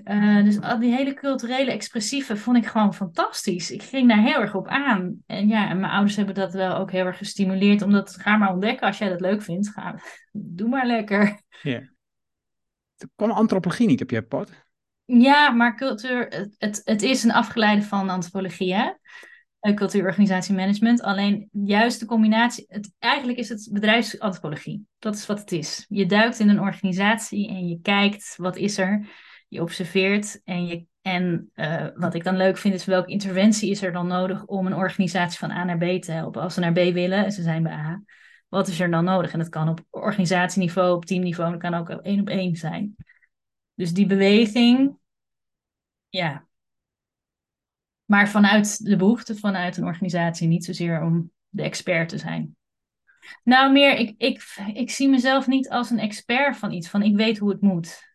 dus 0.45 0.61
al 0.61 0.79
die 0.79 0.95
hele 0.95 1.15
culturele 1.15 1.71
expressieve 1.71 2.37
vond 2.37 2.57
ik 2.57 2.67
gewoon 2.67 2.95
fantastisch. 2.95 3.71
Ik 3.71 3.83
ging 3.83 4.09
daar 4.09 4.23
heel 4.23 4.41
erg 4.41 4.55
op 4.55 4.69
aan. 4.69 5.23
En 5.27 5.49
ja, 5.49 5.69
en 5.69 5.81
mijn 5.81 5.93
ouders 5.93 6.17
hebben 6.17 6.35
dat 6.35 6.53
wel 6.53 6.77
ook 6.77 6.91
heel 6.91 7.07
erg 7.07 7.19
gestimuleerd. 7.19 7.83
Omdat, 7.83 8.17
ga 8.17 8.37
maar 8.37 8.53
ontdekken 8.53 8.87
als 8.87 8.99
jij 8.99 9.09
dat 9.09 9.21
leuk 9.21 9.43
vindt. 9.43 9.69
Ga, 9.69 10.01
doe 10.33 10.69
maar 10.69 10.87
lekker. 10.87 11.41
Ja. 11.63 11.71
Yeah. 11.71 11.89
Kwam 13.17 13.31
antropologie 13.31 13.87
niet 13.87 14.03
op 14.03 14.11
je 14.11 14.23
pad? 14.23 14.51
Ja, 15.13 15.51
maar 15.51 15.77
cultuur, 15.77 16.49
het, 16.59 16.81
het, 16.85 17.03
is 17.03 17.23
een 17.25 17.33
afgeleide 17.33 17.83
van 17.83 18.11
antropologie, 18.11 18.75
hè? 18.75 18.93
Eh, 19.61 19.75
cultuurorganisatie 19.75 20.55
management. 20.55 21.03
Alleen 21.03 21.49
juist 21.53 22.01
de 22.01 22.07
combinatie, 22.07 22.65
het, 22.69 22.93
eigenlijk 22.99 23.39
is 23.39 23.49
het 23.49 23.69
bedrijfsantropologie. 23.73 24.87
Dat 24.99 25.15
is 25.15 25.27
wat 25.27 25.39
het 25.39 25.53
is. 25.53 25.87
Je 25.89 26.07
duikt 26.07 26.39
in 26.39 26.49
een 26.49 26.61
organisatie 26.61 27.49
en 27.49 27.69
je 27.69 27.81
kijkt 27.81 28.35
wat 28.37 28.57
is 28.57 28.79
er. 28.79 29.09
Je 29.49 29.63
observeert 29.63 30.41
en, 30.45 30.67
je, 30.67 30.85
en 31.03 31.51
uh, 31.55 31.87
wat 31.95 32.15
ik 32.15 32.25
dan 32.25 32.37
leuk 32.37 32.57
vind 32.57 32.75
is 32.75 32.85
welke 32.85 33.11
interventie 33.11 33.71
is 33.71 33.83
er 33.83 33.93
dan 33.93 34.07
nodig 34.07 34.45
om 34.45 34.67
een 34.67 34.75
organisatie 34.75 35.39
van 35.39 35.51
A 35.51 35.65
naar 35.65 35.79
B 35.79 36.03
te 36.03 36.13
helpen. 36.13 36.43
Als 36.43 36.55
ze 36.55 36.61
naar 36.61 36.73
B 36.73 36.93
willen 36.93 37.25
en 37.25 37.33
ze 37.33 37.43
zijn 37.43 37.63
bij 37.63 37.73
A, 37.73 38.03
wat 38.49 38.69
is 38.69 38.81
er 38.81 38.91
dan 38.91 39.05
nodig? 39.05 39.33
En 39.33 39.39
dat 39.39 39.49
kan 39.49 39.69
op 39.69 39.81
organisatieniveau, 39.91 40.95
op 40.95 41.05
teamniveau, 41.05 41.51
dat 41.51 41.61
kan 41.61 41.75
ook 41.75 41.89
één 41.89 42.21
op 42.21 42.29
één 42.29 42.57
zijn. 42.57 42.97
Dus 43.75 43.93
die 43.93 44.07
beweging, 44.07 44.99
ja. 46.11 46.49
Maar 48.05 48.29
vanuit 48.29 48.85
de 48.85 48.97
behoefte 48.97 49.37
vanuit 49.37 49.77
een 49.77 49.85
organisatie, 49.85 50.49
niet 50.49 50.65
zozeer 50.65 51.03
om 51.03 51.31
de 51.49 51.63
expert 51.63 52.09
te 52.09 52.19
zijn. 52.19 52.57
Nou, 53.45 53.73
meer, 53.73 53.97
ik, 53.97 54.15
ik, 54.19 54.57
ik 54.75 54.91
zie 54.91 55.09
mezelf 55.09 55.47
niet 55.47 55.69
als 55.69 55.91
een 55.91 55.99
expert 55.99 56.57
van 56.57 56.73
iets, 56.73 56.89
van 56.89 57.03
ik 57.03 57.17
weet 57.17 57.39
hoe 57.39 57.51
het 57.51 57.61
moet. 57.61 58.09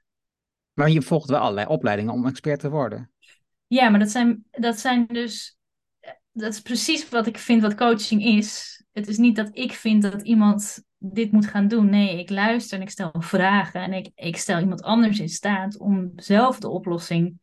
Maar 0.73 0.89
je 0.89 1.01
volgt 1.01 1.29
wel 1.29 1.39
allerlei 1.39 1.67
opleidingen 1.67 2.13
om 2.13 2.27
expert 2.27 2.59
te 2.59 2.69
worden. 2.69 3.11
Ja, 3.67 3.89
maar 3.89 3.99
dat 3.99 4.09
zijn, 4.09 4.45
dat 4.51 4.79
zijn 4.79 5.05
dus, 5.07 5.57
dat 6.31 6.53
is 6.53 6.61
precies 6.61 7.09
wat 7.09 7.27
ik 7.27 7.37
vind 7.37 7.61
wat 7.61 7.75
coaching 7.75 8.23
is. 8.23 8.83
Het 8.91 9.07
is 9.07 9.17
niet 9.17 9.35
dat 9.35 9.49
ik 9.51 9.73
vind 9.73 10.01
dat 10.01 10.21
iemand 10.21 10.83
dit 10.97 11.31
moet 11.31 11.47
gaan 11.47 11.67
doen. 11.67 11.89
Nee, 11.89 12.19
ik 12.19 12.29
luister 12.29 12.77
en 12.77 12.83
ik 12.83 12.89
stel 12.89 13.13
vragen 13.17 13.81
en 13.81 13.93
ik, 13.93 14.11
ik 14.15 14.37
stel 14.37 14.59
iemand 14.59 14.81
anders 14.81 15.19
in 15.19 15.29
staat 15.29 15.77
om 15.77 16.11
zelf 16.15 16.59
de 16.59 16.69
oplossing 16.69 17.39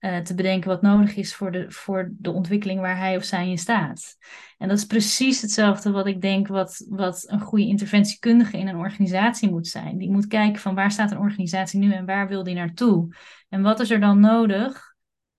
uh, 0.00 0.18
te 0.18 0.34
bedenken 0.34 0.68
wat 0.68 0.82
nodig 0.82 1.16
is 1.16 1.34
voor 1.34 1.52
de, 1.52 1.70
voor 1.70 2.12
de 2.18 2.30
ontwikkeling 2.30 2.80
waar 2.80 2.98
hij 2.98 3.16
of 3.16 3.24
zij 3.24 3.48
in 3.48 3.58
staat. 3.58 4.16
En 4.58 4.68
dat 4.68 4.78
is 4.78 4.84
precies 4.84 5.40
hetzelfde 5.40 5.90
wat 5.90 6.06
ik 6.06 6.20
denk 6.20 6.48
wat, 6.48 6.86
wat 6.88 7.24
een 7.28 7.40
goede 7.40 7.66
interventiekundige 7.66 8.58
in 8.58 8.68
een 8.68 8.76
organisatie 8.76 9.50
moet 9.50 9.66
zijn. 9.66 9.98
Die 9.98 10.10
moet 10.10 10.26
kijken 10.26 10.60
van 10.60 10.74
waar 10.74 10.90
staat 10.90 11.10
een 11.10 11.18
organisatie 11.18 11.78
nu 11.78 11.92
en 11.92 12.06
waar 12.06 12.28
wil 12.28 12.42
die 12.42 12.54
naartoe. 12.54 13.14
En 13.48 13.62
wat 13.62 13.80
is 13.80 13.90
er 13.90 14.00
dan 14.00 14.20
nodig? 14.20 14.94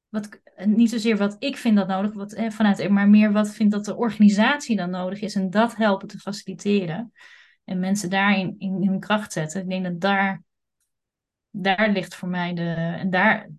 Wat, 0.09 0.39
niet 0.65 0.89
zozeer 0.89 1.17
wat 1.17 1.35
ik 1.39 1.57
vind 1.57 1.75
dat 1.75 1.87
nodig, 1.87 2.13
wat, 2.13 2.33
eh, 2.33 2.49
vanuit, 2.49 2.89
maar 2.89 3.09
meer 3.09 3.31
wat 3.31 3.53
vindt 3.53 3.73
dat 3.73 3.85
de 3.85 3.95
organisatie 3.95 4.75
dan 4.75 4.89
nodig 4.89 5.21
is. 5.21 5.35
En 5.35 5.49
dat 5.49 5.75
helpen 5.75 6.07
te 6.07 6.19
faciliteren. 6.19 7.11
En 7.63 7.79
mensen 7.79 8.09
daarin 8.09 8.55
in, 8.57 8.81
in 8.81 8.89
hun 8.89 8.99
kracht 8.99 9.33
zetten. 9.33 9.61
Ik 9.61 9.69
denk 9.69 9.83
dat 9.83 10.01
daar, 10.01 10.43
daar 11.49 11.89
ligt 11.89 12.15
voor 12.15 12.29
mij 12.29 12.53
de. 12.53 12.73
En 12.99 13.09
daar, 13.09 13.49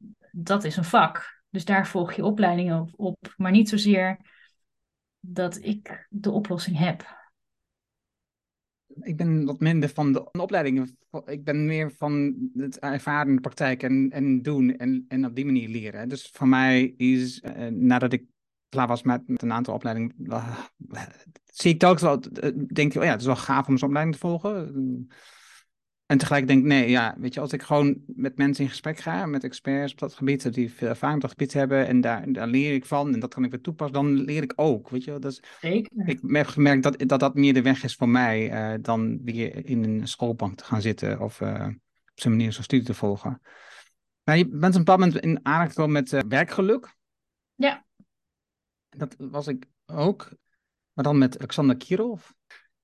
dat 0.42 0.64
is 0.64 0.76
een 0.76 0.84
vak. 0.84 1.42
Dus 1.50 1.64
daar 1.64 1.86
volg 1.86 2.12
je 2.12 2.24
opleidingen 2.24 2.80
op, 2.80 2.90
op, 2.96 3.34
maar 3.36 3.50
niet 3.50 3.68
zozeer 3.68 4.18
dat 5.20 5.64
ik 5.64 6.06
de 6.10 6.30
oplossing 6.30 6.78
heb. 6.78 7.16
Ik 9.00 9.16
ben 9.16 9.44
wat 9.44 9.60
minder 9.60 9.88
van 9.88 10.12
de 10.12 10.30
opleidingen. 10.30 10.98
Ik 11.24 11.44
ben 11.44 11.66
meer 11.66 11.92
van 11.92 12.34
het 12.54 12.78
ervaren 12.78 13.28
in 13.28 13.34
de 13.34 13.40
praktijk 13.40 13.82
en, 13.82 14.10
en 14.10 14.42
doen 14.42 14.76
en, 14.76 15.04
en 15.08 15.24
op 15.24 15.34
die 15.34 15.44
manier 15.44 15.68
leren. 15.68 16.08
Dus 16.08 16.30
voor 16.32 16.48
mij 16.48 16.94
is, 16.96 17.42
uh, 17.42 17.66
nadat 17.66 18.12
ik 18.12 18.24
klaar 18.68 18.86
was 18.86 19.02
met, 19.02 19.28
met 19.28 19.42
een 19.42 19.52
aantal 19.52 19.74
opleidingen, 19.74 20.14
uh, 20.18 20.58
zie 21.44 21.72
ik 21.72 21.78
telkens 21.78 22.02
wel, 22.02 22.22
uh, 22.44 22.66
denk 22.66 22.92
je, 22.92 22.98
oh 22.98 23.04
ja, 23.04 23.10
het 23.10 23.20
is 23.20 23.26
wel 23.26 23.36
gaaf 23.36 23.68
om 23.68 23.78
zo'n 23.78 23.88
opleiding 23.88 24.16
te 24.16 24.26
volgen. 24.26 25.08
En 26.08 26.18
tegelijk 26.18 26.46
denk 26.46 26.60
ik, 26.60 26.66
nee, 26.66 26.90
ja, 26.90 27.14
weet 27.18 27.34
je, 27.34 27.40
als 27.40 27.52
ik 27.52 27.62
gewoon 27.62 28.02
met 28.06 28.36
mensen 28.36 28.64
in 28.64 28.70
gesprek 28.70 28.98
ga, 28.98 29.26
met 29.26 29.44
experts 29.44 29.92
op 29.92 29.98
dat 29.98 30.14
gebied, 30.14 30.54
die 30.54 30.72
veel 30.72 30.88
ervaring 30.88 31.16
op 31.16 31.22
dat 31.22 31.30
gebied 31.30 31.52
hebben, 31.52 31.86
en 31.86 32.00
daar, 32.00 32.32
daar 32.32 32.46
leer 32.46 32.74
ik 32.74 32.86
van, 32.86 33.14
en 33.14 33.20
dat 33.20 33.34
kan 33.34 33.44
ik 33.44 33.50
weer 33.50 33.60
toepassen, 33.60 33.94
dan 33.94 34.12
leer 34.12 34.42
ik 34.42 34.52
ook, 34.56 34.88
weet 34.90 35.04
je. 35.04 35.18
Dus 35.18 35.42
Zeker. 35.60 36.08
Ik 36.08 36.20
heb 36.22 36.46
gemerkt 36.46 36.82
dat, 36.82 37.08
dat 37.08 37.20
dat 37.20 37.34
meer 37.34 37.54
de 37.54 37.62
weg 37.62 37.84
is 37.84 37.94
voor 37.94 38.08
mij, 38.08 38.52
uh, 38.52 38.78
dan 38.82 39.20
weer 39.24 39.66
in 39.66 39.84
een 39.84 40.08
schoolbank 40.08 40.56
te 40.56 40.64
gaan 40.64 40.80
zitten, 40.80 41.20
of 41.20 41.40
uh, 41.40 41.66
op 42.10 42.20
zo'n 42.20 42.30
manier 42.30 42.52
zo'n 42.52 42.64
studie 42.64 42.86
te 42.86 42.94
volgen. 42.94 43.40
Maar 44.22 44.36
je 44.36 44.48
bent 44.48 44.74
een 44.74 44.84
bepaald 44.84 44.98
moment 44.98 45.24
in 45.24 45.40
aanraking 45.42 45.72
gekomen 45.72 45.92
met 45.92 46.12
uh, 46.12 46.20
werkgeluk. 46.28 46.96
Ja. 47.54 47.84
Dat 48.88 49.14
was 49.18 49.46
ik 49.46 49.66
ook, 49.86 50.28
maar 50.92 51.04
dan 51.04 51.18
met 51.18 51.38
Alexander 51.38 51.76
Kirov 51.76 52.30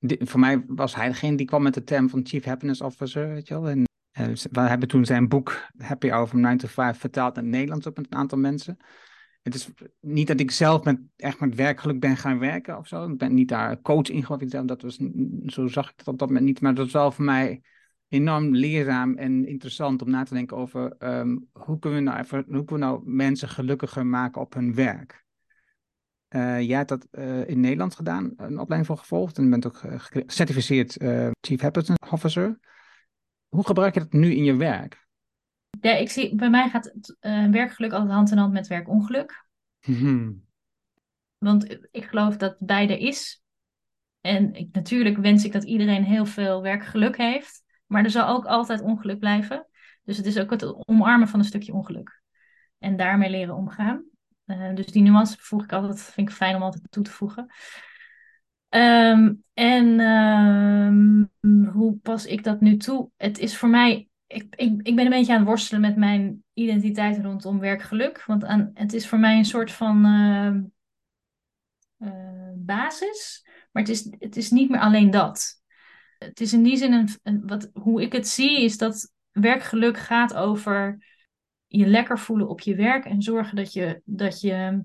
voor 0.07 0.41
mij 0.41 0.65
was 0.67 0.95
hij 0.95 1.09
degene 1.09 1.37
die 1.37 1.47
kwam 1.47 1.63
met 1.63 1.75
de 1.75 1.85
term 1.85 2.09
van 2.09 2.27
Chief 2.27 2.45
Happiness 2.45 2.81
Officer, 2.81 3.29
weet 3.29 3.49
je 3.49 3.55
wel. 3.61 3.69
En 3.69 3.85
uh, 4.21 4.37
we 4.51 4.61
hebben 4.61 4.89
toen 4.89 5.05
zijn 5.05 5.29
boek 5.29 5.69
Happy 5.79 6.09
Hour 6.09 6.27
from 6.27 6.41
9 6.41 6.59
to 6.59 6.69
5 6.69 6.99
vertaald 6.99 7.37
in 7.37 7.43
het 7.43 7.53
Nederlands 7.53 7.87
op 7.87 7.99
een 7.99 8.07
aantal 8.09 8.39
mensen. 8.39 8.77
Het 9.43 9.55
is 9.55 9.69
niet 10.01 10.27
dat 10.27 10.41
ik 10.41 10.51
zelf 10.51 10.85
met, 10.85 11.01
echt 11.17 11.41
met 11.41 11.55
werkgeluk 11.55 12.01
ben 12.01 12.17
gaan 12.17 12.39
werken 12.39 12.79
of 12.79 12.87
zo. 12.87 13.11
Ik 13.11 13.19
ben 13.19 13.35
niet 13.35 13.49
daar 13.49 13.81
coach 13.81 14.09
in 14.09 14.23
geworden. 14.23 14.67
Dat 14.67 14.83
was, 14.83 14.99
zo 15.47 15.67
zag 15.67 15.91
ik 15.91 15.95
het 15.97 16.09
op 16.09 16.19
dat 16.19 16.29
moment 16.29 16.47
niet. 16.47 16.61
Maar 16.61 16.75
dat 16.75 16.85
was 16.85 16.93
wel 16.93 17.13
voor 17.13 17.25
mij 17.25 17.63
enorm 18.09 18.55
leerzaam 18.55 19.17
en 19.17 19.47
interessant 19.47 20.03
om 20.03 20.11
na 20.11 20.23
te 20.23 20.35
denken 20.35 20.57
over 20.57 20.97
um, 20.99 21.49
hoe, 21.53 21.79
kunnen 21.79 22.05
we 22.05 22.11
nou 22.11 22.27
hoe 22.29 22.65
kunnen 22.65 22.67
we 22.67 22.79
nou 22.79 23.03
mensen 23.05 23.49
gelukkiger 23.49 24.07
maken 24.07 24.41
op 24.41 24.55
hun 24.55 24.75
werk. 24.75 25.24
Uh, 26.35 26.61
jij 26.61 26.77
hebt 26.77 26.89
dat 26.89 27.07
uh, 27.13 27.49
in 27.49 27.61
Nederland 27.61 27.95
gedaan, 27.95 28.33
een 28.37 28.59
opleiding 28.59 28.87
voor 28.87 28.97
gevolgd 28.99 29.39
en 29.39 29.51
bent 29.51 29.67
ook 29.67 29.77
gecertificeerd 29.77 31.03
uh, 31.03 31.31
Chief 31.41 31.61
Happiness 31.61 32.11
Officer. 32.11 32.59
Hoe 33.49 33.67
gebruik 33.67 33.95
je 33.95 34.01
dat 34.01 34.13
nu 34.13 34.35
in 34.35 34.45
je 34.45 34.57
werk? 34.57 35.07
Ja, 35.81 35.93
ik 35.93 36.11
zie, 36.11 36.35
bij 36.35 36.51
mij 36.51 36.69
gaat 36.69 36.85
het, 36.85 37.17
werkgeluk 37.51 37.93
altijd 37.93 38.13
hand 38.13 38.31
in 38.31 38.37
hand 38.37 38.53
met 38.53 38.67
werkongeluk. 38.67 39.47
Hmm. 39.81 40.45
Want 41.39 41.79
ik 41.91 42.05
geloof 42.05 42.37
dat 42.37 42.57
beide 42.59 42.99
is. 42.99 43.43
En 44.21 44.55
ik, 44.55 44.69
natuurlijk 44.73 45.17
wens 45.17 45.45
ik 45.45 45.53
dat 45.53 45.65
iedereen 45.65 46.05
heel 46.05 46.27
veel 46.27 46.63
werkgeluk 46.63 47.17
heeft. 47.17 47.63
Maar 47.87 48.05
er 48.05 48.11
zal 48.11 48.29
ook 48.29 48.45
altijd 48.45 48.81
ongeluk 48.81 49.19
blijven. 49.19 49.67
Dus 50.03 50.17
het 50.17 50.27
is 50.27 50.39
ook 50.39 50.51
het 50.51 50.87
omarmen 50.89 51.29
van 51.29 51.39
een 51.39 51.45
stukje 51.45 51.73
ongeluk. 51.73 52.23
En 52.79 52.97
daarmee 52.97 53.31
leren 53.31 53.55
omgaan. 53.55 54.05
Uh, 54.47 54.75
dus 54.75 54.87
die 54.87 55.03
nuance 55.03 55.37
voeg 55.39 55.63
ik 55.63 55.73
altijd, 55.73 56.03
vind 56.03 56.29
ik 56.29 56.35
fijn 56.35 56.57
om 56.57 56.63
altijd 56.63 56.83
toe 56.91 57.03
te 57.03 57.11
voegen. 57.11 57.53
Um, 58.69 59.45
en 59.55 60.01
um, 60.01 61.31
hoe 61.73 61.97
pas 62.03 62.27
ik 62.27 62.45
dat 62.45 62.61
nu 62.61 62.77
toe? 62.77 63.11
Het 63.17 63.39
is 63.39 63.57
voor 63.57 63.69
mij, 63.69 64.09
ik, 64.27 64.55
ik, 64.55 64.81
ik 64.83 64.97
ben 64.97 65.05
een 65.05 65.11
beetje 65.11 65.33
aan 65.33 65.39
het 65.39 65.49
worstelen 65.49 65.81
met 65.81 65.97
mijn 65.97 66.45
identiteit 66.53 67.25
rondom 67.25 67.59
werkgeluk. 67.59 68.25
Want 68.25 68.45
aan, 68.45 68.71
het 68.75 68.93
is 68.93 69.09
voor 69.09 69.19
mij 69.19 69.39
een 69.39 69.45
soort 69.45 69.73
van 69.73 70.07
uh, 70.07 70.55
uh, 71.99 72.53
basis, 72.55 73.49
maar 73.73 73.83
het 73.83 73.93
is, 73.93 74.11
het 74.19 74.37
is 74.37 74.51
niet 74.51 74.71
meer 74.71 74.81
alleen 74.81 75.11
dat. 75.11 75.63
Het 76.19 76.41
is 76.41 76.53
in 76.53 76.63
die 76.63 76.77
zin, 76.77 76.93
een, 76.93 77.09
een, 77.23 77.47
wat, 77.47 77.71
hoe 77.73 78.03
ik 78.03 78.13
het 78.13 78.29
zie, 78.29 78.63
is 78.63 78.79
dat 78.79 79.13
werkgeluk 79.31 79.99
gaat 79.99 80.35
over 80.35 81.05
je 81.79 81.87
lekker 81.87 82.19
voelen 82.19 82.49
op 82.49 82.61
je 82.61 82.75
werk 82.75 83.05
en 83.05 83.23
zorgen 83.23 83.57
dat 83.57 83.73
je, 83.73 84.01
dat 84.05 84.41
je 84.41 84.85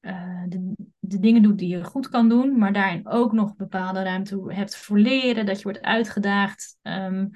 uh, 0.00 0.42
de, 0.48 0.74
de 0.98 1.18
dingen 1.18 1.42
doet 1.42 1.58
die 1.58 1.68
je 1.68 1.84
goed 1.84 2.08
kan 2.08 2.28
doen, 2.28 2.58
maar 2.58 2.72
daarin 2.72 3.08
ook 3.08 3.32
nog 3.32 3.56
bepaalde 3.56 4.02
ruimte 4.02 4.44
hebt 4.46 4.76
voor 4.76 4.98
leren, 4.98 5.46
dat 5.46 5.56
je 5.56 5.62
wordt 5.62 5.82
uitgedaagd. 5.82 6.76
Um, 6.82 7.30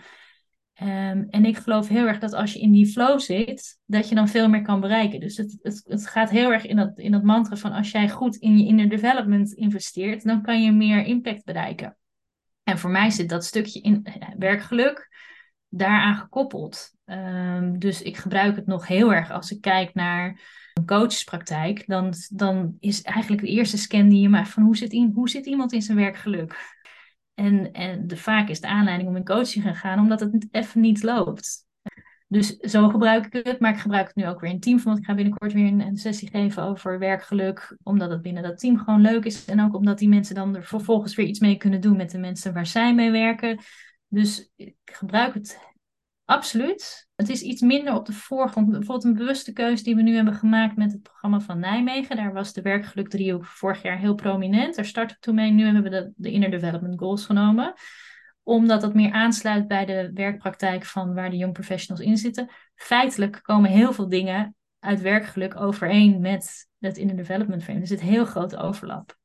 um, 0.82 1.26
en 1.28 1.44
ik 1.44 1.56
geloof 1.56 1.88
heel 1.88 2.06
erg 2.06 2.18
dat 2.18 2.32
als 2.32 2.52
je 2.52 2.60
in 2.60 2.72
die 2.72 2.86
flow 2.86 3.20
zit, 3.20 3.78
dat 3.84 4.08
je 4.08 4.14
dan 4.14 4.28
veel 4.28 4.48
meer 4.48 4.62
kan 4.62 4.80
bereiken. 4.80 5.20
Dus 5.20 5.36
het, 5.36 5.58
het, 5.62 5.82
het 5.86 6.06
gaat 6.06 6.30
heel 6.30 6.52
erg 6.52 6.66
in 6.66 6.76
dat, 6.76 6.98
in 6.98 7.12
dat 7.12 7.22
mantra 7.22 7.56
van 7.56 7.72
als 7.72 7.90
jij 7.90 8.08
goed 8.08 8.36
in 8.36 8.58
je 8.58 8.66
inner 8.66 8.88
development 8.88 9.52
investeert, 9.52 10.24
dan 10.24 10.42
kan 10.42 10.62
je 10.62 10.72
meer 10.72 11.04
impact 11.04 11.44
bereiken. 11.44 11.96
En 12.62 12.78
voor 12.78 12.90
mij 12.90 13.10
zit 13.10 13.28
dat 13.28 13.44
stukje 13.44 13.80
in 13.80 14.04
eh, 14.04 14.28
werkgeluk 14.38 15.08
daaraan 15.68 16.16
gekoppeld. 16.16 16.94
Um, 17.12 17.78
dus 17.78 18.02
ik 18.02 18.16
gebruik 18.16 18.56
het 18.56 18.66
nog 18.66 18.86
heel 18.86 19.14
erg 19.14 19.30
als 19.30 19.50
ik 19.50 19.60
kijk 19.60 19.94
naar 19.94 20.40
een 20.74 20.86
coachespraktijk. 20.86 21.84
Dan, 21.86 22.14
dan 22.28 22.76
is 22.80 23.02
eigenlijk 23.02 23.42
de 23.42 23.48
eerste 23.48 23.78
scan 23.78 24.08
die 24.08 24.20
je 24.20 24.28
maakt 24.28 24.48
van 24.48 24.62
hoe 24.62 24.76
zit, 24.76 24.92
hoe 25.14 25.28
zit 25.28 25.46
iemand 25.46 25.72
in 25.72 25.82
zijn 25.82 25.98
werkgeluk? 25.98 26.80
En, 27.34 27.72
en 27.72 28.06
de, 28.06 28.16
vaak 28.16 28.48
is 28.48 28.60
de 28.60 28.66
aanleiding 28.66 29.08
om 29.08 29.16
in 29.16 29.24
coaching 29.24 29.64
te 29.64 29.74
gaan 29.74 29.98
omdat 29.98 30.20
het 30.20 30.48
even 30.50 30.80
niet 30.80 31.02
loopt. 31.02 31.66
Dus 32.28 32.56
zo 32.56 32.88
gebruik 32.88 33.34
ik 33.34 33.46
het, 33.46 33.60
maar 33.60 33.72
ik 33.72 33.80
gebruik 33.80 34.06
het 34.06 34.16
nu 34.16 34.26
ook 34.26 34.40
weer 34.40 34.50
in 34.50 34.60
team. 34.60 34.82
Want 34.82 34.98
ik 34.98 35.04
ga 35.04 35.14
binnenkort 35.14 35.52
weer 35.52 35.66
een, 35.66 35.80
een, 35.80 35.96
sessie 35.96 36.30
geven 36.30 36.62
over 36.62 36.98
werkgeluk. 36.98 37.76
Omdat 37.82 38.10
het 38.10 38.22
binnen 38.22 38.42
dat 38.42 38.58
team 38.58 38.78
gewoon 38.78 39.00
leuk 39.00 39.24
is. 39.24 39.44
En 39.44 39.60
ook 39.60 39.74
omdat 39.74 39.98
die 39.98 40.08
mensen 40.08 40.34
dan 40.34 40.56
er 40.56 40.64
vervolgens 40.64 41.14
weer 41.14 41.26
iets 41.26 41.40
mee 41.40 41.56
kunnen 41.56 41.80
doen 41.80 41.96
met 41.96 42.10
de 42.10 42.18
mensen 42.18 42.52
waar 42.52 42.66
zij 42.66 42.94
mee 42.94 43.10
werken. 43.10 43.60
Dus 44.08 44.52
ik 44.56 44.76
gebruik 44.84 45.34
het 45.34 45.71
Absoluut. 46.24 47.08
Het 47.14 47.28
is 47.28 47.42
iets 47.42 47.60
minder 47.60 47.94
op 47.94 48.06
de 48.06 48.12
voorgrond. 48.12 48.70
Bijvoorbeeld 48.70 49.04
een 49.04 49.14
bewuste 49.14 49.52
keuze 49.52 49.82
die 49.82 49.96
we 49.96 50.02
nu 50.02 50.14
hebben 50.14 50.34
gemaakt 50.34 50.76
met 50.76 50.92
het 50.92 51.02
programma 51.02 51.40
van 51.40 51.58
Nijmegen. 51.58 52.16
Daar 52.16 52.32
was 52.32 52.52
de 52.52 52.62
werkgeluk 52.62 53.08
driehoek 53.08 53.44
vorig 53.44 53.82
jaar 53.82 53.98
heel 53.98 54.14
prominent. 54.14 54.74
Daar 54.74 54.84
starten 54.84 55.16
we 55.16 55.22
toen 55.22 55.34
mee. 55.34 55.50
Nu 55.50 55.64
hebben 55.64 55.82
we 55.82 55.90
de, 55.90 56.12
de 56.16 56.30
Inner 56.30 56.50
Development 56.50 56.98
Goals 56.98 57.26
genomen. 57.26 57.74
Omdat 58.42 58.80
dat 58.80 58.94
meer 58.94 59.12
aansluit 59.12 59.68
bij 59.68 59.84
de 59.84 60.10
werkpraktijk 60.14 60.84
van 60.84 61.14
waar 61.14 61.30
de 61.30 61.36
young 61.36 61.52
professionals 61.52 62.06
in 62.06 62.16
zitten. 62.16 62.50
Feitelijk 62.74 63.38
komen 63.42 63.70
heel 63.70 63.92
veel 63.92 64.08
dingen 64.08 64.54
uit 64.78 65.00
werkgeluk 65.00 65.60
overeen 65.60 66.20
met 66.20 66.68
het 66.78 66.96
Inner 66.96 67.16
Development 67.16 67.62
Frame. 67.62 67.80
Er 67.80 67.86
zit 67.86 68.00
heel 68.00 68.24
grote 68.24 68.56
overlap. 68.56 69.16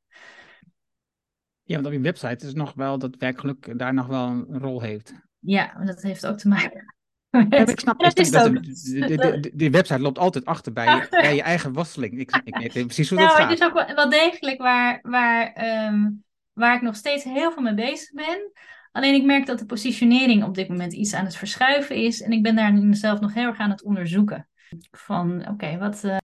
Ja, 1.62 1.74
want 1.74 1.86
op 1.86 1.92
je 1.92 2.00
website 2.00 2.46
is 2.46 2.54
nog 2.54 2.74
wel 2.74 2.98
dat 2.98 3.16
werkgeluk 3.16 3.78
daar 3.78 3.94
nog 3.94 4.06
wel 4.06 4.26
een 4.26 4.58
rol 4.58 4.80
heeft. 4.80 5.27
Ja, 5.50 5.84
dat 5.84 6.02
heeft 6.02 6.26
ook 6.26 6.38
te 6.38 6.48
maken 6.48 6.96
ik 7.30 7.80
snap 7.80 8.00
dat, 8.00 8.18
is 8.18 8.30
dat 8.30 8.54
de, 8.54 9.50
de, 9.54 9.70
website 9.70 10.00
loopt 10.00 10.18
altijd 10.18 10.44
achter 10.44 10.72
bij, 10.72 10.84
Je, 10.84 11.06
bij 11.10 11.34
je 11.34 11.42
eigen 11.42 11.72
worsteling. 11.72 12.18
Ik, 12.18 12.40
ik 12.44 12.72
weet 12.72 12.84
precies 12.84 13.08
hoe 13.08 13.18
nou, 13.18 13.30
dat 13.30 13.38
gaat. 13.38 13.50
Het 13.50 13.60
is 13.60 13.66
ook 13.66 13.94
wel, 13.94 14.08
degelijk 14.08 14.58
waar, 14.58 14.98
waar, 15.02 15.66
um, 15.86 16.24
waar 16.52 16.74
ik 16.74 16.82
nog 16.82 16.96
steeds 16.96 17.24
heel 17.24 17.52
veel 17.52 17.62
mee 17.62 17.74
bezig 17.74 18.12
ben. 18.12 18.52
Alleen 18.92 19.14
ik 19.14 19.24
merk 19.24 19.46
dat 19.46 19.58
de 19.58 19.66
positionering 19.66 20.44
op 20.44 20.54
dit 20.54 20.68
moment 20.68 20.92
iets 20.92 21.14
aan 21.14 21.24
het 21.24 21.36
verschuiven 21.36 21.96
is. 21.96 22.22
En 22.22 22.32
ik 22.32 22.42
ben 22.42 22.56
daar 22.56 22.74
mezelf 22.74 23.20
nog 23.20 23.34
heel 23.34 23.46
erg 23.46 23.58
aan 23.58 23.70
het 23.70 23.82
onderzoeken. 23.82 24.48
Van 24.90 25.48
oké, 25.48 25.78
wat. 25.78 26.04
Uh, 26.04 26.16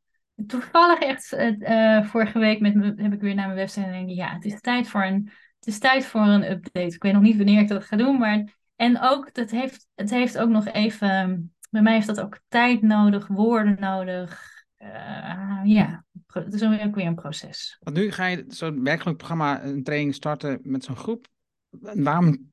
toevallig 0.47 0.99
echt 0.99 1.33
uh, 1.33 2.05
vorige 2.05 2.39
week 2.39 2.61
met 2.61 2.75
me, 2.75 2.93
heb 2.97 3.12
ik 3.12 3.20
weer 3.20 3.35
naar 3.35 3.47
mijn 3.47 3.59
website 3.59 3.87
en 3.87 3.93
denk 3.93 4.09
ik, 4.09 4.16
ja, 4.16 4.33
het 4.33 4.45
is 4.45 4.61
tijd 4.61 4.89
voor 4.89 5.05
een 5.05 5.31
het 5.59 5.72
is 5.72 5.79
tijd 5.79 6.07
voor 6.07 6.20
een 6.20 6.51
update. 6.51 6.95
Ik 6.95 7.03
weet 7.03 7.12
nog 7.12 7.22
niet 7.22 7.37
wanneer 7.37 7.61
ik 7.61 7.68
dat 7.68 7.85
ga 7.85 7.97
doen, 7.97 8.18
maar 8.18 8.45
en 8.77 9.01
ook, 9.01 9.35
dat 9.35 9.51
heeft, 9.51 9.87
het 9.95 10.11
heeft 10.11 10.39
ook 10.39 10.49
nog 10.49 10.66
even, 10.66 11.55
bij 11.70 11.83
mij 11.83 11.93
heeft 11.93 12.07
dat 12.07 12.20
ook 12.20 12.41
tijd 12.49 12.83
nodig, 12.83 13.27
woorden 13.27 13.77
nodig. 13.81 14.53
Uh, 14.79 15.61
ja, 15.64 16.05
het 16.27 16.55
is 16.55 16.62
ook 16.62 16.95
weer 16.95 17.07
een 17.07 17.14
proces. 17.14 17.77
Want 17.81 17.97
nu 17.97 18.11
ga 18.11 18.27
je 18.27 18.45
zo'n 18.49 18.83
werkelijk 18.83 19.16
programma, 19.16 19.62
een 19.62 19.83
training 19.83 20.14
starten 20.14 20.61
met 20.62 20.85
zo'n 20.85 20.97
groep. 20.97 21.27
Waarom? 21.81 22.53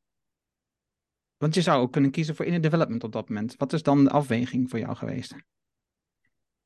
Want 1.37 1.55
je 1.55 1.61
zou 1.61 1.81
ook 1.81 1.91
kunnen 1.91 2.11
kiezen 2.11 2.35
voor 2.35 2.45
inner 2.45 2.61
development 2.61 3.03
op 3.03 3.11
dat 3.11 3.29
moment. 3.29 3.55
Wat 3.57 3.73
is 3.73 3.83
dan 3.83 4.03
de 4.03 4.09
afweging 4.09 4.69
voor 4.69 4.79
jou 4.79 4.95
geweest? 4.95 5.31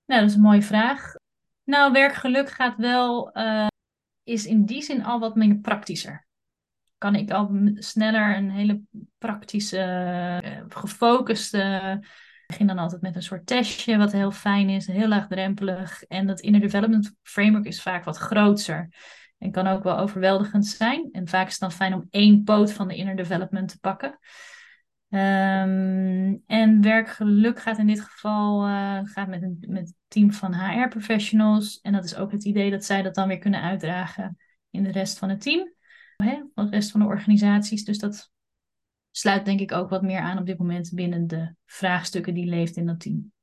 Nou, 0.06 0.22
dat 0.22 0.30
is 0.30 0.36
een 0.36 0.42
mooie 0.42 0.62
vraag. 0.62 1.14
Nou, 1.64 1.92
werkgeluk 1.92 2.50
gaat 2.50 2.78
wel, 2.78 3.38
uh, 3.38 3.68
is 4.24 4.46
in 4.46 4.66
die 4.66 4.82
zin 4.82 5.04
al 5.04 5.20
wat 5.20 5.36
minder 5.36 5.58
praktischer. 5.58 6.25
Kan 7.06 7.16
ik 7.16 7.32
al 7.32 7.50
sneller 7.74 8.38
een 8.38 8.52
hele 8.52 8.82
praktische, 9.18 10.42
uh, 10.44 10.64
gefocuste. 10.68 11.98
Ik 12.02 12.48
begin 12.48 12.68
dan 12.68 12.78
altijd 12.78 13.02
met 13.02 13.16
een 13.16 13.24
soort 13.24 13.46
testje, 13.46 13.98
wat 13.98 14.12
heel 14.12 14.32
fijn 14.32 14.70
is, 14.70 14.88
heel 14.88 15.08
laagdrempelig. 15.08 16.04
En 16.04 16.28
dat 16.28 16.40
inner 16.40 16.62
development 16.62 17.16
framework 17.22 17.66
is 17.66 17.82
vaak 17.82 18.04
wat 18.04 18.18
groter. 18.18 18.90
En 19.38 19.52
kan 19.52 19.68
ook 19.68 19.84
wel 19.84 19.98
overweldigend 19.98 20.66
zijn. 20.66 21.10
En 21.12 21.28
vaak 21.28 21.46
is 21.46 21.52
het 21.52 21.62
dan 21.62 21.72
fijn 21.72 21.94
om 21.94 22.08
één 22.10 22.44
poot 22.44 22.74
van 22.74 22.88
de 22.88 22.96
inner 22.96 23.16
development 23.16 23.70
te 23.70 23.80
pakken. 23.80 24.20
Um, 25.10 26.44
en 26.46 26.82
werkgeluk 26.82 27.60
gaat 27.60 27.78
in 27.78 27.88
dit 27.88 28.02
geval 28.02 28.68
uh, 28.68 29.00
gaat 29.04 29.28
met, 29.28 29.42
een, 29.42 29.58
met 29.68 29.88
een 29.88 29.96
team 30.08 30.32
van 30.32 30.54
HR-professionals. 30.54 31.80
En 31.82 31.94
dat 31.94 32.04
is 32.04 32.16
ook 32.16 32.32
het 32.32 32.44
idee 32.44 32.72
dat 32.72 32.86
zij 32.86 33.02
dat 33.02 33.16
dan 33.16 33.28
weer 33.28 33.40
kunnen 33.40 33.62
uitdragen 33.62 34.38
in 34.70 34.84
de 34.84 34.92
rest 34.92 35.18
van 35.18 35.30
het 35.30 35.42
team. 35.42 35.75
Hè, 36.24 36.44
de 36.54 36.70
rest 36.70 36.92
van 36.92 37.00
de 37.00 37.06
organisaties. 37.06 37.84
Dus 37.84 37.98
dat 37.98 38.32
sluit 39.12 39.46
denk 39.46 39.60
ik 39.60 39.72
ook 39.72 39.90
wat 39.90 40.02
meer 40.02 40.20
aan 40.20 40.38
op 40.38 40.46
dit 40.46 40.58
moment 40.58 40.92
binnen 40.94 41.28
de 41.28 41.56
vraagstukken 41.66 42.34
die 42.34 42.46
leeft 42.46 42.76
in 42.76 42.86
dat 42.86 43.00
team. 43.00 43.34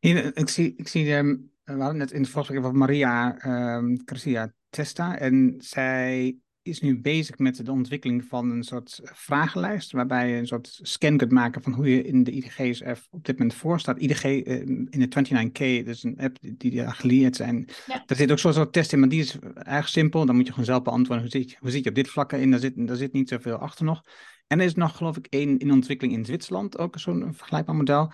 Ik 0.00 0.48
zie, 0.48 0.74
ik 0.76 0.88
zie 0.88 1.12
um, 1.12 1.50
we 1.64 1.92
net 1.92 2.10
in 2.10 2.20
het 2.20 2.30
vorige 2.30 2.60
van 2.60 2.78
Maria 2.78 3.44
um, 3.76 4.02
Garcia 4.04 4.52
Testa. 4.68 5.18
En 5.18 5.54
zij 5.58 6.36
is 6.66 6.80
nu 6.80 7.00
bezig 7.00 7.38
met 7.38 7.66
de 7.66 7.72
ontwikkeling 7.72 8.24
van 8.24 8.50
een 8.50 8.62
soort 8.62 9.00
vragenlijst, 9.02 9.92
waarbij 9.92 10.28
je 10.28 10.36
een 10.36 10.46
soort 10.46 10.78
scan 10.82 11.16
kunt 11.16 11.32
maken 11.32 11.62
van 11.62 11.72
hoe 11.72 11.90
je 11.90 12.02
in 12.02 12.24
de 12.24 12.30
IDG's 12.30 12.82
op 13.10 13.24
dit 13.24 13.38
moment 13.38 13.56
voor 13.56 13.80
staat. 13.80 13.98
IDG 13.98 14.24
uh, 14.24 14.60
in 14.60 14.88
de 14.90 15.08
29K, 15.08 15.84
dus 15.84 16.02
een 16.02 16.18
app 16.18 16.36
die, 16.40 16.56
die 16.56 16.90
geleerd 16.90 17.36
zijn. 17.36 17.68
Ja. 17.86 18.02
Daar 18.06 18.16
zit 18.16 18.30
ook 18.30 18.38
zo'n 18.38 18.52
soort 18.52 18.72
test 18.72 18.92
in, 18.92 19.00
maar 19.00 19.08
die 19.08 19.20
is 19.20 19.38
erg 19.54 19.88
simpel. 19.88 20.26
Dan 20.26 20.34
moet 20.34 20.46
je 20.46 20.50
gewoon 20.50 20.66
zelf 20.66 20.82
beantwoorden, 20.82 21.24
hoe 21.24 21.40
zit, 21.40 21.50
je, 21.50 21.56
hoe 21.60 21.70
zit 21.70 21.82
je 21.82 21.88
op 21.88 21.94
dit 21.94 22.08
vlak 22.08 22.32
in? 22.32 22.50
Daar 22.50 22.60
zit, 22.60 22.86
daar 22.86 22.96
zit 22.96 23.12
niet 23.12 23.28
zoveel 23.28 23.56
achter 23.56 23.84
nog. 23.84 24.02
En 24.46 24.58
er 24.58 24.66
is 24.66 24.74
nog, 24.74 24.96
geloof 24.96 25.16
ik, 25.16 25.26
één 25.26 25.58
in 25.58 25.72
ontwikkeling 25.72 26.16
in 26.16 26.24
Zwitserland, 26.24 26.78
ook 26.78 26.98
zo'n 26.98 27.34
vergelijkbaar 27.34 27.76
model. 27.76 28.12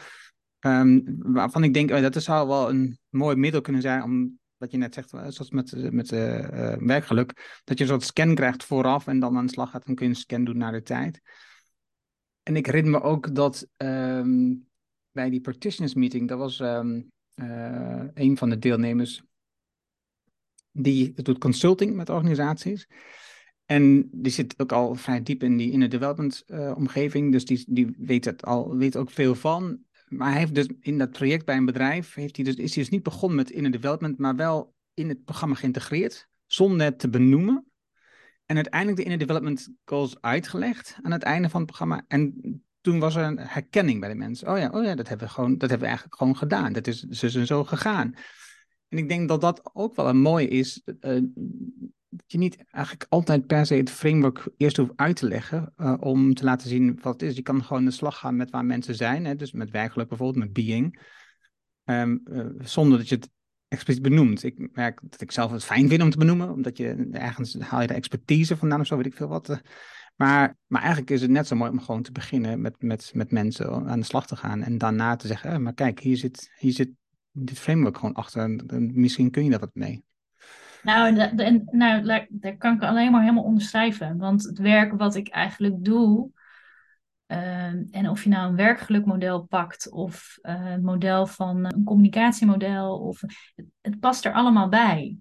Um, 0.61 1.03
waarvan 1.19 1.65
ik 1.65 1.75
denk, 1.75 1.91
oh, 1.91 2.01
dat 2.01 2.23
zou 2.23 2.49
wel 2.49 2.71
een 2.71 2.99
mooi 3.09 3.37
middel 3.37 3.61
kunnen 3.61 3.83
zijn 3.83 4.03
om 4.03 4.39
wat 4.63 4.71
je 4.71 4.79
net 4.79 4.95
zegt, 4.95 5.11
zoals 5.11 5.51
met, 5.51 5.93
met 5.93 6.13
uh, 6.13 6.77
werkgeluk, 6.77 7.61
dat 7.65 7.79
je 7.79 7.87
soort 7.87 8.03
scan 8.03 8.35
krijgt 8.35 8.65
vooraf 8.65 9.07
en 9.07 9.19
dan 9.19 9.37
aan 9.37 9.47
de 9.47 9.53
slag 9.53 9.71
gaat, 9.71 9.87
dan 9.87 9.95
kun 9.95 10.07
je 10.07 10.13
een 10.13 10.19
scan 10.19 10.45
doen 10.45 10.57
naar 10.57 10.73
de 10.73 10.83
tijd. 10.83 11.21
En 12.43 12.57
ik 12.57 12.67
herinner 12.67 12.93
me 12.93 13.01
ook 13.01 13.35
dat 13.35 13.69
um, 13.77 14.69
bij 15.11 15.31
die 15.31 15.41
practitioners 15.41 15.95
meeting, 15.95 16.29
dat 16.29 16.39
was 16.39 16.61
uh, 16.61 17.01
een 18.15 18.37
van 18.37 18.51
de 18.51 18.59
deelnemers, 18.59 19.23
die 20.71 21.23
doet 21.23 21.39
consulting 21.39 21.95
met 21.95 22.11
organisaties. 22.11 22.89
En 23.65 24.09
die 24.13 24.33
zit 24.33 24.55
ook 24.57 24.73
al 24.73 24.95
vrij 24.95 25.23
diep 25.23 25.43
in 25.43 25.57
die 25.57 25.71
inner 25.71 25.89
development 25.89 26.43
uh, 26.47 26.73
omgeving, 26.77 27.33
dus 27.33 27.45
die, 27.45 27.65
die 27.69 27.95
weet, 27.99 28.25
het 28.25 28.45
al, 28.45 28.77
weet 28.77 28.97
ook 28.97 29.11
veel 29.11 29.35
van 29.35 29.81
maar 30.13 30.31
hij 30.31 30.39
heeft 30.39 30.55
dus 30.55 30.69
in 30.81 30.99
dat 30.99 31.11
project 31.11 31.45
bij 31.45 31.57
een 31.57 31.65
bedrijf, 31.65 32.15
heeft 32.15 32.37
hij 32.37 32.45
dus, 32.45 32.55
is 32.55 32.75
hij 32.75 32.83
dus 32.83 32.93
niet 32.93 33.03
begonnen 33.03 33.37
met 33.37 33.51
inner 33.51 33.71
development, 33.71 34.19
maar 34.19 34.37
wel 34.37 34.75
in 34.95 35.09
het 35.09 35.25
programma 35.25 35.55
geïntegreerd, 35.55 36.29
zonder 36.47 36.87
het 36.87 36.99
te 36.99 37.09
benoemen. 37.09 37.67
En 38.47 38.57
uiteindelijk 38.57 38.97
de 38.97 39.05
inner 39.05 39.19
development 39.19 39.69
goals 39.85 40.21
uitgelegd 40.21 40.99
aan 41.03 41.13
het 41.13 41.23
einde 41.23 41.49
van 41.49 41.61
het 41.61 41.69
programma. 41.69 42.05
En 42.09 42.35
toen 42.81 42.99
was 42.99 43.15
er 43.15 43.25
een 43.25 43.39
herkenning 43.39 44.01
bij 44.01 44.09
de 44.09 44.15
mensen. 44.15 44.49
Oh 44.49 44.59
ja, 44.59 44.71
oh 44.71 44.85
ja 44.85 44.95
dat, 44.95 45.09
hebben 45.09 45.27
we 45.27 45.33
gewoon, 45.33 45.51
dat 45.51 45.61
hebben 45.61 45.79
we 45.79 45.87
eigenlijk 45.87 46.17
gewoon 46.17 46.37
gedaan. 46.37 46.73
Dat 46.73 46.87
is 46.87 47.01
dus 47.01 47.35
en 47.35 47.47
zo 47.47 47.65
gegaan. 47.65 48.15
En 48.89 48.99
ik 48.99 49.09
denk 49.09 49.29
dat 49.29 49.41
dat 49.41 49.71
ook 49.73 49.97
wel 49.97 50.09
een 50.09 50.21
mooi 50.21 50.47
is. 50.47 50.83
Dat 50.85 51.23
je 52.27 52.39
niet 52.39 52.65
eigenlijk 52.71 53.07
altijd 53.09 53.47
per 53.47 53.67
se 53.67 53.75
het 53.75 53.91
framework 53.91 54.49
eerst 54.57 54.77
hoeft 54.77 54.93
uit 54.97 55.17
te 55.17 55.29
leggen 55.29 55.73
uh, 55.77 55.95
om 56.01 56.35
te 56.35 56.45
laten 56.45 56.69
zien 56.69 56.99
wat 57.03 57.13
het 57.13 57.23
is. 57.23 57.37
Je 57.37 57.43
kan 57.43 57.65
gewoon 57.65 57.85
de 57.85 57.91
slag 57.91 58.19
gaan 58.19 58.37
met 58.37 58.51
waar 58.51 58.65
mensen 58.65 58.95
zijn, 58.95 59.25
hè, 59.25 59.37
dus 59.37 59.53
met 59.53 59.71
werkelijk 59.71 60.09
bijvoorbeeld, 60.09 60.45
met 60.45 60.53
being, 60.53 61.03
um, 61.85 62.23
uh, 62.25 62.47
zonder 62.59 62.99
dat 62.99 63.09
je 63.09 63.15
het 63.15 63.31
expliciet 63.69 64.03
benoemt. 64.03 64.43
Ik 64.43 64.75
merk 64.75 65.01
dat 65.03 65.21
ik 65.21 65.33
zelf 65.33 65.51
het 65.51 65.65
fijn 65.65 65.89
vind 65.89 66.03
om 66.03 66.11
te 66.11 66.19
benoemen, 66.19 66.53
omdat 66.53 66.77
je 66.77 67.09
ergens 67.11 67.59
haal 67.59 67.81
je 67.81 67.87
de 67.87 67.95
expertise 67.95 68.57
vandaan 68.57 68.81
of 68.81 68.87
zo, 68.87 68.97
weet 68.97 69.07
ik 69.07 69.17
veel 69.17 69.29
wat. 69.29 69.51
Uh, 69.51 69.57
maar, 70.17 70.57
maar 70.67 70.81
eigenlijk 70.81 71.11
is 71.11 71.21
het 71.21 71.31
net 71.31 71.47
zo 71.47 71.57
mooi 71.57 71.71
om 71.71 71.81
gewoon 71.81 72.03
te 72.03 72.13
beginnen 72.13 72.61
met, 72.61 72.83
met, 72.83 73.11
met 73.15 73.31
mensen 73.31 73.89
aan 73.89 74.01
de 74.01 74.07
slag 74.07 74.27
te 74.27 74.37
gaan 74.37 74.63
en 74.63 74.79
daarna 74.79 75.17
te 75.17 75.27
zeggen, 75.27 75.51
eh, 75.51 75.59
maar 75.59 75.75
kijk, 75.75 76.01
hier 76.01 76.17
zit, 76.17 76.51
hier 76.59 76.73
zit 76.73 76.91
dit 77.33 77.59
framework 77.59 77.97
gewoon 77.97 78.15
achter 78.15 78.43
en 78.43 78.91
misschien 78.95 79.31
kun 79.31 79.45
je 79.45 79.51
daar 79.51 79.61
wat 79.61 79.75
mee. 79.75 80.05
Nou, 80.83 81.15
de, 81.15 81.65
nou, 81.71 82.27
daar 82.29 82.57
kan 82.57 82.75
ik 82.75 82.83
alleen 82.83 83.11
maar 83.11 83.21
helemaal 83.21 83.45
onderschrijven. 83.45 84.17
Want 84.19 84.43
het 84.43 84.59
werk 84.59 84.93
wat 84.93 85.15
ik 85.15 85.29
eigenlijk 85.29 85.85
doe, 85.85 86.31
uh, 87.27 87.97
en 87.97 88.09
of 88.09 88.23
je 88.23 88.29
nou 88.29 88.49
een 88.49 88.57
werkgelukmodel 88.57 89.43
pakt 89.43 89.91
of 89.91 90.39
uh, 90.43 90.71
een 90.71 90.85
model 90.85 91.27
van 91.27 91.65
een 91.65 91.85
communicatiemodel, 91.85 92.99
of, 92.99 93.21
het, 93.81 94.01
past 94.01 94.25
er 94.25 94.33
allemaal 94.33 94.69
bij. 94.69 95.17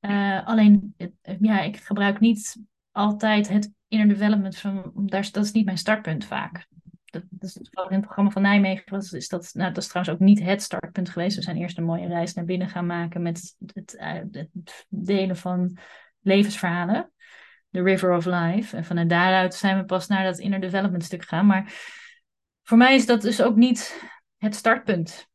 Uh, 0.00 0.46
alleen, 0.46 0.94
het, 0.96 1.12
ja, 1.40 1.60
ik 1.60 1.76
gebruik 1.76 2.20
niet 2.20 2.62
altijd 2.90 3.48
het 3.48 3.72
inner 3.88 4.08
development 4.08 4.58
van, 4.58 4.92
daar, 4.94 5.28
dat 5.32 5.44
is 5.44 5.52
niet 5.52 5.64
mijn 5.64 5.78
startpunt 5.78 6.24
vaak 6.24 6.66
dat, 7.10 7.22
is 7.40 7.56
in 7.56 7.66
het 7.88 8.00
programma 8.00 8.30
van 8.30 8.42
Nijmegen 8.42 9.00
is 9.10 9.28
dat, 9.28 9.50
nou, 9.54 9.72
dat 9.72 9.82
is 9.82 9.88
trouwens 9.88 10.14
ook 10.14 10.26
niet 10.26 10.40
het 10.40 10.62
startpunt 10.62 11.08
geweest. 11.08 11.36
We 11.36 11.42
zijn 11.42 11.56
eerst 11.56 11.78
een 11.78 11.84
mooie 11.84 12.06
reis 12.06 12.34
naar 12.34 12.44
binnen 12.44 12.68
gaan 12.68 12.86
maken 12.86 13.22
met 13.22 13.56
het, 13.74 13.94
het, 13.98 14.28
het 14.30 14.86
delen 14.88 15.36
van 15.36 15.78
levensverhalen. 16.20 17.12
The 17.70 17.82
River 17.82 18.16
of 18.16 18.24
Life. 18.24 18.76
En 18.76 18.84
vanuit 18.84 19.08
daaruit 19.08 19.54
zijn 19.54 19.76
we 19.78 19.84
pas 19.84 20.06
naar 20.06 20.24
dat 20.24 20.38
inner 20.38 20.60
development 20.60 21.04
stuk 21.04 21.22
gegaan. 21.22 21.46
Maar 21.46 21.72
voor 22.62 22.78
mij 22.78 22.94
is 22.94 23.06
dat 23.06 23.22
dus 23.22 23.42
ook 23.42 23.56
niet 23.56 24.02
het 24.36 24.54
startpunt. 24.54 25.28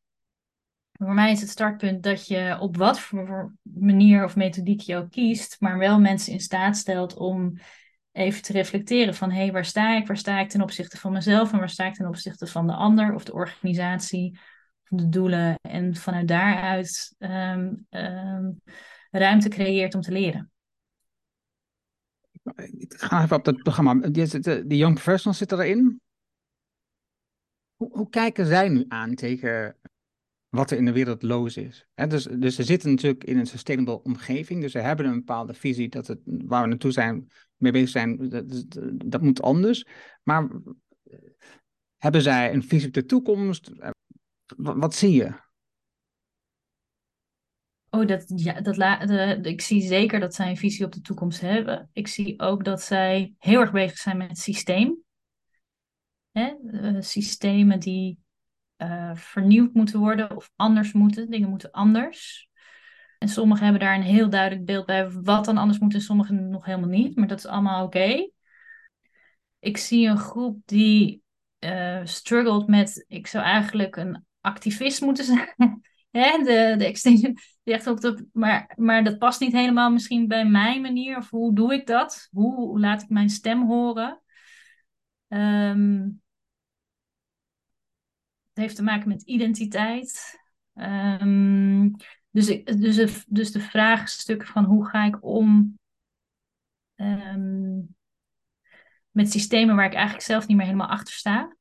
Voor 0.92 1.14
mij 1.14 1.32
is 1.32 1.42
het 1.42 1.50
startpunt 1.50 2.04
dat 2.04 2.28
je 2.28 2.58
op 2.60 2.78
wat 2.78 3.00
voor 3.00 3.56
manier 3.62 4.24
of 4.24 4.36
methodiek 4.36 4.82
je 4.82 4.96
ook 4.96 5.12
kiest, 5.12 5.56
maar 5.60 5.78
wel 5.78 6.00
mensen 6.00 6.34
in 6.34 6.40
staat 6.40 6.78
stelt 6.78 7.16
om 7.16 7.58
even 8.14 8.42
te 8.42 8.52
reflecteren 8.52 9.14
van 9.14 9.32
hé, 9.32 9.42
hey, 9.42 9.52
waar 9.52 9.66
sta 9.66 9.96
ik? 9.96 10.08
Waar 10.08 10.18
sta 10.18 10.40
ik 10.40 10.50
ten 10.50 10.62
opzichte 10.62 10.98
van 10.98 11.12
mezelf 11.12 11.52
en 11.52 11.60
waar 11.60 11.70
sta 11.70 11.86
ik 11.86 11.94
ten 11.94 12.08
opzichte 12.08 12.48
van 12.48 12.68
de 12.68 12.74
ander 12.74 13.14
of 13.14 13.24
de 13.24 13.34
organisatie, 13.34 14.40
de 14.84 15.10
doelen 15.10 15.60
en 15.62 15.96
vanuit 15.96 16.28
daaruit 16.28 17.16
um, 17.20 17.86
um, 17.90 18.62
ruimte 19.12 19.50
creëert 19.50 19.96
om 19.96 20.02
te 20.02 20.12
leren. 20.12 20.52
Ik 22.78 22.94
ga 22.98 23.24
even 23.24 23.38
op 23.38 23.44
dat 23.44 23.64
programma. 23.64 23.94
De 23.94 24.66
Young 24.68 24.94
Professionals 24.94 25.38
zitten 25.38 25.60
erin. 25.60 26.02
Hoe, 27.76 27.90
hoe 27.92 28.10
kijken 28.10 28.46
zij 28.46 28.70
nu 28.70 28.86
aan 28.88 29.16
tegen 29.16 29.78
wat 30.54 30.72
er 30.72 30.78
in 30.78 30.86
de 30.86 30.92
wereld 30.92 31.22
los 31.22 31.58
is. 31.58 31.88
dus, 32.08 32.24
dus 32.24 32.56
ze 32.56 32.64
zitten 32.64 32.90
natuurlijk 32.90 33.24
in 33.24 33.38
een 33.38 33.46
sustainable 33.46 34.04
omgeving, 34.04 34.62
dus 34.62 34.72
ze 34.72 34.80
hebben 34.80 35.06
een 35.06 35.18
bepaalde 35.18 35.54
visie 35.54 35.90
dat 35.90 36.08
het, 36.08 36.20
waar 36.26 36.62
we 36.62 36.68
naartoe 36.68 36.92
zijn, 36.92 37.28
mee 37.56 37.72
bezig 37.72 37.90
zijn, 37.90 38.30
dat, 38.30 38.66
dat 39.06 39.22
moet 39.22 39.42
anders. 39.42 39.86
Maar 40.24 40.50
hebben 41.98 42.22
zij 42.22 42.54
een 42.54 42.64
visie 42.64 42.88
op 42.88 42.94
de 42.94 43.06
toekomst? 43.06 43.72
Wat, 44.56 44.76
wat 44.78 44.96
zie 44.96 45.12
je? 45.12 45.42
Oh, 47.90 48.08
dat, 48.08 48.24
ja, 48.36 48.62
dat 48.62 49.46
ik 49.46 49.62
zie 49.62 49.82
zeker 49.82 50.20
dat 50.20 50.34
zij 50.34 50.50
een 50.50 50.58
visie 50.58 50.86
op 50.86 50.92
de 50.92 51.02
toekomst 51.02 51.42
hebben. 51.42 51.90
Ik 51.94 52.08
zie 52.08 52.40
ook 52.40 52.64
dat 52.66 52.82
zij 52.82 53.34
heel 53.38 53.60
erg 53.60 53.72
bezig 53.72 53.98
zijn 53.98 54.18
met 54.18 54.30
het 54.30 54.38
systeem. 54.38 55.04
Uh, 56.32 56.96
systemen 57.00 57.80
die 57.80 58.23
uh, 58.84 59.16
vernieuwd 59.16 59.74
moeten 59.74 60.00
worden 60.00 60.36
of 60.36 60.52
anders 60.56 60.92
moeten. 60.92 61.30
Dingen 61.30 61.50
moeten 61.50 61.72
anders. 61.72 62.50
En 63.18 63.30
sommigen 63.30 63.64
hebben 63.64 63.82
daar 63.82 63.96
een 63.96 64.02
heel 64.02 64.30
duidelijk 64.30 64.66
beeld 64.66 64.86
bij 64.86 65.12
wat 65.12 65.46
dan 65.46 65.58
anders 65.58 65.80
moet 65.80 65.94
en 65.94 66.02
sommigen 66.02 66.50
nog 66.50 66.66
helemaal 66.66 66.90
niet. 66.90 67.16
Maar 67.16 67.28
dat 67.28 67.38
is 67.38 67.46
allemaal 67.46 67.86
oké. 67.86 68.30
Ik 69.60 69.78
zie 69.78 70.08
een 70.08 70.18
groep 70.18 70.62
die 70.66 71.22
uh, 71.60 72.02
struggelt 72.04 72.68
met, 72.68 73.06
ik 73.08 73.28
zou 73.28 73.44
eigenlijk 73.44 73.96
een 73.96 74.26
activist 74.42 75.02
moeten 75.02 75.26
zijn. 75.26 75.54
hè, 76.12 76.38
de, 76.38 76.76
de 76.78 76.86
extension, 76.86 77.38
die 77.64 77.74
echt 77.74 77.88
op 77.88 78.00
de, 78.00 78.28
maar, 78.34 78.74
maar 78.76 79.04
dat 79.04 79.18
past 79.18 79.40
niet 79.40 79.54
helemaal 79.54 79.92
misschien 79.92 80.28
bij 80.28 80.46
mijn 80.46 80.82
manier. 80.82 81.18
Of 81.18 81.30
hoe 81.30 81.56
doe 81.56 81.74
ik 81.74 81.88
dat? 81.88 82.28
Hoe 82.32 82.80
laat 82.80 83.02
ik 83.02 83.10
mijn 83.10 83.30
stem 83.30 83.68
horen? 83.68 84.22
Ehm, 85.28 86.10
heeft 88.54 88.76
te 88.76 88.84
maken 88.84 89.08
met 89.08 89.22
identiteit. 89.22 90.42
Ehm, 90.74 91.90
dus, 92.30 92.48
ik, 92.48 92.82
dus, 92.82 92.96
de, 92.96 93.24
dus 93.28 93.52
de 93.52 93.60
vraagstuk 93.60 94.46
van 94.46 94.64
hoe 94.64 94.88
ga 94.88 95.06
ik 95.06 95.24
om 95.24 95.80
ehm, 96.96 97.80
met 99.12 99.32
systemen 99.32 99.76
waar 99.76 99.86
ik 99.86 99.94
eigenlijk 99.94 100.26
zelf 100.26 100.48
niet 100.48 100.58
meer 100.58 100.66
helemaal 100.66 100.88
achter 100.88 101.14
sta. 101.14 101.56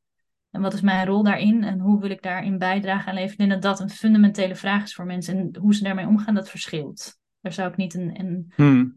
En 0.51 0.61
wat 0.61 0.73
is 0.73 0.81
mijn 0.81 1.07
rol 1.07 1.23
daarin 1.23 1.65
en 1.65 1.79
hoe 1.79 2.01
wil 2.01 2.11
ik 2.11 2.23
daarin 2.23 2.59
bijdragen 2.59 3.09
aan 3.09 3.15
leven? 3.15 3.33
Ik 3.33 3.39
denk 3.39 3.51
dat 3.51 3.63
dat 3.63 3.81
een 3.81 3.91
fundamentele 3.91 4.57
vraag 4.57 4.83
is 4.83 4.95
voor 4.95 5.07
mensen. 5.07 5.39
En 5.39 5.57
hoe 5.61 5.75
ze 5.75 5.83
daarmee 5.83 6.07
omgaan, 6.07 6.35
dat 6.35 6.51
verschilt. 6.51 7.21
Daar 7.41 7.53
zou 7.53 7.71
ik 7.71 7.77
niet 7.77 7.95
een, 7.95 8.21
een 8.21 8.53
Hmm. 8.55 8.97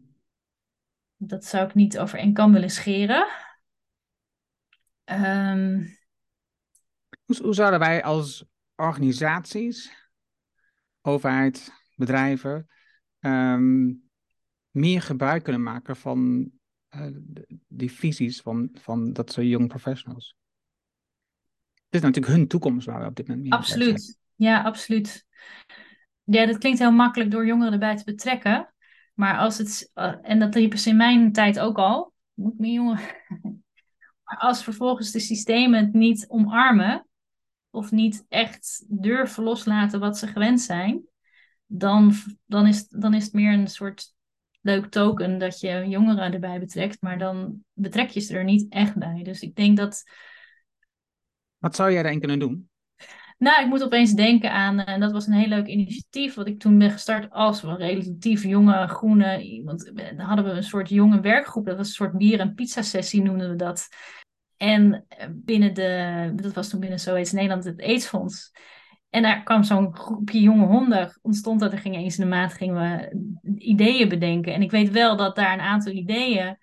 dat 1.16 1.44
zou 1.44 1.66
ik 1.66 1.74
niet 1.74 1.98
over 1.98 2.18
één 2.18 2.32
kam 2.32 2.52
willen 2.52 2.70
scheren. 2.70 3.26
Ehm, 5.04 5.84
Hoe, 7.26 7.36
hoe 7.42 7.54
zouden 7.54 7.80
wij 7.80 8.02
als 8.04 8.44
organisaties, 8.74 10.08
overheid, 11.00 11.72
bedrijven, 11.94 12.68
ehm, 13.18 13.92
meer 14.70 15.02
gebruik 15.02 15.42
kunnen 15.42 15.62
maken 15.62 15.96
van 15.96 16.50
eh, 16.88 17.06
die 17.68 17.92
visies 17.92 18.40
van, 18.40 18.68
van 18.72 19.12
dat 19.12 19.32
soort 19.32 19.46
young 19.46 19.68
professionals? 19.68 20.36
Het 21.72 21.94
is 21.94 22.00
natuurlijk 22.00 22.34
hun 22.34 22.48
toekomst 22.48 22.86
waar 22.86 23.00
we 23.00 23.06
op 23.06 23.16
dit 23.16 23.28
moment 23.28 23.48
mee 23.48 23.58
bezig 23.58 23.66
zijn. 23.66 23.80
absoluut. 23.80 24.18
Ja, 24.34 24.62
absoluut. 24.62 25.26
Ja, 26.24 26.46
dat 26.46 26.58
klinkt 26.58 26.78
heel 26.78 26.92
makkelijk 26.92 27.30
door 27.30 27.46
jongeren 27.46 27.72
erbij 27.72 27.96
te 27.96 28.04
betrekken. 28.04 28.74
Maar 29.14 29.38
als 29.38 29.58
het, 29.58 29.90
eh, 29.94 30.14
en 30.22 30.38
dat 30.38 30.54
riepen 30.54 30.78
ze 30.78 30.88
in 30.88 30.96
mijn 30.96 31.32
tijd 31.32 31.58
ook 31.58 31.76
al, 31.76 32.12
moet 32.34 32.58
meer 32.58 32.72
jongen. 32.72 33.00
Maar 34.24 34.38
als 34.48 34.64
vervolgens 34.64 35.10
de 35.10 35.20
systemen 35.20 35.84
het 35.84 35.92
niet 35.92 36.24
omarmen, 36.28 37.05
of 37.76 37.90
niet 37.90 38.24
echt 38.28 38.84
durven 38.88 39.42
loslaten 39.42 40.00
wat 40.00 40.18
ze 40.18 40.26
gewend 40.26 40.60
zijn, 40.60 41.02
dan, 41.66 42.12
dan, 42.44 42.66
is, 42.66 42.88
dan 42.88 43.14
is 43.14 43.24
het 43.24 43.32
meer 43.32 43.52
een 43.52 43.66
soort 43.66 44.14
leuk 44.60 44.86
token 44.86 45.38
dat 45.38 45.60
je 45.60 45.84
jongeren 45.88 46.32
erbij 46.32 46.60
betrekt, 46.60 47.00
maar 47.00 47.18
dan 47.18 47.64
betrek 47.72 48.08
je 48.08 48.20
ze 48.20 48.36
er 48.36 48.44
niet 48.44 48.66
echt 48.68 48.96
bij. 48.96 49.22
Dus 49.22 49.40
ik 49.40 49.54
denk 49.54 49.76
dat 49.76 50.02
Wat 51.58 51.76
zou 51.76 51.92
jij 51.92 52.02
daarin 52.02 52.20
kunnen 52.20 52.38
doen? 52.38 52.68
Nou, 53.38 53.62
ik 53.62 53.68
moet 53.68 53.82
opeens 53.82 54.12
denken 54.12 54.52
aan, 54.52 54.80
en 54.80 55.00
dat 55.00 55.12
was 55.12 55.26
een 55.26 55.32
heel 55.32 55.48
leuk 55.48 55.66
initiatief, 55.66 56.34
wat 56.34 56.46
ik 56.46 56.58
toen 56.58 56.78
ben 56.78 56.90
gestart 56.90 57.30
als 57.30 57.62
een 57.62 57.76
relatief 57.76 58.42
jonge 58.42 58.86
groene 58.88 59.42
iemand. 59.42 59.90
Dan 59.94 60.18
hadden 60.18 60.44
we 60.44 60.50
een 60.50 60.62
soort 60.62 60.88
jonge 60.88 61.20
werkgroep, 61.20 61.66
dat 61.66 61.76
was 61.76 61.88
een 61.88 61.94
soort 61.94 62.16
bier- 62.16 62.40
en 62.40 62.54
pizza-sessie 62.54 63.22
noemden 63.22 63.50
we 63.50 63.56
dat. 63.56 63.88
En 64.56 65.04
eh, 65.08 65.26
binnen 65.32 65.74
de, 65.74 66.32
dat 66.34 66.52
was 66.52 66.68
toen 66.68 66.80
binnen 66.80 67.00
zoiets 67.00 67.32
Nederland 67.32 67.64
het 67.64 67.82
AIDS-fonds. 67.82 68.52
En 69.10 69.22
daar 69.22 69.42
kwam 69.42 69.62
zo'n 69.62 69.96
groepje 69.96 70.40
jonge 70.40 70.66
honden, 70.66 71.18
ontstond 71.22 71.60
dat 71.60 71.72
er 71.72 71.78
gingen 71.78 72.00
eens 72.00 72.18
in 72.18 72.24
de 72.24 72.30
maand 72.30 72.52
gingen 72.52 72.74
we 72.74 73.16
ideeën 73.58 74.08
bedenken. 74.08 74.54
En 74.54 74.62
ik 74.62 74.70
weet 74.70 74.90
wel 74.90 75.16
dat 75.16 75.36
daar 75.36 75.52
een 75.52 75.60
aantal 75.60 75.92
ideeën 75.92 76.56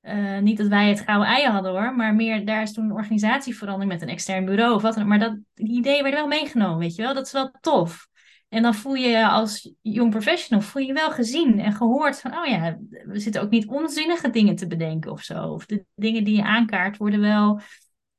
eh, 0.00 0.38
niet 0.38 0.58
dat 0.58 0.66
wij 0.66 0.88
het 0.88 1.00
gouden 1.00 1.28
ei 1.28 1.46
hadden 1.46 1.72
hoor, 1.72 1.96
maar 1.96 2.14
meer 2.14 2.46
daar 2.46 2.62
is 2.62 2.72
toen 2.72 2.84
een 2.84 2.92
organisatieverandering 2.92 3.92
met 3.92 4.02
een 4.02 4.08
extern 4.08 4.44
bureau 4.44 4.74
of 4.74 4.82
wat 4.82 4.94
dan 4.94 5.02
ook. 5.02 5.08
Maar 5.08 5.18
dat, 5.18 5.38
die 5.54 5.76
ideeën 5.76 6.02
werden 6.02 6.20
wel 6.20 6.38
meegenomen, 6.38 6.78
weet 6.78 6.94
je 6.94 7.02
wel. 7.02 7.14
Dat 7.14 7.26
is 7.26 7.32
wel 7.32 7.54
tof. 7.60 8.08
En 8.50 8.62
dan 8.62 8.74
voel 8.74 8.94
je 8.94 9.08
je 9.08 9.28
als 9.28 9.74
jong 9.80 10.10
professional, 10.10 10.62
voel 10.62 10.82
je 10.82 10.92
wel 10.92 11.10
gezien 11.10 11.58
en 11.58 11.72
gehoord 11.72 12.20
van, 12.20 12.38
oh 12.38 12.46
ja, 12.46 12.78
we 12.88 13.18
zitten 13.18 13.42
ook 13.42 13.50
niet 13.50 13.66
onzinnige 13.66 14.30
dingen 14.30 14.56
te 14.56 14.66
bedenken 14.66 15.10
of 15.10 15.22
zo. 15.22 15.42
Of 15.42 15.66
de 15.66 15.84
dingen 15.94 16.24
die 16.24 16.36
je 16.36 16.42
aankaart 16.42 16.96
worden 16.96 17.20
wel 17.20 17.60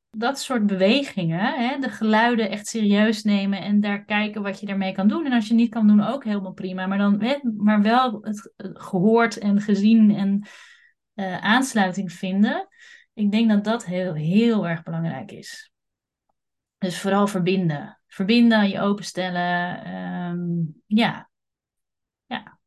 dat 0.09 0.39
soort 0.39 0.65
bewegingen, 0.65 1.39
hè, 1.39 1.79
de 1.79 1.89
geluiden 1.89 2.49
echt 2.49 2.67
serieus 2.67 3.23
nemen 3.23 3.61
en 3.61 3.79
daar 3.79 4.05
kijken 4.05 4.41
wat 4.41 4.59
je 4.59 4.65
daarmee 4.65 4.91
kan 4.91 5.07
doen. 5.07 5.25
En 5.25 5.32
als 5.32 5.47
je 5.47 5.53
niet 5.53 5.69
kan 5.69 5.88
doen, 5.88 6.03
ook 6.03 6.23
helemaal 6.23 6.53
prima. 6.53 6.88
Maar, 6.88 6.97
dan, 6.97 7.21
hè, 7.21 7.38
maar 7.57 7.82
wel 7.82 8.21
het 8.21 8.53
het 8.57 8.82
gehoord 8.82 9.38
en 9.38 9.61
gezien 9.61 10.15
en 10.15 10.47
eh, 11.13 11.38
aansluiting 11.38 12.11
vinden. 12.11 12.67
Ik 13.13 13.32
denk 13.32 13.49
dat 13.49 13.63
dat 13.63 13.86
heel, 13.86 14.13
heel 14.13 14.67
erg 14.67 14.84
belangrijk 14.84 15.32
is. 15.32 15.71
Dus 16.77 16.99
vooral 16.99 17.27
verbinden. 17.27 18.01
Verbinden, 18.14 18.70
je 18.70 18.80
openstellen. 18.80 19.84
ehm, 19.84 20.39
ja. 20.86 21.30
Ja. 22.26 22.59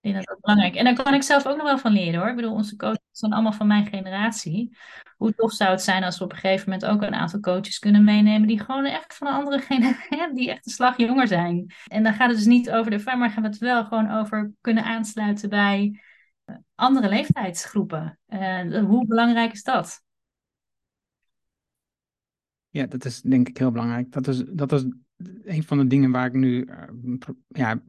Ik 0.00 0.12
denk 0.12 0.14
dat 0.14 0.24
dat 0.24 0.40
belangrijk. 0.40 0.74
En 0.74 0.84
daar 0.84 1.02
kan 1.04 1.14
ik 1.14 1.22
zelf 1.22 1.46
ook 1.46 1.56
nog 1.56 1.66
wel 1.66 1.78
van 1.78 1.92
leren 1.92 2.20
hoor. 2.20 2.28
Ik 2.28 2.36
bedoel, 2.36 2.52
onze 2.52 2.76
coaches 2.76 2.98
zijn 3.10 3.32
allemaal 3.32 3.52
van 3.52 3.66
mijn 3.66 3.86
generatie. 3.86 4.76
Hoe 5.16 5.34
tof 5.34 5.52
zou 5.52 5.70
het 5.70 5.82
zijn 5.82 6.04
als 6.04 6.18
we 6.18 6.24
op 6.24 6.32
een 6.32 6.38
gegeven 6.38 6.70
moment 6.70 6.86
ook 6.90 7.02
een 7.02 7.14
aantal 7.14 7.40
coaches 7.40 7.78
kunnen 7.78 8.04
meenemen 8.04 8.48
die 8.48 8.60
gewoon 8.60 8.84
echt 8.84 9.16
van 9.16 9.26
een 9.26 9.32
andere 9.32 9.58
generatie, 9.58 10.34
die 10.34 10.50
echt 10.50 10.66
een 10.66 10.72
slag 10.72 10.96
jonger 10.96 11.26
zijn. 11.26 11.72
En 11.86 12.02
dan 12.02 12.14
gaat 12.14 12.28
het 12.28 12.36
dus 12.36 12.46
niet 12.46 12.70
over 12.70 12.90
de 12.90 12.96
ervaring, 12.96 13.22
maar 13.22 13.30
gaan 13.30 13.42
we 13.42 13.48
het 13.48 13.58
wel 13.58 13.84
gewoon 13.84 14.10
over 14.10 14.52
kunnen 14.60 14.84
aansluiten 14.84 15.48
bij 15.48 16.00
andere 16.74 17.08
leeftijdsgroepen. 17.08 18.18
Eh, 18.26 18.84
hoe 18.84 19.06
belangrijk 19.06 19.52
is 19.52 19.62
dat? 19.62 20.02
Ja, 22.70 22.86
dat 22.86 23.04
is 23.04 23.20
denk 23.20 23.48
ik 23.48 23.58
heel 23.58 23.70
belangrijk. 23.70 24.12
Dat 24.12 24.28
is, 24.28 24.44
dat 24.46 24.72
is 24.72 24.84
een 25.44 25.62
van 25.62 25.78
de 25.78 25.86
dingen 25.86 26.10
waar 26.10 26.26
ik 26.26 26.32
nu 26.32 26.62
eh, 26.62 26.82
ja, 27.48 27.82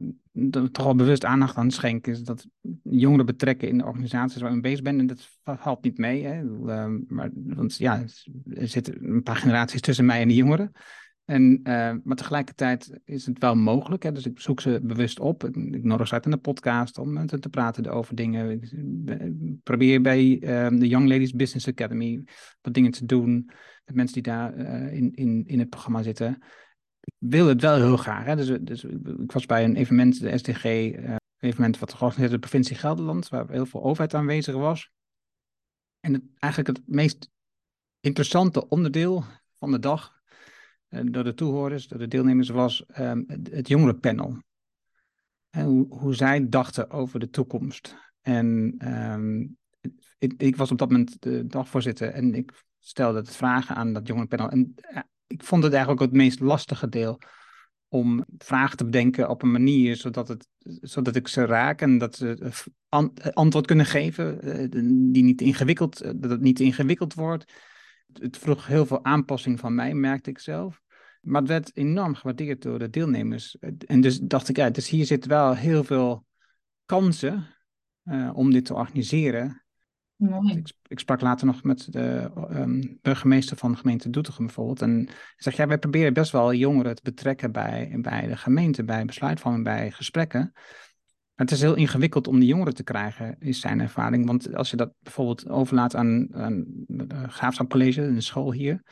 toch 0.72 0.86
al 0.86 0.94
bewust 0.94 1.24
aandacht 1.24 1.56
aan 1.56 1.70
schenk. 1.70 2.06
Is 2.06 2.22
dat 2.22 2.46
jongeren 2.82 3.26
betrekken 3.26 3.68
in 3.68 3.78
de 3.78 3.84
organisaties 3.84 4.42
waar 4.42 4.54
ik 4.54 4.62
bezig 4.62 4.82
ben. 4.82 4.98
En 4.98 5.06
dat 5.06 5.38
valt 5.42 5.84
niet 5.84 5.98
mee. 5.98 6.24
Hè? 6.24 6.40
Ehm, 6.66 6.98
maar, 7.06 7.30
want 7.32 7.76
ja, 7.76 8.04
er 8.54 8.68
zitten 8.68 9.10
een 9.10 9.22
paar 9.22 9.36
generaties 9.36 9.80
tussen 9.80 10.04
mij 10.04 10.20
en 10.20 10.28
de 10.28 10.34
jongeren. 10.34 10.72
En, 11.24 11.60
eh, 11.62 11.94
maar 12.04 12.16
tegelijkertijd 12.16 13.00
is 13.04 13.26
het 13.26 13.38
wel 13.38 13.56
mogelijk. 13.56 14.02
Hè? 14.02 14.12
Dus 14.12 14.26
ik 14.26 14.40
zoek 14.40 14.60
ze 14.60 14.80
bewust 14.82 15.20
op. 15.20 15.44
Ik, 15.44 15.84
nodig 15.84 16.08
ze 16.08 16.14
uit 16.14 16.24
in 16.24 16.30
de 16.30 16.36
podcast 16.36 16.98
om 16.98 17.12
met 17.12 17.30
hen 17.30 17.40
te 17.40 17.48
praten 17.48 17.92
over 17.92 18.14
dingen. 18.14 18.50
Ik 18.50 18.72
eh, 19.06 19.28
probeer 19.62 20.00
bij 20.00 20.38
de 20.70 20.88
Young 20.88 21.08
Ladies 21.08 21.32
Business 21.32 21.68
Academy 21.68 22.24
wat 22.60 22.74
dingen 22.74 22.90
te 22.90 23.06
doen. 23.06 23.50
Met 23.90 23.98
mensen 23.98 24.22
die 24.22 24.32
daar 24.32 24.54
eh, 24.54 24.92
in, 24.92 25.14
in, 25.14 25.44
in 25.46 25.58
het 25.58 25.68
programma 25.68 26.02
zitten. 26.02 26.42
Wil 27.18 27.46
het 27.46 27.60
wel 27.60 27.76
heel 27.76 27.96
graag. 27.96 28.24
Hè? 28.24 28.36
Dus, 28.36 28.58
dus 28.60 28.84
ik 29.18 29.32
was 29.32 29.46
bij 29.46 29.64
een 29.64 29.76
evenement, 29.76 30.20
de 30.20 30.38
SDG, 30.38 30.64
eh 30.64 31.16
evenement 31.38 31.78
wat 31.78 31.94
georganiseerd 31.94 32.30
door 32.30 32.40
de 32.40 32.48
provincie 32.48 32.76
Gelderland, 32.76 33.28
waar 33.28 33.50
heel 33.50 33.66
veel 33.66 33.82
overheid 33.82 34.14
aanwezig 34.14 34.54
was. 34.54 34.90
En 36.00 36.12
het, 36.12 36.22
eigenlijk 36.38 36.76
het 36.76 36.88
meest 36.88 37.28
interessante 38.00 38.68
onderdeel 38.68 39.24
van 39.54 39.70
de 39.70 39.78
dag 39.78 40.20
eh, 40.88 41.00
door 41.04 41.24
de 41.24 41.34
toehoorders, 41.34 41.88
door 41.88 41.98
de 41.98 42.08
deelnemers, 42.08 42.48
was 42.48 42.86
ehm, 42.86 43.22
het, 43.26 43.68
jongerenpanel. 43.68 44.42
En 45.50 45.86
hoe, 45.88 46.14
zij 46.14 46.48
dachten 46.48 46.90
over 46.90 47.20
de 47.20 47.30
toekomst. 47.30 47.96
En 48.20 48.74
ehm, 48.78 49.46
ik 50.36 50.56
was 50.56 50.70
op 50.70 50.78
dat 50.78 50.90
moment 50.90 51.22
de 51.22 51.46
dagvoorzitter 51.46 52.08
en 52.08 52.34
ik 52.34 52.64
stelde 52.80 53.18
het 53.18 53.36
vragen 53.36 53.76
aan 53.76 53.92
dat 53.92 54.06
jongerenpanel. 54.06 54.48
En 54.48 54.72
eh, 54.76 55.02
ik 55.26 55.44
vond 55.44 55.62
het 55.62 55.72
eigenlijk 55.72 56.02
ook 56.02 56.08
het 56.08 56.16
meest 56.16 56.40
lastige 56.40 56.88
deel 56.88 57.18
om 57.88 58.24
vragen 58.38 58.76
te 58.76 58.84
bedenken 58.84 59.28
op 59.28 59.42
een 59.42 59.50
manier 59.50 59.96
zodat, 59.96 60.28
het, 60.28 60.48
zodat 60.80 61.16
ik 61.16 61.28
ze 61.28 61.44
raak 61.44 61.80
en 61.80 61.98
dat 61.98 62.16
ze 62.16 62.38
eh, 62.88 63.04
eh, 63.14 63.32
antwoord 63.32 63.66
kunnen 63.66 63.86
geven 63.86 64.40
die 65.12 65.22
niet 65.22 65.40
ingewikkeld, 65.40 65.98
dat 65.98 66.30
het 66.30 66.40
niet 66.40 66.60
ingewikkeld 66.60 67.14
wordt. 67.14 67.52
Het 68.12 68.38
vroeg 68.38 68.66
heel 68.66 68.86
veel 68.86 69.04
aanpassing 69.04 69.58
van 69.58 69.74
mij, 69.74 69.94
merkte 69.94 70.30
ik 70.30 70.38
zelf. 70.38 70.80
Maar 71.20 71.40
het 71.40 71.50
werd 71.50 71.76
enorm 71.76 72.14
gewaardeerd 72.14 72.62
door 72.62 72.78
de 72.78 72.90
deelnemers. 72.90 73.56
En 73.86 74.00
dus 74.00 74.18
dacht 74.18 74.48
ik, 74.48 74.56
ja, 74.56 74.70
dus 74.70 74.88
hier 74.88 75.04
zit 75.04 75.26
wel 75.26 75.54
heel 75.54 75.84
veel 75.84 76.26
kansen 76.86 77.46
om 78.32 78.50
dit 78.50 78.64
te 78.64 78.74
organiseren. 78.74 79.62
Ik, 80.86 80.98
sprak 80.98 81.20
later 81.20 81.46
nog 81.46 81.62
met 81.62 81.92
de 81.92 82.30
ehm, 82.50 82.82
burgemeester 83.02 83.56
van 83.56 83.72
de 83.72 83.78
gemeente 83.78 84.10
Doetinchem 84.10 84.44
bijvoorbeeld. 84.46 84.82
En 84.82 84.90
hij 85.06 85.14
zegt, 85.36 85.56
ja, 85.56 85.66
wij 85.66 85.78
proberen 85.78 86.12
best 86.12 86.32
wel 86.32 86.54
jongeren 86.54 86.94
te 86.94 87.02
betrekken 87.02 87.52
bij, 87.52 87.96
bij 88.00 88.26
de 88.26 88.36
gemeente, 88.36 88.84
bij 88.84 89.04
besluitvorming, 89.04 89.64
bij 89.64 89.90
gesprekken. 89.90 90.50
Maar 91.34 91.48
het 91.48 91.50
is 91.50 91.60
heel 91.60 91.74
ingewikkeld 91.74 92.28
om 92.28 92.38
die 92.38 92.48
jongeren 92.48 92.74
te 92.74 92.82
krijgen, 92.82 93.36
is 93.38 93.60
zijn 93.60 93.80
ervaring. 93.80 94.26
Want 94.26 94.54
als 94.54 94.70
je 94.70 94.76
dat 94.76 94.92
bijvoorbeeld 94.98 95.48
overlaat 95.48 95.96
aan, 95.96 96.34
aan 96.34 96.66
het 96.86 97.12
Graafschap 97.26 97.70
College, 97.70 98.02
een 98.02 98.22
school 98.22 98.52
hier, 98.52 98.82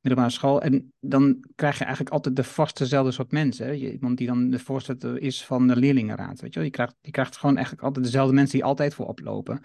middelbare 0.00 0.34
school, 0.34 0.62
en 0.62 0.92
dan 1.00 1.44
krijg 1.54 1.78
je 1.78 1.84
eigenlijk 1.84 2.14
altijd 2.14 2.36
de 2.36 2.44
vastezelfde 2.44 3.12
soort 3.12 3.32
mensen. 3.32 3.76
Iemand 3.76 4.18
die 4.18 4.26
dan 4.26 4.50
de 4.50 4.58
voorzitter 4.58 5.20
is 5.20 5.44
van 5.44 5.66
de 5.66 5.76
leerlingenraad, 5.76 6.40
weet 6.40 6.52
je 6.52 6.58
wel. 6.58 6.68
Je 6.68 6.74
krijgt, 6.74 6.94
krijgt 7.10 7.36
gewoon 7.36 7.54
eigenlijk 7.54 7.84
altijd 7.84 8.04
dezelfde 8.04 8.34
mensen 8.34 8.58
die 8.58 8.64
altijd 8.64 8.94
voor 8.94 9.06
oplopen. 9.06 9.60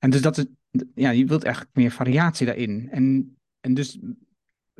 En 0.00 0.10
dus 0.10 0.22
dat 0.22 0.38
is, 0.38 0.46
ja, 0.94 1.10
je 1.10 1.24
wilt 1.24 1.44
eigenlijk 1.44 1.76
meer 1.76 1.90
variatie 1.90 2.46
daarin. 2.46 2.88
En, 2.90 3.36
en 3.60 3.74
dus 3.74 3.98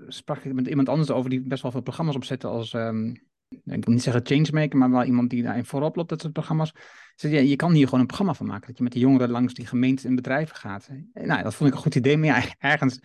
sprak 0.09 0.45
ik 0.45 0.53
met 0.53 0.67
iemand 0.67 0.89
anders 0.89 1.11
over 1.11 1.31
die 1.31 1.41
best 1.41 1.63
wel 1.63 1.71
veel 1.71 1.81
programma's 1.81 2.15
opzette 2.15 2.47
als, 2.47 2.73
ehm, 2.73 3.15
ik 3.49 3.85
wil 3.85 3.95
niet 3.95 4.03
zeggen 4.03 4.27
changemaker, 4.27 4.79
maar 4.79 4.91
wel 4.91 5.05
iemand 5.05 5.31
die 5.31 5.43
daarin 5.43 5.65
voorop 5.65 5.97
loopt, 5.97 6.09
dat 6.09 6.21
soort 6.21 6.33
programma's. 6.33 6.73
Zei, 7.15 7.35
ja, 7.35 7.41
je 7.41 7.57
kan 7.57 7.73
hier 7.73 7.85
gewoon 7.85 8.01
een 8.01 8.07
programma 8.07 8.35
van 8.35 8.47
maken, 8.47 8.67
dat 8.67 8.77
je 8.77 8.83
met 8.83 8.93
de 8.93 8.99
jongeren 8.99 9.31
langs 9.31 9.55
die 9.55 9.67
gemeenten 9.67 10.09
en 10.09 10.15
bedrijven 10.15 10.57
gaat. 10.57 10.89
Nou, 11.13 11.43
dat 11.43 11.55
vond 11.55 11.71
ik 11.71 11.77
een 11.77 11.83
goed 11.83 11.95
idee, 11.95 12.17
maar 12.17 12.29
ja, 12.29 12.55
ergens, 12.73 13.01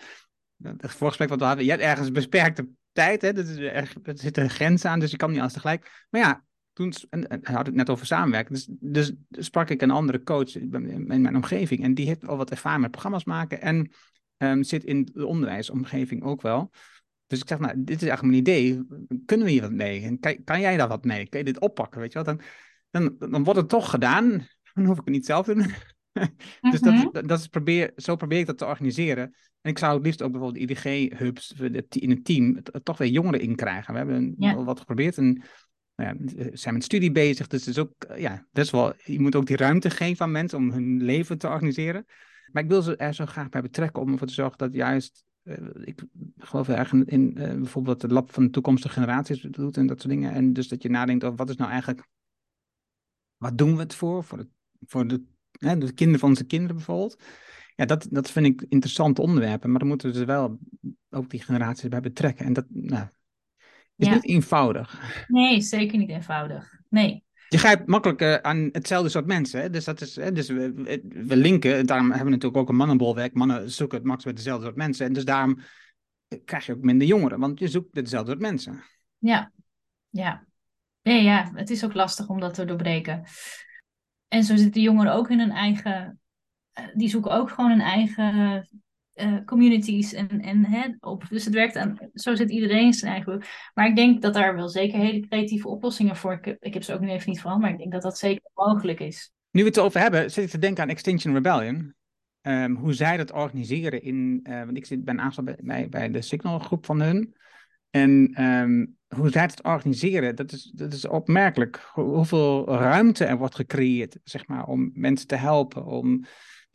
het 0.64 0.92
voorgesprek 0.92 1.30
wat 1.30 1.40
we 1.40 1.46
hadden, 1.46 1.66
je 1.66 1.72
hebt 1.72 1.84
ergens 1.84 2.12
beperkte 2.12 2.70
tijd, 2.92 3.22
hè, 3.22 3.28
er, 3.28 3.94
er 4.04 4.18
zit 4.18 4.38
een 4.38 4.50
grens 4.50 4.86
aan, 4.86 5.00
dus 5.00 5.12
je 5.12 5.18
kan 5.18 5.32
niet 5.32 5.40
alles 5.40 5.54
tegelijk. 5.54 6.06
Maar 6.10 6.22
ja, 6.22 6.46
toen 6.76 6.94
en, 7.10 7.28
en 7.28 7.40
had 7.44 7.66
het 7.66 7.76
net 7.76 7.90
over 7.90 8.06
samenwerken. 8.06 8.54
Dus, 8.54 8.70
dus 8.80 9.14
sprak 9.30 9.70
ik 9.70 9.82
een 9.82 9.92
andere 9.92 10.24
coach 10.24 10.56
in 10.56 11.06
mijn 11.08 11.36
omgeving. 11.36 11.84
En 11.84 11.94
die 11.94 12.06
heeft 12.06 12.28
al 12.28 12.38
wat 12.38 12.52
ervaring 12.52 12.82
met 12.82 12.92
programma's 12.92 13.24
maken. 13.24 13.62
En 13.62 13.92
um, 14.38 14.64
zit 14.64 14.84
in 14.84 15.10
de 15.14 15.26
onderwijsomgeving 15.26 16.24
ook 16.24 16.42
wel. 16.42 16.72
Dus 17.28 17.40
ik 17.42 17.48
zeg, 17.48 17.60
nou, 17.60 17.74
dit 17.78 18.02
is 18.02 18.08
eigenlijk 18.08 18.22
mijn 18.22 18.58
idee. 18.58 18.86
Kunnen 19.26 19.46
we 19.46 19.52
hier 19.52 19.62
wat 19.62 19.72
mee? 19.72 20.04
En 20.04 20.20
kan, 20.20 20.44
kan 20.44 20.60
jij 20.60 20.78
daar 20.78 20.88
wat 20.88 21.06
mee? 21.06 21.30
Kan 21.30 21.40
je 21.40 21.46
dit 21.46 21.60
oppakken? 21.60 22.00
Weet 22.00 22.14
je 22.14 22.24
wel? 22.24 22.36
Dan, 22.36 22.42
dan, 22.90 23.32
dan 23.32 23.44
wordt 23.44 23.60
het 23.60 23.70
toch 23.70 23.90
gedaan. 23.90 24.30
Dan 24.74 24.86
hoef 24.86 24.98
ik 24.98 25.06
het 25.06 25.14
niet 25.14 25.26
zelf 25.26 25.46
te 25.46 25.54
doen. 25.54 25.74
dus 26.72 26.80
dat, 26.82 26.94
mhm. 26.94 27.28
dat 27.28 27.40
is 27.40 27.48
probeer, 27.48 27.92
zo 27.96 28.16
probeer 28.16 28.40
ik 28.40 28.46
dat 28.46 28.58
te 28.58 28.66
organiseren. 28.66 29.24
En 29.62 29.72
ik 29.72 29.78
zou 29.78 29.94
het 29.94 30.06
liefst 30.06 30.22
ook 30.22 30.32
bijvoorbeeld 30.32 30.70
IDG-hubs 30.70 31.54
in 31.90 32.10
het 32.10 32.26
team 32.26 32.62
toch 32.84 32.98
weer 32.98 33.10
jongeren 33.10 33.40
in 33.40 33.56
krijgen. 33.56 33.94
We 33.94 33.98
hebben 34.00 34.36
ja. 34.38 34.64
wat 34.64 34.80
geprobeerd 34.80 35.18
en 35.18 35.44
nou 35.96 36.18
ja, 36.18 36.50
zijn 36.54 36.74
met 36.74 36.84
studie 36.84 37.12
bezig. 37.12 37.48
Dus 37.48 37.68
is 37.68 37.80
ook, 37.80 37.94
ja, 38.16 38.48
best 38.52 38.72
wel, 38.72 38.94
je 39.04 39.20
moet 39.20 39.36
ook 39.36 39.46
die 39.46 39.58
ruimte 39.58 39.90
geven 39.90 40.26
aan 40.26 40.32
mensen 40.32 40.58
om 40.58 40.72
hun 40.72 41.04
leven 41.04 41.38
te 41.38 41.48
organiseren. 41.48 42.06
Maar 42.52 42.64
ik 42.64 42.70
wil 42.70 42.82
ze 42.82 42.96
er 42.96 43.14
zo 43.14 43.26
graag 43.26 43.50
bij 43.50 43.62
betrekken 43.62 44.02
om 44.02 44.12
ervoor 44.12 44.28
te 44.28 44.34
zorgen 44.34 44.58
dat 44.58 44.74
juist, 44.74 45.24
uh, 45.44 45.58
ik 45.82 46.04
geloof 46.38 46.70
erg 46.70 46.92
in, 46.92 47.06
in 47.06 47.34
uh, 47.38 47.54
bijvoorbeeld 47.54 48.02
het 48.02 48.12
lab 48.12 48.34
van 48.34 48.44
de 48.44 48.50
toekomstige 48.50 48.94
generaties 48.94 49.42
doet 49.42 49.78
en 49.78 49.88
dat 49.88 50.02
soort 50.02 50.14
dingen. 50.14 50.34
En 50.34 50.54
dus 50.54 50.68
dat 50.68 50.82
je 50.82 50.90
nadenkt 50.90 51.24
over 51.24 51.38
wat 51.38 51.50
is 51.50 51.56
nou 51.56 51.70
eigenlijk, 51.70 52.08
wat 53.38 53.58
doen 53.58 53.76
we 53.76 53.82
het 53.82 53.96
voor? 53.96 54.24
Voor 54.24 54.38
de, 54.38 54.48
voor 54.86 55.08
de, 55.08 55.24
hè, 55.52 55.78
de 55.78 55.94
kinderen 55.94 56.20
van 56.20 56.30
onze 56.30 56.46
kinderen 56.46 56.76
bijvoorbeeld. 56.76 57.24
Ja, 57.76 57.86
dat, 57.86 58.08
dat 58.10 58.32
vind 58.32 58.46
ik 58.46 58.66
interessante 58.70 59.22
onderwerpen, 59.22 59.70
maar 59.70 59.80
dan 59.80 59.88
moeten 59.88 60.08
we 60.08 60.18
dus 60.18 60.26
wel 60.26 60.60
ook 61.10 61.30
die 61.30 61.42
generaties 61.42 61.90
bij 61.90 62.00
betrekken. 62.00 62.46
En 62.46 62.54
dat 62.54 62.66
nou, 62.70 63.08
is 63.96 64.08
niet 64.08 64.26
eenvoudig. 64.26 65.02
Nee, 65.28 65.62
zeker 65.62 65.98
niet 65.98 66.10
eenvoudig. 66.10 66.80
Nee. 66.90 67.24
Je 67.50 67.58
grijpt 67.58 67.88
makkelijk 67.88 68.22
uh, 68.22 68.34
aan 68.34 68.70
hetzelfde 68.72 69.10
soort 69.10 69.26
mensen. 69.26 69.62
Hè? 69.62 69.70
Dus, 69.70 69.86
dat 69.86 70.02
is, 70.02 70.16
hè? 70.16 70.32
dus 70.32 70.50
we, 70.50 70.74
we, 71.10 71.36
linken, 71.36 71.86
daarom 71.86 72.08
hebben 72.08 72.26
we 72.26 72.32
natuurlijk 72.32 72.62
ook 72.62 72.70
een 72.70 72.76
mannenbolwerk. 72.76 73.34
Mannen 73.34 73.72
zoeken 73.72 73.98
het 73.98 74.08
max 74.08 74.26
met 74.26 74.36
dezelfde 74.36 74.64
soort 74.64 74.76
mensen. 74.76 75.06
En 75.06 75.14
dus 75.14 75.26
daarom 75.26 75.60
krijg 76.46 76.66
je 76.66 76.74
ook 76.74 76.82
minder 76.82 77.08
jongeren, 77.08 77.40
want 77.40 77.60
je 77.60 77.68
zoekt 77.68 77.94
dezelfde 77.94 78.30
soort 78.30 78.42
mensen. 78.42 78.84
Ja, 79.18 79.52
ja. 80.10 80.46
Nee, 81.02 81.24
ja, 81.24 81.52
het 81.54 81.70
is 81.70 81.86
ook 81.86 81.94
lastig 81.94 82.28
om 82.28 82.40
dat 82.40 82.54
te 82.54 82.66
doorbreken. 82.66 83.24
En 84.28 84.44
zo 84.44 84.56
zitten 84.56 84.82
jongeren 84.82 85.14
ook 85.14 85.30
in 85.30 85.40
hun 85.40 85.52
eigen. 85.52 86.20
Eh, 86.72 86.86
die 86.94 87.10
zoeken 87.10 87.32
ook 87.32 87.50
gewoon 87.50 87.72
een 87.72 87.82
eigen 87.82 88.68
uh, 89.16 89.38
communities 89.46 90.14
en, 90.14 90.42
en 90.42 90.66
hè, 90.66 90.88
op. 91.00 91.26
Dus 91.30 91.46
het 91.46 91.54
werkt 91.54 91.76
aan, 91.76 91.98
zo 92.14 92.36
zit 92.36 92.52
iedereen 92.52 92.94
zijn 92.94 93.12
eigen. 93.12 93.44
Maar 93.74 93.88
ik 93.88 93.96
denk 93.96 94.22
dat 94.22 94.34
daar 94.34 94.56
wel 94.56 94.70
zeker 94.70 95.00
hele 95.00 95.28
creatieve 95.28 95.68
oplossingen 95.68 96.16
voor. 96.16 96.34
Ik, 96.34 96.58
ik 96.60 96.74
heb 96.74 96.84
ze 96.84 96.94
ook 96.94 97.00
nu 97.00 97.10
even 97.10 97.30
niet 97.30 97.42
van, 97.42 97.60
maar 97.60 97.72
ik 97.72 97.78
denk 97.78 97.92
dat 97.92 98.02
dat 98.02 98.18
zeker 98.18 98.50
mogelijk 98.54 99.00
is. 99.00 99.32
Nu 99.52 99.62
we 99.62 99.68
het 99.68 99.78
erover 99.78 100.00
hebben, 100.00 100.32
zit 100.32 100.44
ik 100.44 100.50
te 100.50 100.58
denken 100.58 100.84
aan 100.84 100.90
Extinction 100.90 101.34
Rebellion. 101.34 101.94
Um, 102.42 102.76
hoe 102.76 102.94
zij 102.94 103.18
dat 103.18 103.32
organiseren 103.32 104.02
in. 104.02 104.40
Uh, 104.50 104.64
want 104.64 104.78
ik 104.78 104.86
zit, 104.86 105.04
ben 105.04 105.20
aangesloten 105.20 105.66
bij, 105.66 105.90
bij 105.90 106.12
de 106.12 106.22
Signal 106.22 106.60
groep 106.60 106.86
van 106.86 107.02
hun. 107.02 107.36
En 107.90 108.44
um, 108.44 108.98
hoe 109.08 109.30
zij 109.30 109.42
het 109.42 109.64
organiseren, 109.64 110.36
dat 110.36 110.52
is, 110.52 110.72
dat 110.76 110.94
is 110.94 111.08
opmerkelijk. 111.08 111.90
Hoeveel 111.94 112.68
ruimte 112.68 113.26
er 113.26 113.38
wordt 113.38 113.56
gecreëerd, 113.56 114.18
zeg 114.24 114.48
maar, 114.48 114.66
om 114.66 114.92
mensen 114.94 115.28
te 115.28 115.36
helpen. 115.36 115.86
Om 115.86 116.26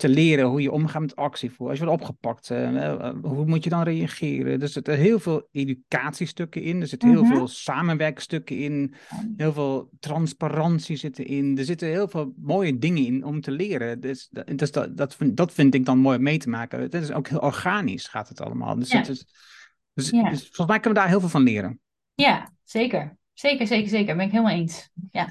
te 0.01 0.09
leren 0.09 0.45
hoe 0.45 0.63
je 0.63 0.73
omgaat 0.73 1.01
met 1.01 1.17
actievoer. 1.17 1.69
Als 1.69 1.79
je 1.79 1.85
wordt 1.85 2.01
opgepakt, 2.01 2.51
uh, 2.51 3.11
hoe 3.23 3.47
moet 3.47 3.65
je 3.65 3.71
dan 3.71 3.83
reageren? 3.83 4.61
Er 4.61 4.69
zitten 4.69 4.97
heel 4.97 5.19
veel 5.19 5.49
educatiestukken 5.53 6.63
in, 6.63 6.81
er 6.81 6.87
zitten 6.87 7.11
heel 7.11 7.23
mhm. 7.23 7.33
veel 7.33 7.49
samenwerkstukken 7.49 8.59
in, 8.59 8.95
heel 9.37 9.53
veel 9.53 9.91
transparantie 9.99 10.97
zitten 10.97 11.27
in. 11.27 11.59
Er 11.59 11.65
zitten 11.65 11.89
heel 11.89 12.09
veel 12.09 12.35
mooie 12.37 12.79
dingen 12.79 13.05
in 13.07 13.25
om 13.25 13.41
te 13.41 13.51
leren. 13.51 14.01
Dus, 14.01 14.31
dus 14.55 14.71
dat, 14.71 14.97
dat, 14.97 15.17
vind, 15.17 15.37
dat 15.37 15.53
vind 15.53 15.75
ik 15.75 15.85
dan 15.85 15.99
mooi 15.99 16.17
om 16.17 16.23
mee 16.23 16.39
te 16.39 16.49
maken. 16.49 16.81
Het 16.81 16.95
is 16.95 17.13
ook 17.13 17.29
heel 17.29 17.41
organisch 17.41 18.07
gaat 18.07 18.29
het 18.29 18.41
allemaal. 18.41 18.79
Dus, 18.79 18.91
ja. 18.91 19.01
is, 19.01 19.07
dus, 19.07 20.11
dus 20.11 20.11
volgens 20.13 20.67
mij 20.67 20.81
kunnen 20.81 20.93
we 20.93 20.95
daar 20.95 21.09
heel 21.09 21.21
veel 21.21 21.29
van 21.29 21.43
leren. 21.43 21.81
Ja, 22.15 22.53
zeker. 22.65 23.19
Zeker, 23.33 23.67
zeker, 23.67 23.89
zeker. 23.89 24.17
Ben 24.17 24.27
ik 24.27 24.33
helemaal 24.33 24.55
eens. 24.55 24.91
Ja. 25.11 25.29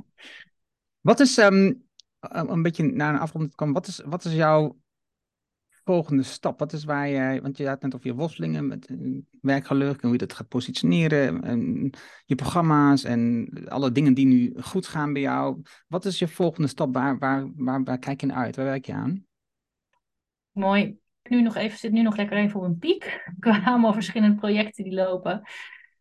Wat 1.00 1.20
is 1.20 1.38
um, 1.38 1.85
een 2.30 2.62
beetje 2.62 2.82
naar 2.82 3.14
een 3.14 3.20
afronding 3.20 3.50
te 3.50 3.56
komen, 3.56 3.74
wat 3.74 3.86
is, 3.86 4.02
wat 4.04 4.24
is 4.24 4.32
jouw 4.32 4.76
volgende 5.84 6.22
stap? 6.22 6.58
Wat 6.58 6.72
is 6.72 6.84
waar 6.84 7.08
jij, 7.08 7.42
want 7.42 7.56
je 7.56 7.68
had 7.68 7.82
net 7.82 7.94
over 7.94 8.06
je 8.06 8.14
worstelingen 8.14 8.66
met 8.66 8.94
werkgeluk 9.40 9.94
en 9.94 10.02
hoe 10.02 10.12
je 10.12 10.18
dat 10.18 10.32
gaat 10.32 10.48
positioneren, 10.48 11.42
en 11.42 11.90
je 12.24 12.34
programma's 12.34 13.04
en 13.04 13.48
alle 13.68 13.92
dingen 13.92 14.14
die 14.14 14.26
nu 14.26 14.54
goed 14.60 14.86
gaan 14.86 15.12
bij 15.12 15.22
jou. 15.22 15.62
Wat 15.88 16.04
is 16.04 16.18
je 16.18 16.28
volgende 16.28 16.68
stap? 16.68 16.94
Waar, 16.94 17.18
waar, 17.18 17.50
waar, 17.56 17.98
kijk 17.98 18.20
je 18.20 18.26
naar 18.26 18.36
uit? 18.36 18.56
Waar 18.56 18.64
werk 18.64 18.86
je 18.86 18.92
aan? 18.92 19.24
Mooi. 20.52 20.98
Nu 21.22 21.42
nog 21.42 21.56
even, 21.56 21.78
zit 21.78 21.92
nu 21.92 22.02
nog 22.02 22.16
lekker 22.16 22.36
even 22.36 22.60
op 22.60 22.66
een 22.66 22.78
piek. 22.78 23.30
Heb 23.40 23.66
allemaal 23.66 23.92
verschillende 23.92 24.36
projecten 24.36 24.84
die 24.84 24.94
lopen. 24.94 25.42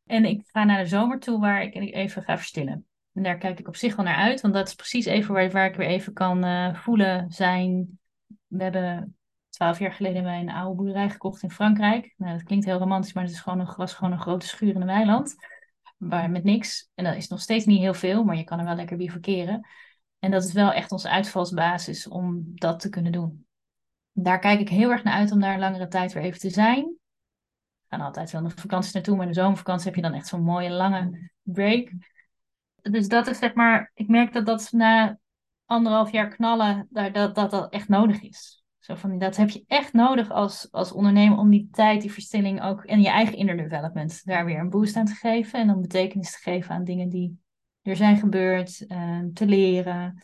En 0.05 0.26
ik 0.26 0.41
ga 0.45 0.63
naar 0.63 0.84
de 0.84 0.89
zomer 0.89 1.19
toe 1.19 1.39
waar 1.39 1.63
ik 1.63 1.93
even 1.93 2.23
ga 2.23 2.38
verstillen. 2.38 2.86
En 3.16 3.24
daar 3.24 3.38
kijk 3.38 3.59
ik 3.59 3.68
op 3.68 3.76
zich 3.76 3.95
wel 3.95 4.05
naar 4.05 4.16
uit, 4.16 4.41
want 4.41 4.53
dat 4.53 4.68
is 4.68 4.76
precies 4.76 5.05
even 5.05 5.51
waar, 5.51 5.66
ik 5.66 5.76
weer 5.76 5.88
even 5.88 6.13
kan 6.13 6.45
uh, 6.45 6.76
voelen, 6.76 7.32
zijn. 7.32 7.99
We 8.47 8.63
hebben 8.63 9.18
twaalf 9.49 9.80
jaar 9.80 9.91
geleden 9.91 10.24
bij 10.24 10.39
een 10.39 10.49
oude 10.49 10.76
boerderij 10.76 11.09
gekocht 11.09 11.43
in 11.43 11.51
Frankrijk. 11.51 12.13
Nou, 12.18 12.34
dat 12.34 12.43
klinkt 12.43 12.66
heel 12.66 12.78
romantisch, 12.78 13.13
maar 13.13 13.24
het 13.24 13.32
is 13.32 13.39
gewoon 13.39 13.59
een, 13.59 13.74
was 13.76 13.93
gewoon 13.93 14.11
een 14.13 14.20
grote 14.20 14.47
schuur 14.47 14.76
in 14.76 14.82
een 14.82 14.88
weiland. 14.88 15.36
Waar, 15.97 16.30
met 16.30 16.43
niks. 16.43 16.89
En 16.95 17.03
dat 17.03 17.16
is 17.16 17.28
nog 17.28 17.41
steeds 17.41 17.66
niet 17.66 17.80
heel 17.80 17.93
veel, 17.93 18.24
maar 18.24 18.36
je 18.36 18.43
kan 18.43 18.59
er 18.59 18.66
wel 18.66 18.76
lekker 18.76 18.97
bivakeren. 18.97 19.68
En 20.20 20.32
dat 20.32 20.43
is 20.43 20.53
wel 20.53 20.72
echt 20.72 20.91
onze 20.91 21.09
uitvalsbasis 21.09 22.07
om 22.07 22.51
dat 22.55 22.80
te 22.80 22.89
kunnen 22.89 23.11
doen. 23.11 23.45
Daar 24.11 24.39
kijk 24.39 24.59
ik 24.59 24.70
heel 24.70 24.91
erg 24.91 25.03
naar 25.03 25.13
uit 25.13 25.32
om 25.32 25.39
daar 25.39 25.53
een 25.53 25.59
langere 25.59 25.88
tijd 25.88 26.13
weer 26.13 26.24
even 26.24 26.39
te 26.39 26.49
zijn. 26.49 26.84
We 26.84 27.95
gaan 27.95 28.01
altijd 28.01 28.32
wel 28.32 28.41
nog 28.41 28.53
vakanties 28.55 28.93
naartoe, 28.93 29.16
maar 29.16 29.26
in 29.26 29.32
de 29.32 29.39
zomervakantie 29.39 29.86
heb 29.86 29.95
je 29.95 30.01
dan 30.01 30.13
echt 30.13 30.28
zo'n 30.28 30.43
mooie 30.43 30.70
lange 30.70 31.32
break 31.41 31.91
dus 32.91 33.07
dat 33.07 33.27
is 33.27 33.38
zeg 33.38 33.53
maar, 33.53 33.91
ik 33.93 34.07
merk 34.07 34.33
dat 34.33 34.45
dat 34.45 34.71
na 34.71 35.19
anderhalf 35.65 36.11
jaar 36.11 36.27
knallen, 36.27 36.88
dat 36.89 37.13
dat, 37.13 37.36
dat, 37.36 37.51
dat 37.51 37.71
echt 37.71 37.88
nodig 37.88 38.21
is. 38.21 38.63
Zo 38.79 38.95
van, 38.95 39.17
dat 39.17 39.36
heb 39.36 39.49
je 39.49 39.63
echt 39.67 39.93
nodig 39.93 40.31
als, 40.31 40.71
als 40.71 40.91
ondernemer 40.91 41.38
om 41.38 41.49
die 41.49 41.69
tijd, 41.71 42.01
die 42.01 42.11
verstilling 42.11 42.61
ook 42.63 42.83
en 42.83 43.01
je 43.01 43.09
eigen 43.09 43.38
inner 43.38 43.57
development 43.57 44.25
daar 44.25 44.45
weer 44.45 44.59
een 44.59 44.69
boost 44.69 44.95
aan 44.95 45.05
te 45.05 45.13
geven. 45.13 45.59
En 45.59 45.67
dan 45.67 45.81
betekenis 45.81 46.31
te 46.31 46.38
geven 46.38 46.75
aan 46.75 46.83
dingen 46.83 47.09
die 47.09 47.39
er 47.81 47.95
zijn 47.95 48.17
gebeurd, 48.17 48.86
uh, 48.88 49.19
te 49.33 49.45
leren. 49.45 50.23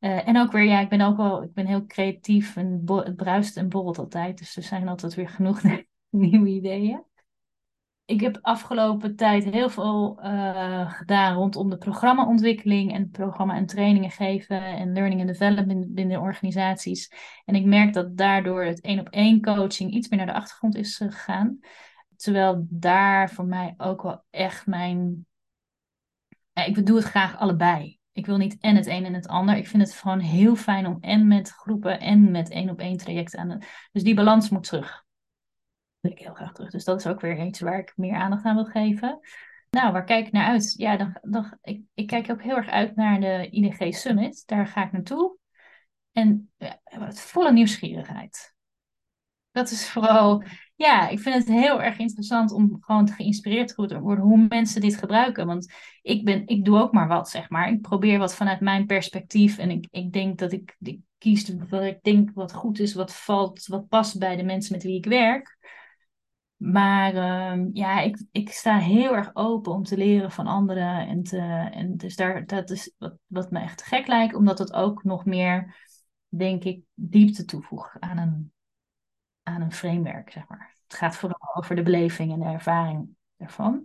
Uh, 0.00 0.28
en 0.28 0.38
ook 0.38 0.52
weer, 0.52 0.64
ja, 0.64 0.80
ik 0.80 0.88
ben 0.88 1.00
ook 1.00 1.16
wel, 1.16 1.42
ik 1.42 1.52
ben 1.52 1.66
heel 1.66 1.86
creatief 1.86 2.56
en 2.56 2.82
het 2.86 3.16
bruist 3.16 3.56
en 3.56 3.68
borrelt 3.68 3.98
altijd. 3.98 4.38
Dus 4.38 4.56
er 4.56 4.62
zijn 4.62 4.88
altijd 4.88 5.14
weer 5.14 5.28
genoeg 5.28 5.62
nieuwe 6.10 6.48
ideeën 6.48 7.02
ik 8.12 8.20
heb 8.20 8.38
afgelopen 8.40 9.16
tijd 9.16 9.44
heel 9.44 9.70
veel 9.70 10.18
uh, 10.22 10.92
gedaan 10.92 11.34
rondom 11.34 11.70
de 11.70 11.78
programmaontwikkeling 11.78 12.92
en 12.92 13.10
programma- 13.10 13.56
en 13.56 13.66
trainingen 13.66 14.10
geven 14.10 14.62
en 14.62 14.92
learning 14.92 15.20
and 15.20 15.28
development 15.28 15.94
binnen 15.94 16.20
organisaties. 16.20 17.12
En 17.44 17.54
ik 17.54 17.64
merk 17.64 17.92
dat 17.92 18.16
daardoor 18.16 18.64
het 18.64 18.80
één 18.80 19.00
op 19.00 19.08
één 19.08 19.42
coaching 19.42 19.92
iets 19.92 20.08
meer 20.08 20.18
naar 20.18 20.28
de 20.28 20.40
achtergrond 20.40 20.74
is 20.74 21.00
eh, 21.00 21.08
gegaan. 21.08 21.58
Terwijl 22.16 22.66
daar 22.70 23.30
voor 23.30 23.46
mij 23.46 23.74
ook 23.76 24.02
wel 24.02 24.24
echt 24.30 24.66
mijn. 24.66 25.26
Ja, 26.52 26.64
ik 26.64 26.86
doe 26.86 26.96
het 26.96 27.04
graag 27.04 27.38
allebei. 27.38 27.98
Ik 28.12 28.26
wil 28.26 28.36
niet 28.36 28.56
en 28.60 28.76
het 28.76 28.86
een 28.86 29.04
en 29.04 29.14
het 29.14 29.28
ander. 29.28 29.56
Ik 29.56 29.68
vind 29.68 29.82
het 29.82 29.94
gewoon 29.94 30.20
heel 30.20 30.56
fijn 30.56 30.86
om 30.86 30.98
en 31.00 31.26
met 31.26 31.50
groepen 31.50 32.00
en 32.00 32.30
met 32.30 32.50
één 32.50 32.70
op 32.70 32.78
één 32.78 32.96
trajecten 32.96 33.38
aan. 33.38 33.58
Dus 33.92 34.02
die 34.02 34.14
balans 34.14 34.48
moet 34.48 34.64
terug 34.64 35.04
wil 36.02 36.10
ik 36.10 36.18
heel 36.18 36.34
graag 36.34 36.52
terug. 36.52 36.70
Dus 36.70 36.84
dat 36.84 36.98
is 36.98 37.06
ook 37.06 37.20
weer 37.20 37.44
iets 37.46 37.60
waar 37.60 37.78
ik 37.78 37.92
meer 37.96 38.14
aandacht 38.14 38.44
aan 38.44 38.54
wil 38.54 38.64
geven. 38.64 39.20
Nou, 39.70 39.92
waar 39.92 40.04
kijk 40.04 40.26
ik 40.26 40.32
naar 40.32 40.46
uit? 40.46 40.74
Ja, 40.76 41.20
dan, 41.22 41.58
ik, 41.62 41.82
ik 41.94 42.06
kijk 42.06 42.30
ook 42.30 42.42
heel 42.42 42.56
erg 42.56 42.68
uit 42.68 42.96
naar 42.96 43.20
de 43.20 43.48
IDG 43.50 43.94
Summit. 43.94 44.42
Daar 44.46 44.66
ga 44.66 44.84
ik 44.84 44.92
naartoe. 44.92 45.36
En 46.12 46.50
ja, 46.56 46.78
volle 47.12 47.52
nieuwsgierigheid. 47.52 48.54
Dat 49.50 49.70
is 49.70 49.88
vooral, 49.88 50.42
ja, 50.74 51.08
ik 51.08 51.20
vind 51.20 51.34
het 51.34 51.48
heel 51.48 51.82
erg 51.82 51.98
interessant 51.98 52.52
om 52.52 52.76
gewoon 52.80 53.08
geïnspireerd 53.08 53.68
te 53.68 54.00
worden 54.00 54.24
hoe 54.24 54.46
mensen 54.48 54.80
dit 54.80 54.96
gebruiken. 54.96 55.46
Want 55.46 55.72
ik, 56.02 56.24
ben, 56.24 56.46
ik 56.46 56.64
doe 56.64 56.78
ook 56.78 56.92
maar 56.92 57.08
wat, 57.08 57.30
zeg 57.30 57.50
maar. 57.50 57.68
Ik 57.68 57.80
probeer 57.80 58.18
wat 58.18 58.34
vanuit 58.34 58.60
mijn 58.60 58.86
perspectief. 58.86 59.58
En 59.58 59.70
ik, 59.70 59.86
ik 59.90 60.12
denk 60.12 60.38
dat 60.38 60.52
ik, 60.52 60.76
ik 60.80 61.00
kies 61.18 61.54
wat 61.68 61.82
ik 61.82 62.02
denk 62.02 62.30
wat 62.34 62.52
goed 62.52 62.78
is, 62.78 62.94
wat 62.94 63.14
valt, 63.14 63.66
wat 63.66 63.88
past 63.88 64.18
bij 64.18 64.36
de 64.36 64.42
mensen 64.42 64.72
met 64.72 64.82
wie 64.82 64.96
ik 64.96 65.06
werk. 65.06 65.58
Maar 66.62 67.14
ehm, 67.14 67.68
ja, 67.72 68.00
ik, 68.00 68.22
ik 68.32 68.50
sta 68.50 68.78
heel 68.78 69.16
erg 69.16 69.30
open 69.34 69.72
om 69.72 69.82
te 69.82 69.96
leren 69.96 70.30
van 70.30 70.46
anderen. 70.46 71.06
En, 71.06 71.22
te, 71.22 71.38
en 71.72 71.96
dus 71.96 72.16
daar, 72.16 72.46
dat 72.46 72.70
is 72.70 72.94
wat, 72.98 73.14
wat 73.26 73.50
me 73.50 73.60
echt 73.60 73.82
gek 73.82 74.06
lijkt, 74.06 74.34
omdat 74.34 74.58
het 74.58 74.72
ook 74.72 75.04
nog 75.04 75.24
meer, 75.24 75.76
denk 76.28 76.64
ik, 76.64 76.84
diepte 76.94 77.44
toevoegt 77.44 77.96
aan 78.00 78.18
een, 78.18 78.52
aan 79.42 79.60
een 79.60 79.72
framework, 79.72 80.30
zeg 80.30 80.48
maar. 80.48 80.76
Het 80.86 80.96
gaat 80.96 81.16
vooral 81.16 81.54
over 81.54 81.76
de 81.76 81.82
beleving 81.82 82.32
en 82.32 82.38
de 82.38 82.46
ervaring 82.46 83.08
ervan. 83.36 83.84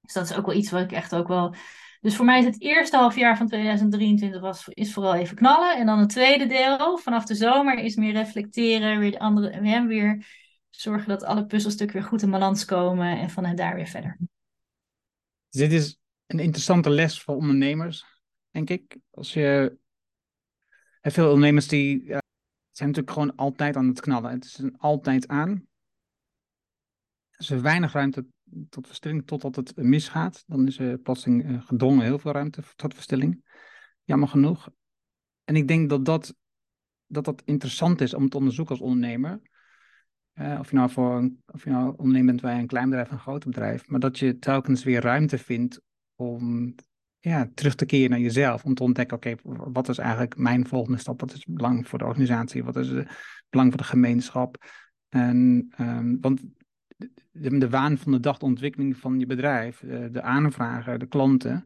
Dus 0.00 0.12
dat 0.12 0.30
is 0.30 0.36
ook 0.36 0.46
wel 0.46 0.56
iets 0.56 0.70
wat 0.70 0.82
ik 0.82 0.92
echt 0.92 1.14
ook 1.14 1.28
wel. 1.28 1.54
Dus 2.00 2.16
voor 2.16 2.24
mij 2.24 2.38
is 2.38 2.44
het 2.44 2.60
eerste 2.60 2.96
half 2.96 3.16
jaar 3.16 3.36
van 3.36 3.46
2023 3.46 4.40
was, 4.40 4.68
is 4.68 4.92
vooral 4.92 5.14
even 5.14 5.36
knallen. 5.36 5.76
En 5.76 5.86
dan 5.86 5.98
het 5.98 6.08
tweede 6.08 6.46
deel, 6.46 6.98
vanaf 6.98 7.24
de 7.24 7.34
zomer, 7.34 7.78
is 7.78 7.96
meer 7.96 8.12
reflecteren, 8.12 8.98
weer 8.98 9.10
de 9.10 9.18
andere, 9.18 9.86
weer 9.86 10.44
zorgen 10.80 11.08
dat 11.08 11.24
alle 11.24 11.46
puzzelstukken 11.46 11.96
weer 11.96 12.08
goed 12.08 12.22
in 12.22 12.30
balans 12.30 12.64
komen 12.64 13.18
en 13.18 13.30
van 13.30 13.56
daar 13.56 13.74
weer 13.74 13.86
verder. 13.86 14.18
Dit 15.48 15.72
is 15.72 15.98
een 16.26 16.38
interessante 16.38 16.90
les 16.90 17.22
voor 17.22 17.36
ondernemers, 17.36 18.04
denk 18.50 18.70
ik. 18.70 18.98
Als 19.10 19.32
je, 19.32 19.78
veel 21.02 21.26
ondernemers 21.26 21.68
die 21.68 22.06
zijn 22.70 22.88
natuurlijk 22.88 23.10
gewoon 23.10 23.36
altijd 23.36 23.76
aan 23.76 23.88
het 23.88 24.00
knallen. 24.00 24.30
Het 24.30 24.44
is 24.44 24.60
altijd 24.76 25.28
aan. 25.28 25.66
Er 27.30 27.38
is 27.38 27.48
weinig 27.48 27.92
ruimte 27.92 28.26
tot 28.68 28.86
verstilling 28.86 29.26
totdat 29.26 29.56
het 29.56 29.76
misgaat. 29.76 30.44
Dan 30.46 30.66
is 30.66 30.78
er 30.78 30.98
plotseling 30.98 31.44
uh, 31.44 31.66
gedwongen 31.66 32.04
heel 32.04 32.18
veel 32.18 32.32
ruimte 32.32 32.62
tot 32.76 32.94
verstilling. 32.94 33.44
Jammer 34.04 34.28
genoeg. 34.28 34.68
En 35.44 35.56
ik 35.56 35.68
denk 35.68 35.88
dat 35.88 36.04
dat, 36.04 36.34
dat 37.06 37.24
dat 37.24 37.42
interessant 37.44 38.00
is 38.00 38.14
om 38.14 38.28
te 38.28 38.36
onderzoeken 38.36 38.74
als 38.74 38.84
ondernemer. 38.84 39.40
Uh, 40.40 40.56
of 40.58 40.70
je 40.70 40.76
nou 40.76 40.90
voor 40.90 41.16
een, 41.16 41.42
of 41.46 41.64
je 41.64 41.70
nou 41.70 41.94
ondernemer 41.96 42.26
bent 42.26 42.40
bij 42.40 42.58
een 42.58 42.66
klein 42.66 42.88
bedrijf 42.88 43.08
of 43.08 43.12
een 43.12 43.20
groot 43.20 43.44
bedrijf, 43.44 43.88
maar 43.88 44.00
dat 44.00 44.18
je 44.18 44.38
telkens 44.38 44.84
weer 44.84 45.00
ruimte 45.00 45.38
vindt 45.38 45.80
om 46.14 46.74
ja, 47.18 47.50
terug 47.54 47.74
te 47.74 47.86
keren 47.86 48.10
naar 48.10 48.18
jezelf. 48.18 48.64
Om 48.64 48.74
te 48.74 48.82
ontdekken, 48.82 49.16
oké, 49.16 49.34
wat 49.72 49.88
is 49.88 49.98
eigenlijk 49.98 50.36
mijn 50.36 50.66
volgende 50.66 50.98
stap? 50.98 51.20
Wat 51.20 51.32
is 51.32 51.44
belang 51.44 51.88
voor 51.88 51.98
de 51.98 52.04
organisatie? 52.04 52.64
Wat 52.64 52.76
is 52.76 52.88
het 52.88 53.08
belang 53.50 53.68
voor 53.68 53.80
de 53.80 53.86
gemeenschap? 53.86 54.64
En, 55.08 55.68
um, 55.80 56.20
want 56.20 56.42
de, 57.30 57.58
de, 57.58 57.68
waan 57.68 57.98
van 57.98 58.12
de 58.12 58.20
dag, 58.20 58.38
de 58.38 58.44
ontwikkeling 58.44 58.96
van 58.96 59.18
je 59.18 59.26
bedrijf, 59.26 59.80
de, 59.80 59.96
eh, 59.96 60.12
de 60.12 60.22
aanvragen, 60.22 60.98
de 60.98 61.06
klanten, 61.06 61.64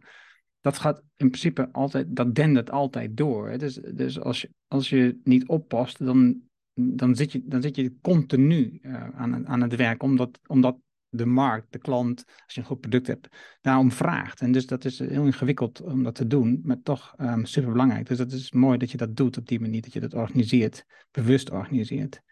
dat 0.61 0.79
gaat 0.79 1.03
in 1.17 1.29
principe 1.29 1.69
altijd, 1.73 2.17
dat 2.17 2.35
dendert 2.35 2.71
altijd 2.71 3.17
door. 3.17 3.59
Dus, 3.59 3.75
dus 3.75 4.21
als, 4.21 4.41
je, 4.41 4.51
als 4.69 4.89
je 4.89 5.21
niet 5.25 5.49
oppast, 5.49 6.05
dan 6.05 6.41
dan 6.75 7.17
zit 7.17 7.33
je, 7.33 7.43
dan 7.45 7.63
zit 7.63 7.77
je 7.77 7.95
continu 8.01 8.79
uh, 8.83 9.09
aan, 9.09 9.49
aan 9.49 9.61
het 9.61 9.77
werk, 9.77 10.03
omdat, 10.03 10.39
omdat 10.47 10.77
de 11.11 11.27
markt, 11.27 11.73
de 11.73 11.79
klant, 11.79 12.25
als 12.45 12.55
je 12.55 12.61
een 12.61 12.67
goed 12.67 12.81
product 12.81 13.07
hebt, 13.07 13.29
daarom 13.61 13.93
vraagt. 13.93 14.41
En 14.41 14.53
dus 14.53 14.67
dat 14.67 14.85
is 14.85 14.99
heel 14.99 15.25
ingewikkeld 15.25 15.81
om 15.81 16.03
dat 16.03 16.15
te 16.15 16.27
doen, 16.27 16.61
maar 16.65 16.83
toch 16.83 17.15
um, 17.19 17.27
ehm, 17.27 17.45
super 17.45 17.73
belangrijk. 17.73 18.07
Dus 18.07 18.19
dat 18.19 18.33
is 18.33 18.53
mooi 18.53 18.79
dat 18.79 18.91
je 18.91 18.97
dat 18.97 19.17
doet 19.17 19.37
op 19.37 19.47
die 19.47 19.61
manier, 19.61 19.83
dat 19.83 19.93
je 19.93 20.01
dat 20.01 20.15
organiseert, 20.15 20.85
bewust 21.11 21.51
organiseert. 21.51 22.23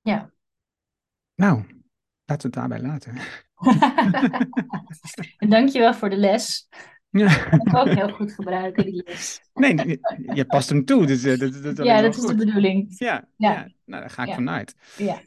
Ja. 0.00 0.30
Nou, 1.34 1.56
laten 2.24 2.50
we 2.50 2.58
het 2.58 2.70
daarbij 2.70 2.80
laten. 2.80 3.16
en 5.36 5.48
dankjewel 5.56 5.94
voor 5.94 6.10
de 6.10 6.16
les. 6.16 6.68
Ja. 7.18 7.48
Dat 7.50 7.62
kan 7.62 7.88
ik 7.88 7.88
ook 7.88 7.94
heel 7.94 8.12
goed 8.12 8.32
gebruiken, 8.32 8.84
die 8.84 9.02
les. 9.04 9.40
Nee, 9.54 10.00
je 10.34 10.44
past 10.46 10.68
hem 10.68 10.84
toe. 10.84 11.06
Dus, 11.06 11.24
uh, 11.24 11.38
dat, 11.38 11.62
dat, 11.62 11.86
ja, 11.86 12.00
dat 12.00 12.16
is 12.16 12.22
de 12.22 12.34
bedoeling. 12.34 12.94
Ja, 12.98 13.28
ja. 13.36 13.52
ja. 13.52 13.68
nou, 13.84 14.00
daar 14.00 14.10
ga 14.10 14.24
ik 14.24 14.34
vanuit. 14.34 14.74
Ja, 14.96 15.20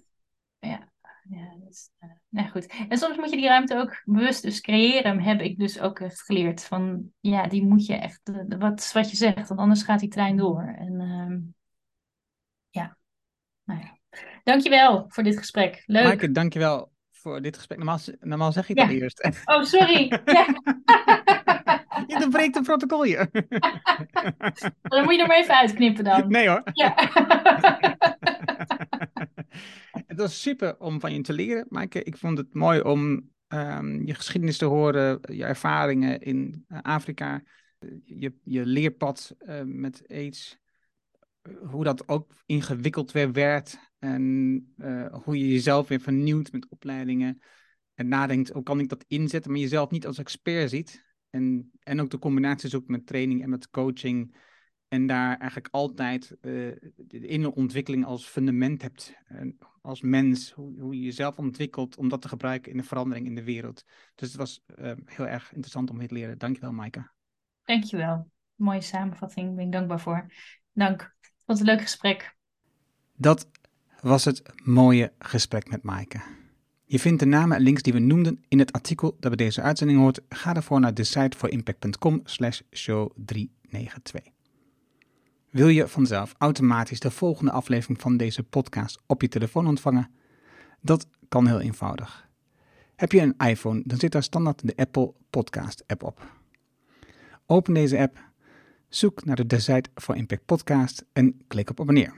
ja. 0.60 0.92
ja 1.30 1.56
dus, 1.66 1.90
uh, 2.00 2.10
nou 2.30 2.50
goed. 2.50 2.74
En 2.90 2.98
soms 2.98 3.18
moet 3.18 3.30
je 3.30 3.36
die 3.36 3.48
ruimte 3.48 3.78
ook 3.78 4.02
bewust 4.06 4.42
dus 4.42 4.62
creëren, 4.62 5.22
heb 5.22 5.42
ik 5.42 5.60
dus 5.60 5.80
ook 5.80 6.00
echt 6.00 6.22
geleerd. 6.22 6.64
Van, 6.64 7.12
ja, 7.20 7.48
die 7.48 7.66
moet 7.66 7.86
je 7.86 7.96
echt, 7.96 8.30
uh, 8.30 8.60
wat, 8.60 8.92
wat 8.94 9.10
je 9.10 9.18
zegt, 9.18 9.48
want 9.48 9.60
anders 9.60 9.84
gaat 9.84 10.00
die 10.00 10.10
trein 10.10 10.38
door. 10.38 10.76
En 10.78 11.00
uh, 11.00 11.38
ja, 12.70 12.98
nou 13.64 13.80
ja. 13.80 13.98
Dankjewel 14.44 15.06
voor 15.08 15.24
dit 15.24 15.38
gesprek. 15.38 15.84
Leuk. 15.86 16.04
Maaike, 16.04 16.32
dankjewel 16.32 16.92
voor 17.12 17.42
dit 17.42 17.58
gesprek. 17.58 17.78
Normaal, 17.78 18.00
normaal 18.20 18.52
zeg 18.52 18.68
je 18.68 18.76
dat 18.76 18.90
eerst. 18.90 19.30
Oh, 19.46 19.64
sorry. 19.64 20.08
Ja. 20.26 20.48
Je 22.10 22.28
breekt 22.30 22.55
een 22.55 22.64
protocol 22.64 23.03
hier. 23.03 23.30
dan 24.82 25.03
moet 25.03 25.16
je 25.16 25.22
er 25.22 25.28
maar 25.28 25.38
even 25.38 25.57
uitknippen 25.57 26.03
dan. 26.03 26.30
Nee 26.30 26.49
hoor. 26.49 26.62
Ja. 26.74 26.93
het 30.07 30.18
was 30.18 30.41
super 30.41 30.80
om 30.80 30.99
van 30.99 31.14
je 31.14 31.22
te 31.22 31.34
leren, 31.34 31.66
Maaike. 31.70 32.03
Ik 32.03 32.18
vond 32.18 32.38
het 32.38 32.53
mooi 32.53 32.82
om 32.82 33.30
um, 33.47 34.05
je 34.05 34.14
geschiedenis 34.14 34.57
te 34.57 34.66
horen, 34.66 35.20
je 35.22 35.45
ervaringen 35.45 36.20
in 36.20 36.66
uh, 36.68 36.80
Afrika, 36.82 37.43
je, 38.03 38.34
je 38.43 38.66
leerpad 38.66 39.36
uh, 39.39 39.62
met 39.66 40.03
AIDS, 40.07 40.60
hoe 41.70 41.84
dat 41.84 42.07
ook 42.07 42.32
ingewikkeld 42.45 43.12
weer 43.12 43.32
werd 43.32 43.80
en 43.99 44.74
uh, 44.78 45.05
hoe 45.24 45.38
je 45.38 45.47
jezelf 45.47 45.88
weer 45.88 45.99
vernieuwt 45.99 46.51
met 46.51 46.70
opleidingen. 46.70 47.41
En 47.93 48.07
nadenkt, 48.07 48.49
hoe 48.49 48.64
kan 48.64 48.80
ik 48.80 48.89
dat 48.89 49.05
inzetten, 49.07 49.51
maar 49.51 49.60
jezelf 49.60 49.89
niet 49.89 50.05
als 50.05 50.18
expert 50.18 50.70
ziet. 50.70 51.07
En, 51.30 51.72
en 51.80 52.02
ook 52.02 52.10
de 52.10 52.20
combinatie 52.20 52.70
zoekt 52.70 52.88
met 52.88 53.06
training 53.06 53.44
en 53.44 53.50
met 53.50 53.70
coaching. 53.70 54.36
En 54.88 55.08
daar 55.08 55.38
eigenlijk 55.38 55.68
altijd 55.72 56.32
uh, 56.32 56.38
de 56.98 57.28
innerlijke 57.28 57.60
ontwikkeling 57.60 58.06
als 58.06 58.26
fundament 58.26 58.82
hebt. 58.82 59.14
als 59.82 60.02
mens, 60.02 60.52
hoe, 60.52 60.80
hoe, 60.80 60.96
je 60.96 61.02
jezelf 61.02 61.38
ontwikkelt 61.38 61.98
om 61.98 62.10
dat 62.10 62.22
te 62.22 62.28
gebruiken 62.28 62.72
in 62.72 62.78
de 62.78 62.84
verandering 62.84 63.26
in 63.26 63.36
de 63.36 63.44
wereld. 63.44 63.84
Dus 64.16 64.28
het 64.28 64.38
was 64.38 64.64
uh, 64.80 64.92
heel 65.06 65.28
erg 65.28 65.52
interessant 65.52 65.90
om 65.90 65.98
dit 66.00 66.08
te 66.08 66.14
leren. 66.14 66.38
Dankjewel, 66.38 66.72
Maaike. 66.72 67.12
Dankjewel. 67.64 68.32
Mooie 68.56 68.82
samenvatting. 68.82 69.46
Daar 69.46 69.56
ben 69.56 69.66
ik 69.66 69.72
dankbaar 69.72 70.00
voor. 70.00 70.34
Dank. 70.74 71.16
Wat 71.46 71.60
een 71.60 71.66
leuk 71.66 71.82
gesprek. 71.82 72.36
Dat 73.16 73.50
was 74.02 74.26
het 74.26 74.54
mooie 74.64 75.14
gesprek 75.20 75.70
met 75.70 75.84
Maaike. 75.84 76.39
Je 76.92 77.00
vindt 77.00 77.20
de 77.20 77.26
namen 77.26 77.58
en 77.58 77.64
links 77.64 77.82
die 77.82 77.94
we 77.94 78.00
noemden 78.00 78.44
in 78.48 78.60
het 78.60 78.72
artikel 78.72 79.18
dat 79.20 79.36
bij 79.36 79.46
deze 79.46 79.62
uitzending 79.62 80.00
hoort. 80.00 80.22
Ga 80.30 80.54
daarvoor 80.54 80.80
naar 80.80 80.94
de 80.94 81.04
slash 82.24 82.62
show 82.72 83.12
392. 83.16 84.22
Wil 85.50 85.68
je 85.68 85.88
vanzelf 85.88 86.34
automatisch 86.38 87.00
de 87.00 87.12
volgende 87.12 87.52
aflevering 87.52 88.02
van 88.02 88.18
deze 88.18 88.44
podcast 88.44 89.02
op 89.06 89.22
je 89.22 89.28
telefoon 89.28 89.68
ontvangen? 89.68 90.10
Dat 90.82 91.08
kan 91.28 91.48
heel 91.48 91.60
eenvoudig. 91.60 92.28
Heb 92.96 93.12
je 93.12 93.22
een 93.22 93.48
iPhone, 93.48 93.82
dan 93.86 93.98
zit 93.98 94.12
daar 94.12 94.24
standaard 94.24 94.68
de 94.68 94.76
Apple 94.76 95.14
Podcast 95.30 95.84
app 95.88 96.04
op. 96.04 96.32
Open 97.46 97.74
deze 97.74 97.98
app, 97.98 98.20
zoek 98.88 99.26
naar 99.26 99.36
de 99.36 99.46
Decide 99.46 99.90
for 99.96 100.16
Impact 100.16 100.46
podcast 100.46 101.06
en 101.14 101.42
klik 101.48 101.70
op 101.70 101.80
abonneer. 101.80 102.14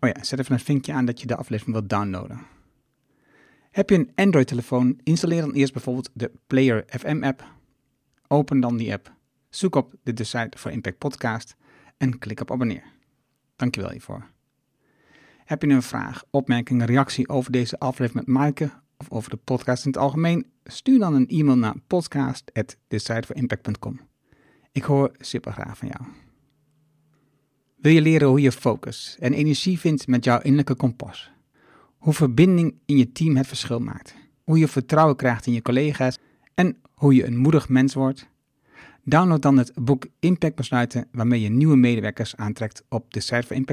Oh 0.00 0.08
ja, 0.08 0.24
zet 0.24 0.38
even 0.38 0.52
een 0.52 0.60
vinkje 0.60 0.92
aan 0.92 1.04
dat 1.04 1.20
je 1.20 1.26
de 1.26 1.36
aflevering 1.36 1.76
wilt 1.76 1.90
downloaden. 1.90 2.60
Heb 3.72 3.90
je 3.90 3.96
een 3.96 4.12
Android-telefoon, 4.14 5.00
installeer 5.02 5.40
dan 5.40 5.52
eerst 5.52 5.72
bijvoorbeeld 5.72 6.10
de 6.12 6.32
Player 6.46 6.84
FM 6.86 7.22
app. 7.22 7.44
Open 8.28 8.60
dan 8.60 8.76
die 8.76 8.92
app, 8.92 9.14
zoek 9.48 9.74
op 9.74 9.94
de 10.02 10.12
Decide 10.12 10.58
for 10.58 10.70
Impact 10.70 10.98
podcast 10.98 11.56
en 11.96 12.18
klik 12.18 12.40
op 12.40 12.50
abonneer. 12.50 12.84
Dankjewel 13.56 13.90
hiervoor. 13.90 14.30
Heb 15.44 15.62
je 15.62 15.68
een 15.68 15.82
vraag, 15.82 16.24
opmerking, 16.30 16.84
reactie 16.84 17.28
over 17.28 17.52
deze 17.52 17.78
aflevering 17.78 18.26
met 18.26 18.36
Maaike 18.36 18.70
of 18.96 19.10
over 19.10 19.30
de 19.30 19.36
podcast 19.36 19.84
in 19.84 19.90
het 19.90 20.00
algemeen? 20.00 20.46
Stuur 20.64 20.98
dan 20.98 21.14
een 21.14 21.28
e-mail 21.28 21.58
naar 21.58 21.74
podcast.decideforimpact.com. 21.86 24.00
Ik 24.72 24.82
hoor 24.82 25.10
super 25.18 25.52
graag 25.52 25.78
van 25.78 25.88
jou. 25.88 26.04
Wil 27.76 27.92
je 27.92 28.02
leren 28.02 28.28
hoe 28.28 28.40
je 28.40 28.52
focus 28.52 29.16
en 29.20 29.32
energie 29.32 29.78
vindt 29.78 30.06
met 30.06 30.24
jouw 30.24 30.40
innerlijke 30.40 30.74
kompas? 30.74 31.31
Hoe 32.02 32.12
verbinding 32.12 32.74
in 32.84 32.96
je 32.96 33.12
team 33.12 33.36
het 33.36 33.46
verschil 33.46 33.78
maakt? 33.78 34.14
Hoe 34.44 34.58
je 34.58 34.68
vertrouwen 34.68 35.16
krijgt 35.16 35.46
in 35.46 35.52
je 35.52 35.62
collega's 35.62 36.18
en 36.54 36.76
hoe 36.94 37.14
je 37.14 37.26
een 37.26 37.36
moedig 37.36 37.68
mens 37.68 37.94
wordt? 37.94 38.28
Download 39.04 39.42
dan 39.42 39.58
het 39.58 39.72
boek 39.74 40.06
Impact 40.20 40.54
Besluiten 40.54 41.08
waarmee 41.12 41.40
je 41.40 41.48
nieuwe 41.48 41.76
medewerkers 41.76 42.36
aantrekt 42.36 42.84
op 42.88 43.12
de 43.12 43.20
site. 43.20 43.64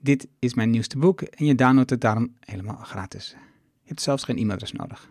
Dit 0.00 0.28
is 0.38 0.54
mijn 0.54 0.70
nieuwste 0.70 0.98
boek 0.98 1.22
en 1.22 1.44
je 1.44 1.54
downloadt 1.54 1.90
het 1.90 2.00
daarom 2.00 2.34
helemaal 2.40 2.76
gratis. 2.76 3.28
Je 3.82 3.88
hebt 3.88 4.02
zelfs 4.02 4.24
geen 4.24 4.36
e-mailadres 4.36 4.72
nodig. 4.72 5.10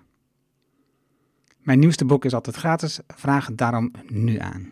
Mijn 1.58 1.80
nieuwste 1.80 2.06
boek 2.06 2.26
is 2.26 2.34
altijd 2.34 2.56
gratis, 2.56 3.00
vraag 3.08 3.48
het 3.48 3.58
daarom 3.58 3.92
nu 4.08 4.38
aan. 4.38 4.70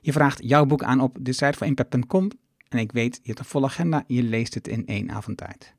Je 0.00 0.12
vraagt 0.12 0.40
jouw 0.42 0.66
boek 0.66 0.82
aan 0.82 1.00
op 1.00 1.18
de 1.20 1.32
site 1.32 1.64
impact.com 1.64 2.30
en 2.68 2.78
ik 2.78 2.92
weet, 2.92 3.14
je 3.14 3.26
hebt 3.26 3.38
een 3.38 3.44
volle 3.44 3.66
agenda, 3.66 4.04
je 4.06 4.22
leest 4.22 4.54
het 4.54 4.68
in 4.68 4.86
één 4.86 5.10
avond 5.10 5.36
tijd. 5.36 5.78